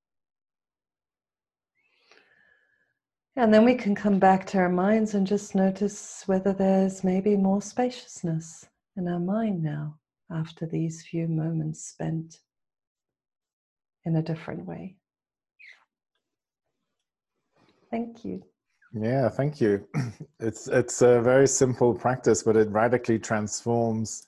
And 3.36 3.52
then 3.52 3.64
we 3.64 3.74
can 3.74 3.94
come 3.94 4.18
back 4.18 4.46
to 4.48 4.58
our 4.58 4.68
minds 4.68 5.14
and 5.14 5.26
just 5.26 5.54
notice 5.54 6.22
whether 6.26 6.52
there's 6.52 7.02
maybe 7.02 7.36
more 7.36 7.62
spaciousness 7.62 8.66
in 8.96 9.08
our 9.08 9.20
mind 9.20 9.62
now 9.62 9.98
after 10.30 10.66
these 10.66 11.02
few 11.02 11.28
moments 11.28 11.82
spent 11.82 12.40
in 14.04 14.16
a 14.16 14.22
different 14.22 14.66
way. 14.66 14.96
Thank 17.90 18.24
you. 18.24 18.42
Yeah, 18.94 19.28
thank 19.28 19.60
you. 19.60 19.86
It's 20.40 20.66
it's 20.66 21.02
a 21.02 21.20
very 21.20 21.46
simple 21.46 21.94
practice, 21.94 22.42
but 22.42 22.56
it 22.56 22.68
radically 22.70 23.16
transforms 23.16 24.26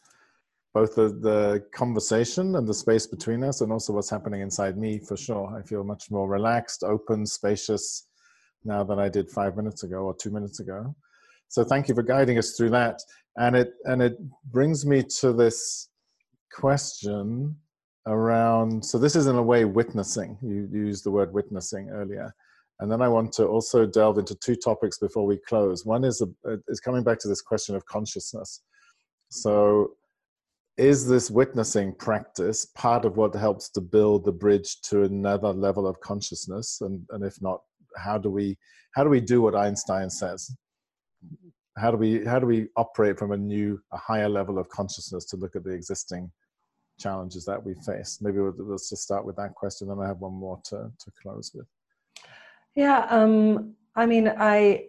both 0.72 0.94
the, 0.94 1.08
the 1.08 1.66
conversation 1.72 2.54
and 2.54 2.68
the 2.68 2.74
space 2.74 3.04
between 3.04 3.42
us, 3.42 3.62
and 3.62 3.72
also 3.72 3.92
what's 3.92 4.10
happening 4.10 4.40
inside 4.40 4.78
me. 4.78 5.00
For 5.00 5.16
sure, 5.16 5.52
I 5.58 5.62
feel 5.62 5.82
much 5.82 6.12
more 6.12 6.28
relaxed, 6.28 6.84
open, 6.84 7.26
spacious 7.26 8.06
now 8.64 8.84
than 8.84 9.00
I 9.00 9.08
did 9.08 9.28
five 9.28 9.56
minutes 9.56 9.82
ago 9.82 9.96
or 10.04 10.14
two 10.14 10.30
minutes 10.30 10.60
ago. 10.60 10.94
So 11.48 11.64
thank 11.64 11.88
you 11.88 11.96
for 11.96 12.04
guiding 12.04 12.38
us 12.38 12.52
through 12.56 12.70
that. 12.70 13.00
And 13.36 13.56
it 13.56 13.72
and 13.86 14.00
it 14.00 14.16
brings 14.52 14.86
me 14.86 15.02
to 15.20 15.32
this 15.32 15.88
question 16.52 17.56
around. 18.06 18.84
So 18.84 18.98
this 18.98 19.16
is 19.16 19.26
in 19.26 19.34
a 19.34 19.42
way 19.42 19.64
witnessing. 19.64 20.38
You 20.42 20.68
used 20.72 21.02
the 21.04 21.10
word 21.10 21.32
witnessing 21.34 21.90
earlier 21.90 22.32
and 22.80 22.90
then 22.90 23.00
I 23.00 23.08
want 23.08 23.32
to 23.34 23.46
also 23.46 23.86
delve 23.86 24.18
into 24.18 24.34
two 24.34 24.56
topics 24.56 24.98
before 24.98 25.26
we 25.26 25.38
close. 25.48 25.86
One 25.86 26.04
is, 26.04 26.20
a, 26.20 26.50
uh, 26.50 26.56
is 26.68 26.80
coming 26.80 27.04
back 27.04 27.18
to 27.20 27.28
this 27.28 27.40
question 27.40 27.76
of 27.76 27.86
consciousness. 27.86 28.62
So, 29.30 29.92
is 30.76 31.06
this 31.06 31.30
witnessing 31.30 31.94
practice 31.94 32.66
part 32.74 33.04
of 33.04 33.16
what 33.16 33.32
helps 33.34 33.68
to 33.70 33.80
build 33.80 34.24
the 34.24 34.32
bridge 34.32 34.80
to 34.82 35.04
another 35.04 35.52
level 35.52 35.86
of 35.86 36.00
consciousness? 36.00 36.80
And, 36.80 37.06
and 37.10 37.24
if 37.24 37.40
not, 37.40 37.62
how 37.96 38.18
do 38.18 38.28
we 38.28 38.58
how 38.94 39.04
do 39.04 39.10
we 39.10 39.20
do 39.20 39.40
what 39.42 39.54
Einstein 39.54 40.10
says? 40.10 40.54
How 41.78 41.92
do 41.92 41.96
we 41.96 42.24
how 42.24 42.40
do 42.40 42.46
we 42.46 42.68
operate 42.76 43.18
from 43.18 43.32
a 43.32 43.36
new, 43.36 43.80
a 43.92 43.96
higher 43.96 44.28
level 44.28 44.58
of 44.58 44.68
consciousness 44.68 45.24
to 45.26 45.36
look 45.36 45.54
at 45.54 45.62
the 45.62 45.70
existing 45.70 46.30
challenges 46.98 47.44
that 47.44 47.64
we 47.64 47.74
face? 47.86 48.18
Maybe 48.20 48.38
let's 48.40 48.90
just 48.90 49.02
start 49.02 49.24
with 49.24 49.36
that 49.36 49.54
question, 49.54 49.88
then 49.88 50.00
I 50.00 50.08
have 50.08 50.18
one 50.18 50.34
more 50.34 50.60
to 50.66 50.90
to 50.96 51.12
close 51.22 51.52
with. 51.54 51.66
Yeah, 52.74 53.06
um, 53.08 53.74
I 53.94 54.06
mean, 54.06 54.28
I, 54.28 54.86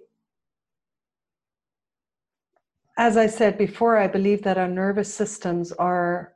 as 2.97 3.17
I 3.17 3.27
said 3.27 3.57
before, 3.57 3.97
I 3.97 4.07
believe 4.07 4.41
that 4.43 4.57
our 4.57 4.67
nervous 4.67 5.13
systems 5.13 5.71
are 5.71 6.33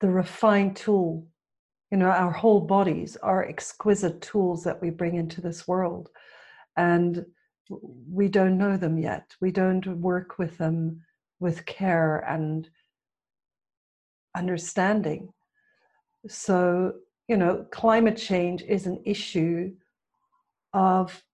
the 0.00 0.08
refined 0.08 0.76
tool. 0.76 1.26
You 1.90 1.98
know, 1.98 2.08
our 2.10 2.30
whole 2.32 2.60
bodies 2.60 3.16
are 3.16 3.44
exquisite 3.44 4.20
tools 4.22 4.64
that 4.64 4.80
we 4.80 4.90
bring 4.90 5.16
into 5.16 5.40
this 5.40 5.68
world. 5.68 6.08
And 6.76 7.26
we 7.68 8.28
don't 8.28 8.58
know 8.58 8.76
them 8.76 8.98
yet. 8.98 9.34
We 9.40 9.50
don't 9.50 9.86
work 10.00 10.38
with 10.38 10.56
them 10.58 11.02
with 11.40 11.66
care 11.66 12.18
and 12.28 12.68
understanding. 14.34 15.32
So, 16.28 16.94
you 17.28 17.36
know, 17.36 17.66
climate 17.70 18.16
change 18.16 18.62
is 18.62 18.86
an 18.86 19.02
issue 19.04 19.72
of 20.76 21.24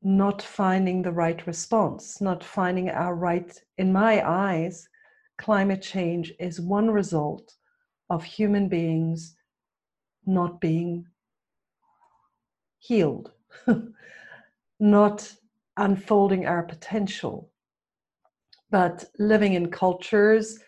not 0.00 0.40
finding 0.40 1.02
the 1.02 1.10
right 1.10 1.44
response, 1.48 2.20
not 2.20 2.44
finding 2.44 2.88
our 2.88 3.16
right, 3.16 3.60
in 3.76 3.92
my 3.92 4.26
eyes, 4.26 4.88
climate 5.36 5.82
change 5.82 6.32
is 6.38 6.60
one 6.60 6.88
result 6.88 7.54
of 8.08 8.22
human 8.22 8.68
beings 8.68 9.36
not 10.26 10.60
being 10.60 11.04
healed, 12.78 13.32
not 14.80 15.34
unfolding 15.76 16.46
our 16.46 16.62
potential, 16.62 17.50
but 18.70 19.04
living 19.18 19.54
in 19.54 19.68
cultures 19.72 20.60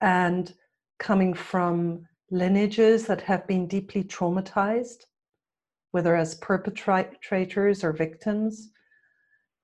and 0.00 0.54
coming 0.98 1.34
from 1.34 2.06
lineages 2.30 3.06
that 3.06 3.20
have 3.20 3.46
been 3.46 3.66
deeply 3.66 4.02
traumatized, 4.02 5.04
whether 5.92 6.16
as 6.16 6.34
perpetrators 6.34 7.84
or 7.84 7.92
victims, 7.92 8.70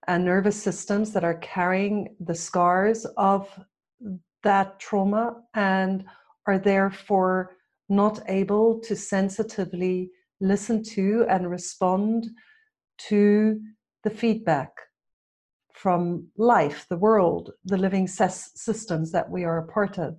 and 0.06 0.24
nervous 0.24 0.60
systems 0.62 1.12
that 1.12 1.24
are 1.24 1.38
carrying 1.38 2.14
the 2.20 2.34
scars 2.34 3.04
of 3.16 3.48
that 4.42 4.78
trauma 4.78 5.42
and 5.54 6.04
are 6.46 6.58
therefore 6.58 7.56
not 7.88 8.20
able 8.28 8.78
to 8.80 8.96
sensitively 8.96 10.10
listen 10.40 10.82
to 10.82 11.26
and 11.28 11.50
respond 11.50 12.26
to 12.96 13.60
the 14.04 14.10
feedback 14.10 14.70
from 15.72 16.26
life, 16.36 16.86
the 16.88 16.96
world, 16.96 17.52
the 17.64 17.76
living 17.76 18.06
systems 18.08 19.12
that 19.12 19.30
we 19.30 19.44
are 19.44 19.58
a 19.58 19.66
part 19.66 19.98
of. 19.98 20.16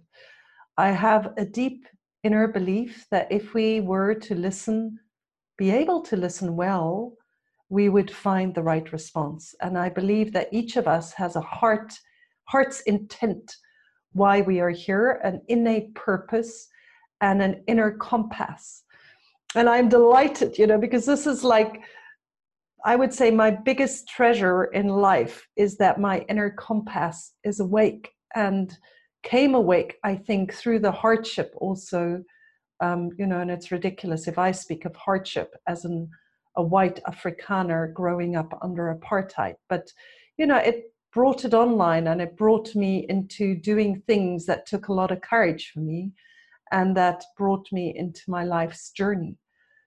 I 0.77 0.91
have 0.91 1.33
a 1.37 1.45
deep 1.45 1.85
inner 2.23 2.47
belief 2.47 3.05
that 3.11 3.31
if 3.31 3.53
we 3.53 3.81
were 3.81 4.13
to 4.13 4.35
listen, 4.35 4.99
be 5.59 5.69
able 5.71 6.01
to 6.01 6.15
listen 6.15 6.55
well, 6.55 7.13
we 7.67 7.89
would 7.89 8.09
find 8.09 8.55
the 8.55 8.63
right 8.63 8.93
response. 8.93 9.53
And 9.61 9.77
I 9.77 9.89
believe 9.89 10.31
that 10.31 10.47
each 10.53 10.77
of 10.77 10.87
us 10.87 11.11
has 11.13 11.35
a 11.35 11.41
heart, 11.41 11.93
heart's 12.45 12.79
intent 12.81 13.57
why 14.13 14.39
we 14.39 14.61
are 14.61 14.69
here, 14.69 15.19
an 15.23 15.41
innate 15.49 15.93
purpose, 15.95 16.67
and 17.19 17.41
an 17.41 17.61
inner 17.67 17.91
compass. 17.91 18.83
And 19.53 19.67
I'm 19.67 19.89
delighted, 19.89 20.57
you 20.57 20.65
know, 20.65 20.79
because 20.79 21.05
this 21.05 21.27
is 21.27 21.43
like, 21.43 21.81
I 22.85 22.95
would 22.95 23.13
say 23.13 23.29
my 23.29 23.51
biggest 23.51 24.07
treasure 24.07 24.63
in 24.63 24.87
life 24.87 25.45
is 25.57 25.75
that 25.77 25.99
my 25.99 26.19
inner 26.29 26.51
compass 26.51 27.33
is 27.43 27.59
awake 27.59 28.09
and 28.33 28.75
came 29.23 29.55
awake, 29.55 29.97
I 30.05 30.15
think, 30.15 30.53
through 30.53 30.79
the 30.79 30.93
hardship 30.93 31.53
also. 31.57 32.23
Um, 32.81 33.09
you 33.17 33.25
know, 33.25 33.41
and 33.41 33.51
it's 33.51 33.71
ridiculous 33.71 34.27
if 34.27 34.37
I 34.37 34.51
speak 34.51 34.85
of 34.85 34.95
hardship 34.95 35.55
as 35.67 35.85
an, 35.85 36.09
a 36.55 36.63
white 36.63 36.99
Afrikaner 37.07 37.93
growing 37.93 38.35
up 38.35 38.57
under 38.61 38.95
apartheid. 38.95 39.55
But, 39.67 39.91
you 40.37 40.45
know, 40.45 40.57
it 40.57 40.93
brought 41.13 41.43
it 41.43 41.53
online 41.53 42.07
and 42.07 42.21
it 42.21 42.37
brought 42.37 42.73
me 42.75 43.05
into 43.09 43.55
doing 43.55 44.01
things 44.07 44.45
that 44.45 44.65
took 44.65 44.87
a 44.87 44.93
lot 44.93 45.11
of 45.11 45.21
courage 45.21 45.71
for 45.73 45.79
me 45.79 46.11
and 46.71 46.95
that 46.95 47.23
brought 47.37 47.67
me 47.71 47.93
into 47.95 48.21
my 48.27 48.43
life's 48.43 48.91
journey. 48.91 49.37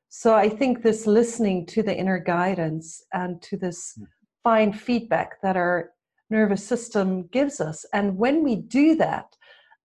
So 0.09 0.34
I 0.34 0.49
think 0.49 0.82
this 0.82 1.07
listening 1.07 1.64
to 1.66 1.82
the 1.82 1.97
inner 1.97 2.18
guidance 2.18 3.03
and 3.14 3.40
to 3.43 3.57
this 3.57 3.95
hmm. 3.97 4.05
fine 4.43 4.72
feedback 4.72 5.40
that 5.43 5.57
our 5.57 5.90
nervous 6.28 6.66
system 6.66 7.28
gives 7.28 7.61
us, 7.61 7.84
and 7.93 8.16
when 8.16 8.43
we 8.43 8.57
do 8.57 8.97
that, 8.97 9.36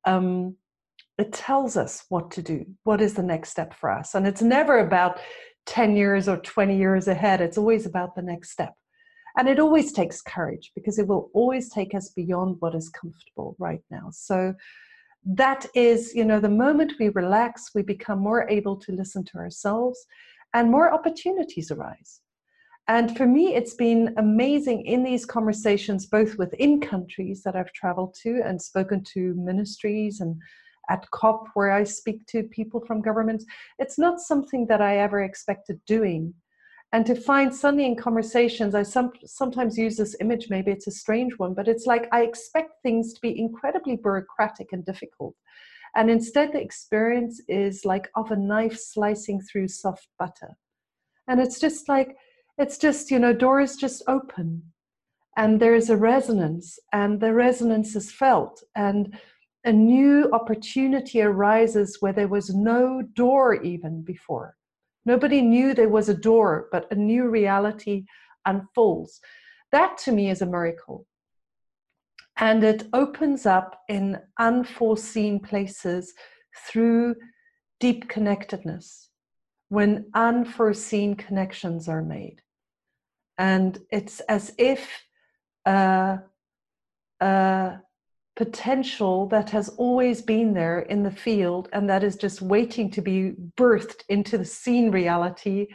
um, 0.05 0.55
it 1.18 1.34
tells 1.34 1.78
us 1.78 2.05
what 2.09 2.32
to 2.32 2.41
do. 2.41 2.65
What 2.84 3.01
is 3.01 3.15
the 3.15 3.24
next 3.24 3.49
step 3.49 3.74
for 3.74 3.89
us? 3.89 4.13
And 4.15 4.28
it's 4.28 4.41
never 4.41 4.80
about 4.80 5.20
10 5.65 5.95
years 5.95 6.28
or 6.28 6.38
20 6.38 6.78
years 6.78 7.07
ahead, 7.07 7.41
it's 7.41 7.57
always 7.57 7.86
about 7.86 8.15
the 8.15 8.22
next 8.22 8.51
step. 8.51 8.74
And 9.38 9.47
it 9.47 9.59
always 9.59 9.91
takes 9.91 10.22
courage 10.22 10.72
because 10.74 10.97
it 10.97 11.07
will 11.07 11.30
always 11.34 11.70
take 11.70 11.93
us 11.93 12.09
beyond 12.09 12.55
what 12.59 12.74
is 12.74 12.89
comfortable 12.89 13.55
right 13.59 13.82
now. 13.91 14.09
So 14.11 14.55
that 15.26 15.65
is, 15.76 16.15
you 16.15 16.26
know, 16.26 16.39
the 16.39 16.49
moment 16.49 16.93
we 16.99 17.09
relax, 17.09 17.72
we 17.76 17.84
become 17.84 18.20
more 18.20 18.49
able 18.49 18.78
to 18.78 18.93
listen 18.93 19.24
to 19.26 19.38
ourselves 19.38 20.05
and 20.53 20.72
more 20.72 20.91
opportunities 20.91 21.70
arise. 21.70 22.22
And 22.88 23.15
for 23.18 23.28
me, 23.28 23.53
it's 23.53 23.74
been 23.74 24.13
amazing 24.18 24.86
in 24.86 25.03
these 25.03 25.26
conversations, 25.26 26.05
both 26.05 26.38
within 26.38 26.80
countries 26.80 27.43
that 27.43 27.55
I've 27.55 27.74
traveled 27.74 28.15
to 28.24 28.41
and 28.45 28.61
spoken 28.61 29.03
to 29.13 29.36
ministries 29.36 30.22
and 30.22 30.41
at 30.90 31.10
COP, 31.12 31.48
where 31.54 31.72
I 31.72 31.84
speak 31.84 32.26
to 32.28 32.44
people 32.44 32.82
from 32.86 33.02
governments. 33.02 33.46
It's 33.80 33.98
not 33.98 34.20
something 34.20 34.68
that 34.68 34.82
I 34.82 34.98
ever 34.98 35.24
expected 35.24 35.80
doing. 35.86 36.34
And 36.94 37.06
to 37.06 37.16
find 37.16 37.54
suddenly 37.54 37.86
in 37.86 37.96
conversations 37.96 38.74
i 38.74 38.82
some, 38.84 39.12
sometimes 39.26 39.78
use 39.78 39.98
this 39.98 40.16
image 40.22 40.50
maybe 40.50 40.72
it's 40.72 40.88
a 40.88 40.92
strange 40.92 41.34
one 41.38 41.54
but 41.54 41.68
it's 41.68 41.86
like 41.86 42.08
i 42.14 42.22
expect 42.22 42.82
things 42.82 43.14
to 43.14 43.20
be 43.20 43.38
incredibly 43.38 43.98
bureaucratic 43.98 44.70
and 44.72 44.86
difficult. 44.86 45.36
And 45.96 46.10
instead 46.10 46.54
the 46.54 46.62
experience 46.62 47.42
is 47.48 47.84
like 47.84 48.10
of 48.16 48.32
a 48.32 48.36
knife 48.36 48.78
slicing 48.78 49.42
through 49.42 49.70
soft 49.70 50.08
butter. 50.20 50.56
And 51.28 51.42
it's 51.42 51.60
just 51.60 51.90
like 51.90 52.16
it's 52.58 52.78
just 52.78 53.12
you 53.12 53.20
know 53.20 53.34
doors 53.34 53.76
just 53.76 54.04
open. 54.08 54.64
And 55.36 55.60
there's 55.60 55.90
a 55.90 55.98
resonance 55.98 56.80
and 56.94 57.20
the 57.20 57.34
resonance 57.34 57.96
is 57.96 58.12
felt. 58.12 58.64
And 58.76 59.18
a 59.68 59.72
new 59.72 60.30
opportunity 60.32 61.22
arises 61.22 61.97
where 61.99 62.13
there 62.13 62.28
was 62.28 62.55
no 62.55 63.03
door 63.13 63.61
even 63.61 64.01
before 64.01 64.57
Nobody 65.07 65.41
knew 65.41 65.74
there 65.74 65.88
was 65.88 66.09
a 66.09 66.13
door, 66.13 66.68
but 66.70 66.91
a 66.91 66.95
new 66.95 67.30
reality 67.30 68.03
unfolds. 68.45 69.22
That 69.72 69.97
to 69.99 70.11
me 70.11 70.30
is 70.30 70.41
a 70.41 70.45
miracle. 70.45 71.07
And 72.36 72.61
it 72.61 72.89
opens 72.91 73.45
up 73.45 73.80
in 73.88 74.20
unforeseen 74.38 75.39
places 75.39 76.13
through 76.68 77.15
deep 77.80 78.09
connectedness 78.09 79.09
when 79.70 80.11
unforeseen 80.13 81.15
connections 81.15 81.88
are 81.88 82.03
made. 82.03 82.41
And 83.38 83.80
it's 83.91 84.20
as 84.22 84.53
if 84.57 84.89
uh, 85.65 86.18
uh, 87.22 87.78
potential 88.38 89.28
that 89.28 89.50
has 89.50 89.68
always 89.70 90.22
been 90.22 90.54
there 90.54 90.82
in 90.82 91.02
the 91.02 91.12
field 91.12 91.68
and 91.74 91.90
that 91.90 92.04
is 92.04 92.16
just 92.16 92.40
waiting 92.42 92.90
to 92.92 93.02
be 93.02 93.34
birthed 93.58 94.04
into 94.10 94.38
the 94.38 94.46
seen 94.46 94.92
reality 94.92 95.68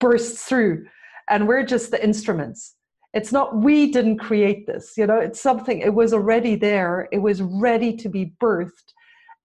bursts 0.00 0.44
through. 0.44 0.84
And 1.30 1.46
we're 1.46 1.64
just 1.64 1.92
the 1.92 2.04
instruments. 2.04 2.74
It's 3.14 3.32
not 3.32 3.56
we 3.56 3.90
didn't 3.90 4.18
create 4.18 4.66
this 4.66 4.94
you 4.96 5.06
know 5.06 5.18
it's 5.18 5.40
something 5.40 5.80
it 5.80 5.94
was 5.94 6.12
already 6.12 6.54
there 6.54 7.08
it 7.10 7.18
was 7.18 7.42
ready 7.42 7.96
to 7.96 8.08
be 8.08 8.32
birthed 8.40 8.92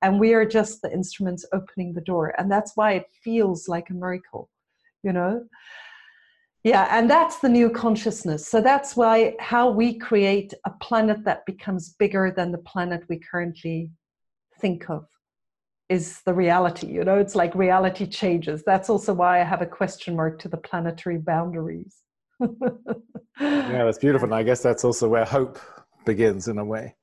and 0.03 0.19
we 0.19 0.33
are 0.33 0.45
just 0.45 0.81
the 0.81 0.91
instruments 0.91 1.45
opening 1.53 1.93
the 1.93 2.01
door. 2.01 2.33
And 2.37 2.51
that's 2.51 2.73
why 2.75 2.93
it 2.93 3.07
feels 3.23 3.67
like 3.67 3.89
a 3.89 3.93
miracle 3.93 4.49
you 5.03 5.13
know 5.13 5.45
yeah, 6.65 6.87
and 6.89 7.07
that's 7.07 7.37
the 7.37 7.47
new 7.47 7.69
consciousness. 7.69 8.47
So 8.47 8.59
that's 8.59 8.95
why 8.95 9.35
how 9.39 9.69
we 9.69 9.99
create 9.99 10.51
a 10.65 10.71
planet 10.71 11.23
that 11.23 11.45
becomes 11.45 11.89
bigger 11.99 12.33
than 12.35 12.51
the 12.51 12.57
planet 12.57 13.03
we 13.07 13.19
currently 13.19 13.91
think 14.59 14.89
of 14.89 15.05
is 15.89 16.21
the 16.25 16.33
reality. 16.33 16.87
You 16.87 17.03
know, 17.03 17.19
it's 17.19 17.35
like 17.35 17.53
reality 17.53 18.07
changes. 18.07 18.63
That's 18.65 18.89
also 18.89 19.13
why 19.13 19.41
I 19.41 19.43
have 19.43 19.61
a 19.61 19.67
question 19.67 20.15
mark 20.15 20.39
to 20.39 20.49
the 20.49 20.57
planetary 20.57 21.19
boundaries. 21.19 21.97
yeah, 22.39 22.49
that's 23.39 23.99
beautiful. 23.99 24.25
And 24.25 24.33
I 24.33 24.41
guess 24.41 24.63
that's 24.63 24.83
also 24.83 25.07
where 25.07 25.23
hope 25.23 25.59
begins 26.03 26.47
in 26.47 26.57
a 26.57 26.65
way. 26.65 26.95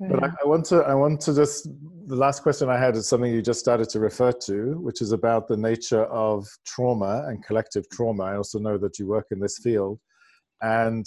But 0.00 0.24
I, 0.24 0.28
I, 0.42 0.46
want 0.46 0.64
to, 0.66 0.82
I 0.82 0.94
want 0.94 1.20
to 1.22 1.34
just, 1.34 1.68
the 2.06 2.16
last 2.16 2.42
question 2.42 2.68
I 2.68 2.78
had 2.78 2.96
is 2.96 3.08
something 3.08 3.32
you 3.32 3.40
just 3.40 3.60
started 3.60 3.88
to 3.90 4.00
refer 4.00 4.32
to, 4.32 4.78
which 4.80 5.00
is 5.00 5.12
about 5.12 5.46
the 5.46 5.56
nature 5.56 6.04
of 6.06 6.48
trauma 6.66 7.24
and 7.28 7.44
collective 7.44 7.88
trauma. 7.90 8.24
I 8.24 8.36
also 8.36 8.58
know 8.58 8.76
that 8.78 8.98
you 8.98 9.06
work 9.06 9.26
in 9.30 9.38
this 9.38 9.58
field. 9.58 10.00
And 10.62 11.06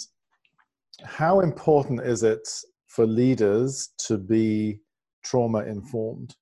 how 1.04 1.40
important 1.40 2.00
is 2.00 2.22
it 2.22 2.48
for 2.86 3.06
leaders 3.06 3.90
to 4.06 4.16
be 4.16 4.80
trauma 5.22 5.64
informed? 5.64 6.34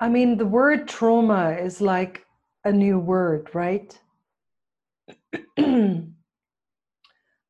I 0.00 0.08
mean, 0.08 0.36
the 0.36 0.46
word 0.46 0.86
trauma 0.86 1.52
is 1.52 1.80
like 1.80 2.26
a 2.64 2.72
new 2.72 2.98
word, 2.98 3.48
right? 3.54 3.98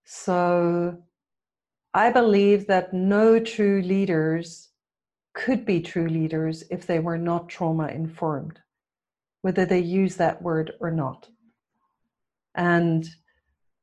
so 0.05 1.03
I 1.95 2.11
believe 2.11 2.67
that 2.69 2.95
no 2.95 3.39
true 3.39 3.83
leaders 3.83 4.71
could 5.35 5.65
be 5.65 5.81
true 5.81 6.09
leaders 6.09 6.65
if 6.71 6.87
they 6.87 6.99
were 6.99 7.19
not 7.19 7.49
trauma 7.49 7.89
informed, 7.89 8.59
whether 9.43 9.67
they 9.67 9.81
use 9.81 10.17
that 10.17 10.43
word 10.43 10.73
or 10.81 10.91
not. 10.91 11.29
And 12.55 13.09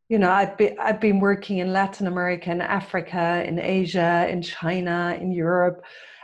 you 0.10 0.18
know, 0.18 0.32
I've 0.32 0.57
been 0.57 0.76
I've 0.80 0.99
been 0.99 1.20
working 1.20 1.60
in 1.60 1.72
Latin 1.72 2.07
America, 2.07 2.51
in 2.51 2.62
Africa, 2.62 3.43
in 3.45 3.60
Asia, 3.60 4.28
in 4.28 4.41
China, 4.41 5.16
in 5.22 5.32
Europe, 5.32 5.84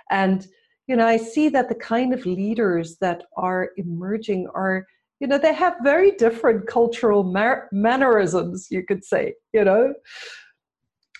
and 0.09 0.45
you 0.87 0.95
know, 0.95 1.07
I 1.07 1.17
see 1.17 1.49
that 1.49 1.69
the 1.69 1.75
kind 1.75 2.13
of 2.13 2.25
leaders 2.25 2.97
that 2.97 3.23
are 3.37 3.71
emerging 3.77 4.47
are, 4.53 4.85
you 5.19 5.27
know, 5.27 5.37
they 5.37 5.53
have 5.53 5.75
very 5.83 6.11
different 6.11 6.67
cultural 6.67 7.23
mar- 7.23 7.69
mannerisms, 7.71 8.67
you 8.69 8.83
could 8.83 9.03
say, 9.03 9.33
you 9.51 9.63
know, 9.63 9.93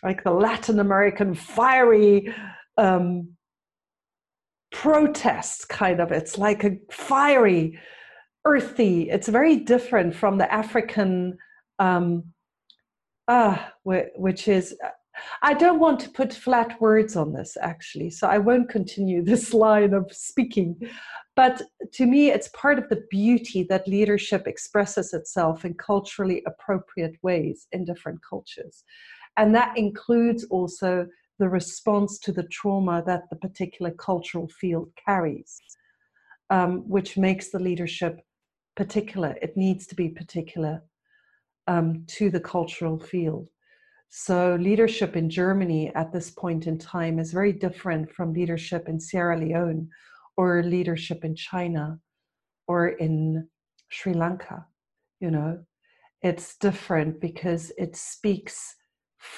like 0.05 0.23
the 0.23 0.31
Latin 0.31 0.79
American 0.79 1.33
fiery 1.33 2.31
um, 2.77 3.29
protest 4.71 5.67
kind 5.67 5.99
of. 5.99 6.11
It's 6.11 6.37
like 6.37 6.63
a 6.63 6.77
fiery, 6.91 7.79
earthy. 8.45 9.09
It's 9.09 9.27
very 9.27 9.57
different 9.57 10.15
from 10.15 10.37
the 10.37 10.51
African, 10.53 11.39
um, 11.79 12.23
uh, 13.27 13.57
which 13.83 14.47
is 14.47 14.75
I 15.41 15.53
don't 15.53 15.79
want 15.79 16.01
to 16.01 16.09
put 16.09 16.33
flat 16.33 16.79
words 16.79 17.15
on 17.15 17.33
this 17.33 17.57
actually, 17.59 18.11
so 18.11 18.27
I 18.27 18.37
won't 18.37 18.69
continue 18.69 19.23
this 19.31 19.55
line 19.55 19.93
of 19.93 20.11
speaking. 20.11 20.77
But 21.35 21.63
to 21.93 22.05
me, 22.05 22.29
it's 22.29 22.49
part 22.49 22.77
of 22.77 22.87
the 22.89 23.03
beauty 23.09 23.63
that 23.69 23.87
leadership 23.87 24.47
expresses 24.47 25.13
itself 25.13 25.65
in 25.65 25.73
culturally 25.73 26.43
appropriate 26.45 27.15
ways 27.23 27.67
in 27.71 27.85
different 27.85 28.19
cultures. 28.29 28.83
And 29.37 29.53
that 29.55 29.77
includes 29.77 30.45
also 30.45 31.07
the 31.39 31.49
response 31.49 32.17
to 32.19 32.31
the 32.31 32.43
trauma 32.43 33.03
that 33.05 33.23
the 33.29 33.35
particular 33.35 33.91
cultural 33.91 34.47
field 34.47 34.89
carries, 35.05 35.59
um, 36.49 36.87
which 36.87 37.17
makes 37.17 37.49
the 37.49 37.59
leadership 37.59 38.21
particular. 38.75 39.35
It 39.41 39.57
needs 39.57 39.85
to 39.87 39.95
be 39.95 40.09
particular 40.09 40.81
um, 41.67 42.05
to 42.07 42.29
the 42.29 42.39
cultural 42.39 42.99
field. 42.99 43.47
So, 44.09 44.55
leadership 44.55 45.17
in 45.17 45.29
Germany 45.29 45.93
at 45.93 46.13
this 46.13 46.29
point 46.29 46.67
in 46.67 46.77
time 46.77 47.19
is 47.19 47.33
very 47.33 47.51
different 47.51 48.11
from 48.11 48.33
leadership 48.33 48.87
in 48.87 48.99
Sierra 48.99 49.37
Leone 49.37 49.89
or 50.37 50.63
leadership 50.63 51.25
in 51.25 51.35
China 51.35 51.99
or 52.67 52.89
in 52.89 53.47
Sri 53.89 54.13
Lanka. 54.13 54.65
You 55.19 55.31
know, 55.31 55.59
it's 56.21 56.57
different 56.57 57.19
because 57.19 57.71
it 57.77 57.95
speaks 57.95 58.75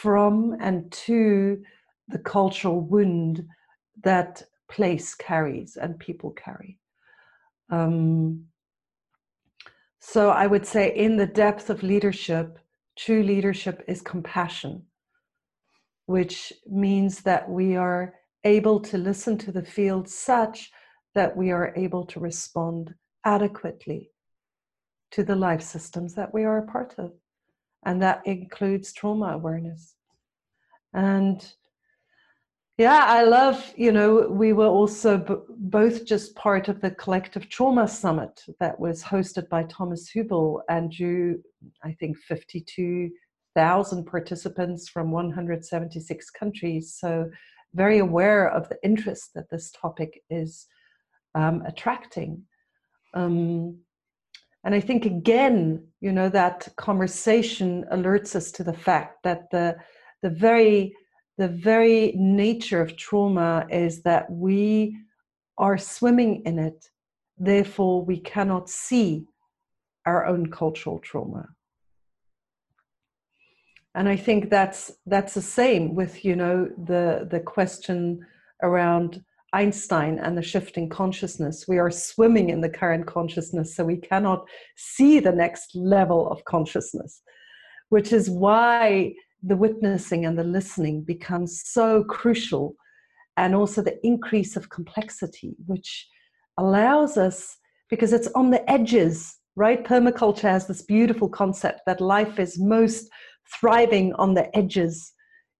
from 0.01 0.57
and 0.59 0.91
to 0.91 1.61
the 2.07 2.19
cultural 2.19 2.81
wound 2.81 3.45
that 4.03 4.43
place 4.69 5.15
carries 5.15 5.77
and 5.77 5.99
people 5.99 6.31
carry. 6.31 6.77
Um, 7.69 8.45
so, 9.99 10.29
I 10.29 10.47
would 10.47 10.65
say, 10.65 10.95
in 10.95 11.17
the 11.17 11.25
depth 11.25 11.69
of 11.69 11.83
leadership, 11.83 12.59
True 12.97 13.21
leadership 13.21 13.83
is 13.87 14.01
compassion, 14.01 14.83
which 16.07 16.51
means 16.65 17.21
that 17.21 17.47
we 17.47 17.75
are 17.75 18.15
able 18.43 18.79
to 18.79 18.97
listen 18.97 19.37
to 19.37 19.51
the 19.51 19.63
field 19.63 20.09
such 20.09 20.71
that 21.13 21.37
we 21.37 21.51
are 21.51 21.73
able 21.75 22.07
to 22.07 22.19
respond 22.19 22.95
adequately 23.23 24.09
to 25.11 25.23
the 25.23 25.35
life 25.35 25.61
systems 25.61 26.15
that 26.15 26.33
we 26.33 26.43
are 26.43 26.57
a 26.57 26.65
part 26.65 26.95
of. 26.97 27.11
And 27.85 28.01
that 28.01 28.21
includes 28.25 28.91
trauma 28.93 29.27
awareness. 29.27 29.95
And 30.93 31.45
yeah, 32.77 33.05
I 33.07 33.23
love, 33.23 33.73
you 33.75 33.91
know, 33.91 34.27
we 34.29 34.53
were 34.53 34.67
also 34.67 35.17
b- 35.17 35.33
both 35.49 36.05
just 36.05 36.35
part 36.35 36.67
of 36.67 36.79
the 36.79 36.91
Collective 36.91 37.49
Trauma 37.49 37.87
Summit 37.87 38.43
that 38.59 38.79
was 38.79 39.03
hosted 39.03 39.49
by 39.49 39.63
Thomas 39.63 40.11
Hübl, 40.13 40.61
and 40.69 40.91
drew, 40.91 41.41
I 41.83 41.93
think, 41.93 42.17
52,000 42.17 44.05
participants 44.05 44.89
from 44.89 45.09
176 45.09 46.29
countries. 46.29 46.95
So, 46.99 47.31
very 47.73 47.97
aware 47.97 48.47
of 48.47 48.69
the 48.69 48.77
interest 48.83 49.31
that 49.33 49.49
this 49.49 49.71
topic 49.71 50.21
is 50.29 50.67
um, 51.33 51.63
attracting. 51.65 52.43
Um, 53.15 53.79
and 54.67 54.75
I 54.75 54.81
think, 54.81 55.05
again, 55.05 55.81
you 56.01 56.11
know, 56.11 56.27
that 56.27 56.67
conversation 56.75 57.85
alerts 57.89 58.35
us 58.35 58.51
to 58.51 58.65
the 58.65 58.73
fact 58.73 59.23
that 59.23 59.49
the, 59.49 59.77
the 60.21 60.29
very 60.29 60.93
the 61.37 61.47
very 61.47 62.11
nature 62.17 62.81
of 62.81 62.97
trauma 62.97 63.65
is 63.69 64.01
that 64.01 64.29
we 64.29 64.97
are 65.57 65.77
swimming 65.77 66.41
in 66.45 66.59
it, 66.59 66.89
therefore, 67.37 68.03
we 68.03 68.19
cannot 68.19 68.69
see 68.69 69.23
our 70.05 70.25
own 70.25 70.51
cultural 70.51 70.99
trauma. 70.99 71.47
And 73.95 74.09
I 74.09 74.17
think 74.17 74.49
that's 74.49 74.91
that's 75.05 75.33
the 75.33 75.41
same 75.41 75.95
with 75.95 76.25
you 76.25 76.35
know 76.35 76.67
the 76.77 77.25
the 77.31 77.39
question 77.39 78.19
around 78.61 79.23
Einstein 79.57 80.19
and 80.19 80.37
the 80.37 80.49
shifting 80.53 80.87
consciousness. 80.87 81.65
We 81.67 81.79
are 81.79 81.89
swimming 81.89 82.49
in 82.49 82.61
the 82.61 82.75
current 82.81 83.07
consciousness, 83.07 83.75
so 83.75 83.83
we 83.83 83.97
cannot 83.97 84.45
see 84.75 85.19
the 85.19 85.37
next 85.43 85.75
level 85.75 86.29
of 86.31 86.45
consciousness, 86.45 87.21
which 87.89 88.13
is 88.13 88.29
why 88.29 89.13
the 89.41 89.57
witnessing 89.57 90.25
and 90.27 90.37
the 90.37 90.43
listening 90.43 91.01
becomes 91.01 91.51
so 91.65 92.03
crucial, 92.03 92.75
and 93.35 93.55
also 93.55 93.81
the 93.81 93.97
increase 94.05 94.55
of 94.55 94.69
complexity, 94.69 95.55
which 95.65 96.07
allows 96.57 97.17
us, 97.17 97.57
because 97.89 98.13
it's 98.13 98.29
on 98.35 98.51
the 98.51 98.63
edges, 98.69 99.37
right? 99.55 99.83
Permaculture 99.83 100.51
has 100.55 100.67
this 100.67 100.83
beautiful 100.83 101.29
concept 101.29 101.81
that 101.87 102.01
life 102.17 102.39
is 102.39 102.59
most 102.59 103.09
thriving 103.59 104.13
on 104.15 104.35
the 104.35 104.55
edges, 104.55 105.13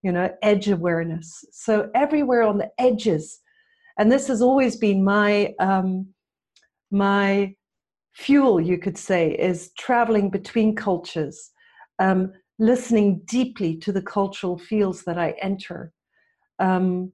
you 0.04 0.12
know, 0.12 0.30
edge 0.42 0.68
awareness. 0.70 1.28
So 1.52 1.90
everywhere 1.96 2.44
on 2.44 2.58
the 2.60 2.70
edges, 2.78 3.40
and 3.98 4.12
this 4.12 4.28
has 4.28 4.42
always 4.42 4.76
been 4.76 5.04
my 5.04 5.54
um, 5.60 6.08
my 6.92 7.54
fuel, 8.14 8.60
you 8.60 8.78
could 8.78 8.98
say, 8.98 9.32
is 9.32 9.72
traveling 9.78 10.30
between 10.30 10.76
cultures. 10.76 11.52
Um, 12.00 12.32
listening 12.60 13.22
deeply 13.26 13.78
to 13.78 13.92
the 13.92 14.02
cultural 14.02 14.58
fields 14.58 15.04
that 15.04 15.18
I 15.18 15.36
enter, 15.42 15.92
um, 16.60 17.12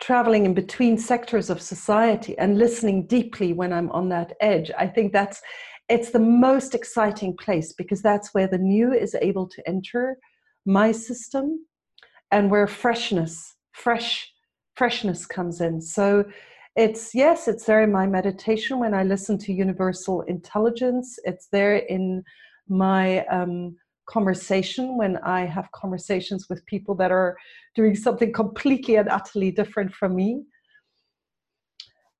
traveling 0.00 0.46
in 0.46 0.54
between 0.54 0.98
sectors 0.98 1.50
of 1.50 1.60
society 1.60 2.36
and 2.38 2.58
listening 2.58 3.06
deeply 3.06 3.52
when 3.52 3.72
I'm 3.72 3.90
on 3.90 4.08
that 4.10 4.34
edge. 4.40 4.70
I 4.78 4.86
think 4.86 5.12
that's 5.12 5.40
it's 5.88 6.10
the 6.10 6.18
most 6.18 6.74
exciting 6.74 7.36
place 7.36 7.72
because 7.72 8.02
that's 8.02 8.32
where 8.32 8.46
the 8.46 8.58
new 8.58 8.92
is 8.92 9.16
able 9.20 9.48
to 9.48 9.68
enter 9.68 10.16
my 10.64 10.92
system 10.92 11.66
and 12.30 12.50
where 12.50 12.66
freshness, 12.66 13.56
fresh 13.72 14.31
freshness 14.76 15.26
comes 15.26 15.60
in. 15.60 15.80
So 15.80 16.24
it's 16.76 17.14
yes, 17.14 17.48
it's 17.48 17.64
there 17.64 17.82
in 17.82 17.92
my 17.92 18.06
meditation 18.06 18.78
when 18.78 18.94
I 18.94 19.02
listen 19.02 19.38
to 19.38 19.52
universal 19.52 20.22
intelligence. 20.22 21.18
It's 21.24 21.48
there 21.52 21.76
in 21.76 22.24
my 22.68 23.24
um, 23.26 23.76
conversation 24.08 24.96
when 24.96 25.18
I 25.18 25.44
have 25.44 25.70
conversations 25.72 26.46
with 26.48 26.64
people 26.66 26.94
that 26.96 27.12
are 27.12 27.36
doing 27.74 27.94
something 27.94 28.32
completely 28.32 28.96
and 28.96 29.08
utterly 29.08 29.50
different 29.50 29.94
from 29.94 30.16
me. 30.16 30.44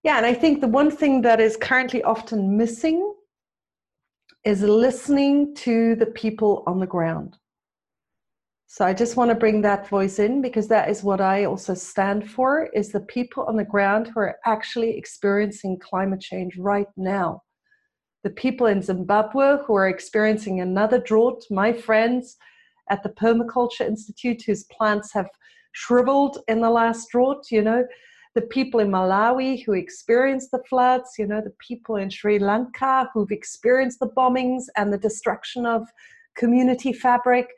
Yeah, 0.03 0.17
and 0.17 0.27
I 0.27 0.35
think 0.35 0.61
the 0.61 0.69
one 0.69 0.91
thing 0.91 1.23
that 1.23 1.41
is 1.41 1.57
currently 1.57 2.03
often 2.03 2.57
missing 2.57 3.15
is 4.45 4.63
listening 4.63 5.55
to 5.55 5.95
the 5.95 6.07
people 6.07 6.65
on 6.67 6.81
the 6.81 6.87
ground. 6.87 7.37
So 8.73 8.87
I 8.87 8.95
just 8.95 9.19
want 9.19 9.29
to 9.29 9.35
bring 9.35 9.61
that 9.61 9.87
voice 9.87 10.19
in 10.19 10.41
because 10.41 10.67
that 10.69 10.89
is 10.89 11.03
what 11.03 11.21
I 11.21 11.45
also 11.45 11.75
stand 11.75 12.31
for 12.31 12.71
is 12.73 12.91
the 12.91 13.01
people 13.01 13.45
on 13.45 13.57
the 13.57 13.67
ground 13.67 14.07
who 14.07 14.21
are 14.21 14.39
actually 14.47 14.97
experiencing 14.97 15.79
climate 15.79 16.23
change 16.23 16.57
right 16.57 16.87
now. 16.97 17.43
The 18.25 18.31
people 18.31 18.69
in 18.69 18.81
Zimbabwe 18.81 19.59
who 19.67 19.75
are 19.75 19.91
experiencing 19.91 20.63
another 20.63 20.99
drought, 20.99 21.45
my 21.51 21.75
friends 21.75 22.39
at 22.89 23.03
the 23.03 23.11
Permaculture 23.11 23.87
Institute 23.87 24.43
whose 24.47 24.65
plants 24.73 25.13
have 25.13 25.29
shriveled 25.73 26.39
in 26.49 26.63
the 26.63 26.71
last 26.71 27.11
drought, 27.11 27.45
you 27.51 27.61
know, 27.61 27.85
the 28.35 28.41
people 28.41 28.81
in 28.81 28.89
Malawi 28.89 29.63
who 29.67 29.75
experienced 29.75 30.51
the 30.51 30.63
floods, 30.67 31.11
you 31.19 31.27
know, 31.27 31.43
the 31.43 31.55
people 31.59 31.97
in 31.97 32.09
Sri 32.09 32.39
Lanka 32.39 33.11
who've 33.13 33.33
experienced 33.33 34.01
the 34.01 34.09
bombings 34.17 34.63
and 34.79 34.91
the 34.91 34.97
destruction 34.97 35.67
of 35.67 35.87
community 36.37 36.95
fabric. 36.95 37.49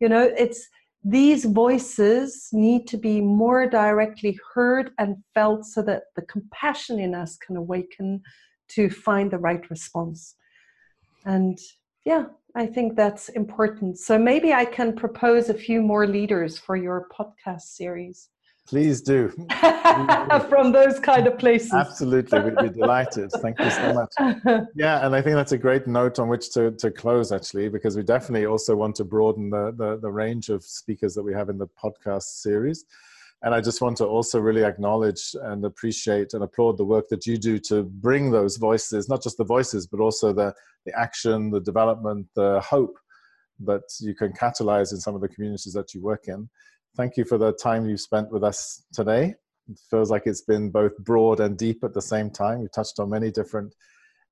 You 0.00 0.08
know, 0.08 0.32
it's 0.36 0.68
these 1.04 1.44
voices 1.44 2.48
need 2.52 2.86
to 2.88 2.98
be 2.98 3.20
more 3.20 3.66
directly 3.66 4.38
heard 4.54 4.90
and 4.98 5.16
felt 5.34 5.64
so 5.64 5.82
that 5.82 6.04
the 6.16 6.22
compassion 6.22 6.98
in 6.98 7.14
us 7.14 7.36
can 7.36 7.56
awaken 7.56 8.22
to 8.68 8.90
find 8.90 9.30
the 9.30 9.38
right 9.38 9.68
response. 9.70 10.36
And 11.24 11.58
yeah, 12.04 12.26
I 12.54 12.66
think 12.66 12.96
that's 12.96 13.28
important. 13.30 13.98
So 13.98 14.18
maybe 14.18 14.52
I 14.52 14.64
can 14.64 14.94
propose 14.94 15.48
a 15.48 15.54
few 15.54 15.82
more 15.82 16.06
leaders 16.06 16.58
for 16.58 16.76
your 16.76 17.08
podcast 17.16 17.62
series. 17.62 18.28
Please 18.66 19.00
do. 19.00 19.28
From 20.48 20.72
those 20.72 21.00
kind 21.00 21.26
of 21.26 21.38
places. 21.38 21.72
Absolutely. 21.72 22.40
We'd 22.40 22.56
be 22.56 22.68
delighted. 22.68 23.30
Thank 23.32 23.58
you 23.58 23.70
so 23.70 23.92
much. 23.94 24.66
Yeah, 24.76 25.04
and 25.04 25.14
I 25.14 25.22
think 25.22 25.34
that's 25.34 25.52
a 25.52 25.58
great 25.58 25.86
note 25.86 26.18
on 26.18 26.28
which 26.28 26.52
to, 26.52 26.70
to 26.72 26.90
close, 26.90 27.32
actually, 27.32 27.68
because 27.68 27.96
we 27.96 28.02
definitely 28.02 28.46
also 28.46 28.76
want 28.76 28.94
to 28.96 29.04
broaden 29.04 29.50
the, 29.50 29.74
the, 29.76 29.98
the 30.00 30.10
range 30.10 30.48
of 30.48 30.62
speakers 30.62 31.14
that 31.14 31.22
we 31.22 31.34
have 31.34 31.48
in 31.48 31.58
the 31.58 31.66
podcast 31.82 32.22
series. 32.22 32.84
And 33.42 33.54
I 33.54 33.60
just 33.60 33.80
want 33.80 33.96
to 33.98 34.06
also 34.06 34.38
really 34.38 34.64
acknowledge 34.64 35.34
and 35.42 35.64
appreciate 35.64 36.34
and 36.34 36.44
applaud 36.44 36.76
the 36.76 36.84
work 36.84 37.08
that 37.08 37.26
you 37.26 37.38
do 37.38 37.58
to 37.60 37.84
bring 37.84 38.30
those 38.30 38.58
voices, 38.58 39.08
not 39.08 39.22
just 39.22 39.38
the 39.38 39.44
voices, 39.44 39.86
but 39.86 40.00
also 40.00 40.32
the, 40.32 40.54
the 40.84 40.98
action, 40.98 41.50
the 41.50 41.60
development, 41.60 42.26
the 42.34 42.60
hope 42.60 42.98
that 43.60 43.82
you 44.00 44.14
can 44.14 44.32
catalyze 44.32 44.92
in 44.92 44.98
some 44.98 45.14
of 45.14 45.20
the 45.20 45.28
communities 45.28 45.72
that 45.72 45.94
you 45.94 46.02
work 46.02 46.24
in. 46.28 46.48
Thank 46.96 47.16
you 47.16 47.24
for 47.24 47.38
the 47.38 47.52
time 47.52 47.88
you 47.88 47.96
spent 47.96 48.30
with 48.32 48.42
us 48.42 48.84
today. 48.92 49.34
It 49.68 49.78
feels 49.90 50.10
like 50.10 50.22
it's 50.26 50.42
been 50.42 50.70
both 50.70 50.96
broad 50.98 51.40
and 51.40 51.56
deep 51.56 51.84
at 51.84 51.94
the 51.94 52.02
same 52.02 52.30
time. 52.30 52.60
You 52.60 52.68
touched 52.68 52.98
on 52.98 53.10
many 53.10 53.30
different 53.30 53.74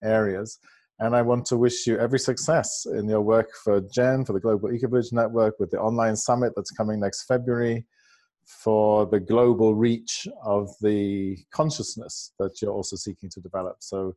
areas. 0.02 0.58
And 1.00 1.14
I 1.14 1.22
want 1.22 1.46
to 1.46 1.56
wish 1.56 1.86
you 1.86 1.96
every 1.98 2.18
success 2.18 2.84
in 2.86 3.08
your 3.08 3.20
work 3.20 3.50
for 3.62 3.80
GEN, 3.80 4.24
for 4.24 4.32
the 4.32 4.40
Global 4.40 4.70
EcoVillage 4.70 5.12
Network, 5.12 5.60
with 5.60 5.70
the 5.70 5.78
online 5.78 6.16
summit 6.16 6.52
that's 6.56 6.72
coming 6.72 6.98
next 6.98 7.24
February, 7.26 7.86
for 8.44 9.06
the 9.06 9.20
global 9.20 9.76
reach 9.76 10.26
of 10.42 10.70
the 10.80 11.36
consciousness 11.52 12.32
that 12.40 12.60
you're 12.60 12.72
also 12.72 12.96
seeking 12.96 13.30
to 13.30 13.40
develop. 13.40 13.76
So, 13.78 14.16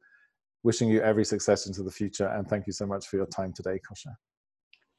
wishing 0.63 0.89
you 0.89 1.01
every 1.01 1.25
success 1.25 1.67
into 1.67 1.83
the 1.83 1.91
future. 1.91 2.27
And 2.27 2.47
thank 2.47 2.65
you 2.65 2.73
so 2.73 2.87
much 2.87 3.07
for 3.07 3.17
your 3.17 3.25
time 3.27 3.53
today, 3.53 3.79
Kosha. 3.79 4.15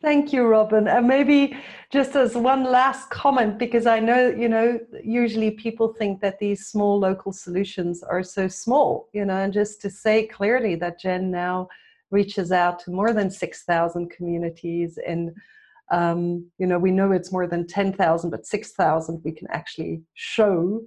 Thank 0.02 0.32
you, 0.32 0.42
Robin. 0.42 0.88
And 0.88 1.06
maybe 1.06 1.56
just 1.90 2.16
as 2.16 2.34
one 2.34 2.64
last 2.64 3.08
comment, 3.08 3.56
because 3.56 3.86
I 3.86 4.00
know, 4.00 4.30
you 4.30 4.48
know, 4.48 4.80
usually 5.04 5.52
people 5.52 5.94
think 5.94 6.20
that 6.22 6.40
these 6.40 6.66
small 6.66 6.98
local 6.98 7.32
solutions 7.32 8.02
are 8.02 8.24
so 8.24 8.48
small, 8.48 9.08
you 9.12 9.24
know, 9.24 9.36
and 9.36 9.52
just 9.52 9.80
to 9.82 9.90
say 9.90 10.26
clearly 10.26 10.74
that 10.74 10.98
GEN 10.98 11.30
now 11.30 11.68
reaches 12.10 12.50
out 12.50 12.80
to 12.80 12.90
more 12.90 13.12
than 13.12 13.30
6,000 13.30 14.10
communities 14.10 14.98
and 15.06 15.30
um, 15.92 16.46
you 16.58 16.66
know, 16.66 16.78
we 16.78 16.90
know 16.90 17.12
it's 17.12 17.32
more 17.32 17.46
than 17.46 17.66
10,000, 17.66 18.30
but 18.30 18.46
6,000 18.46 19.20
we 19.24 19.30
can 19.30 19.46
actually 19.50 20.02
show 20.14 20.82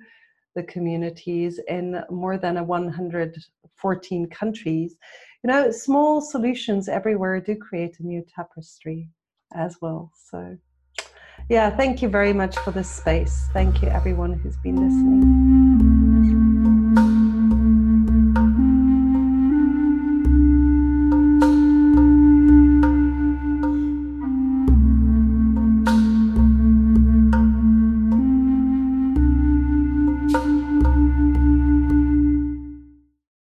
the 0.55 0.63
communities 0.63 1.59
in 1.67 2.03
more 2.09 2.37
than 2.37 2.57
a 2.57 2.63
114 2.63 4.27
countries 4.29 4.95
you 5.45 5.51
know, 5.51 5.69
small 5.69 6.21
solutions 6.21 6.89
everywhere 6.89 7.39
do 7.39 7.55
create 7.55 7.99
a 7.99 8.03
new 8.03 8.25
tapestry 8.35 9.07
as 9.53 9.77
well. 9.79 10.11
So, 10.31 10.57
yeah, 11.51 11.69
thank 11.69 12.01
you 12.01 12.09
very 12.09 12.33
much 12.33 12.57
for 12.57 12.71
this 12.71 12.89
space. 12.89 13.47
Thank 13.53 13.83
you, 13.83 13.89
everyone 13.89 14.33
who's 14.33 14.57
been 14.57 14.77
listening. 14.77 16.24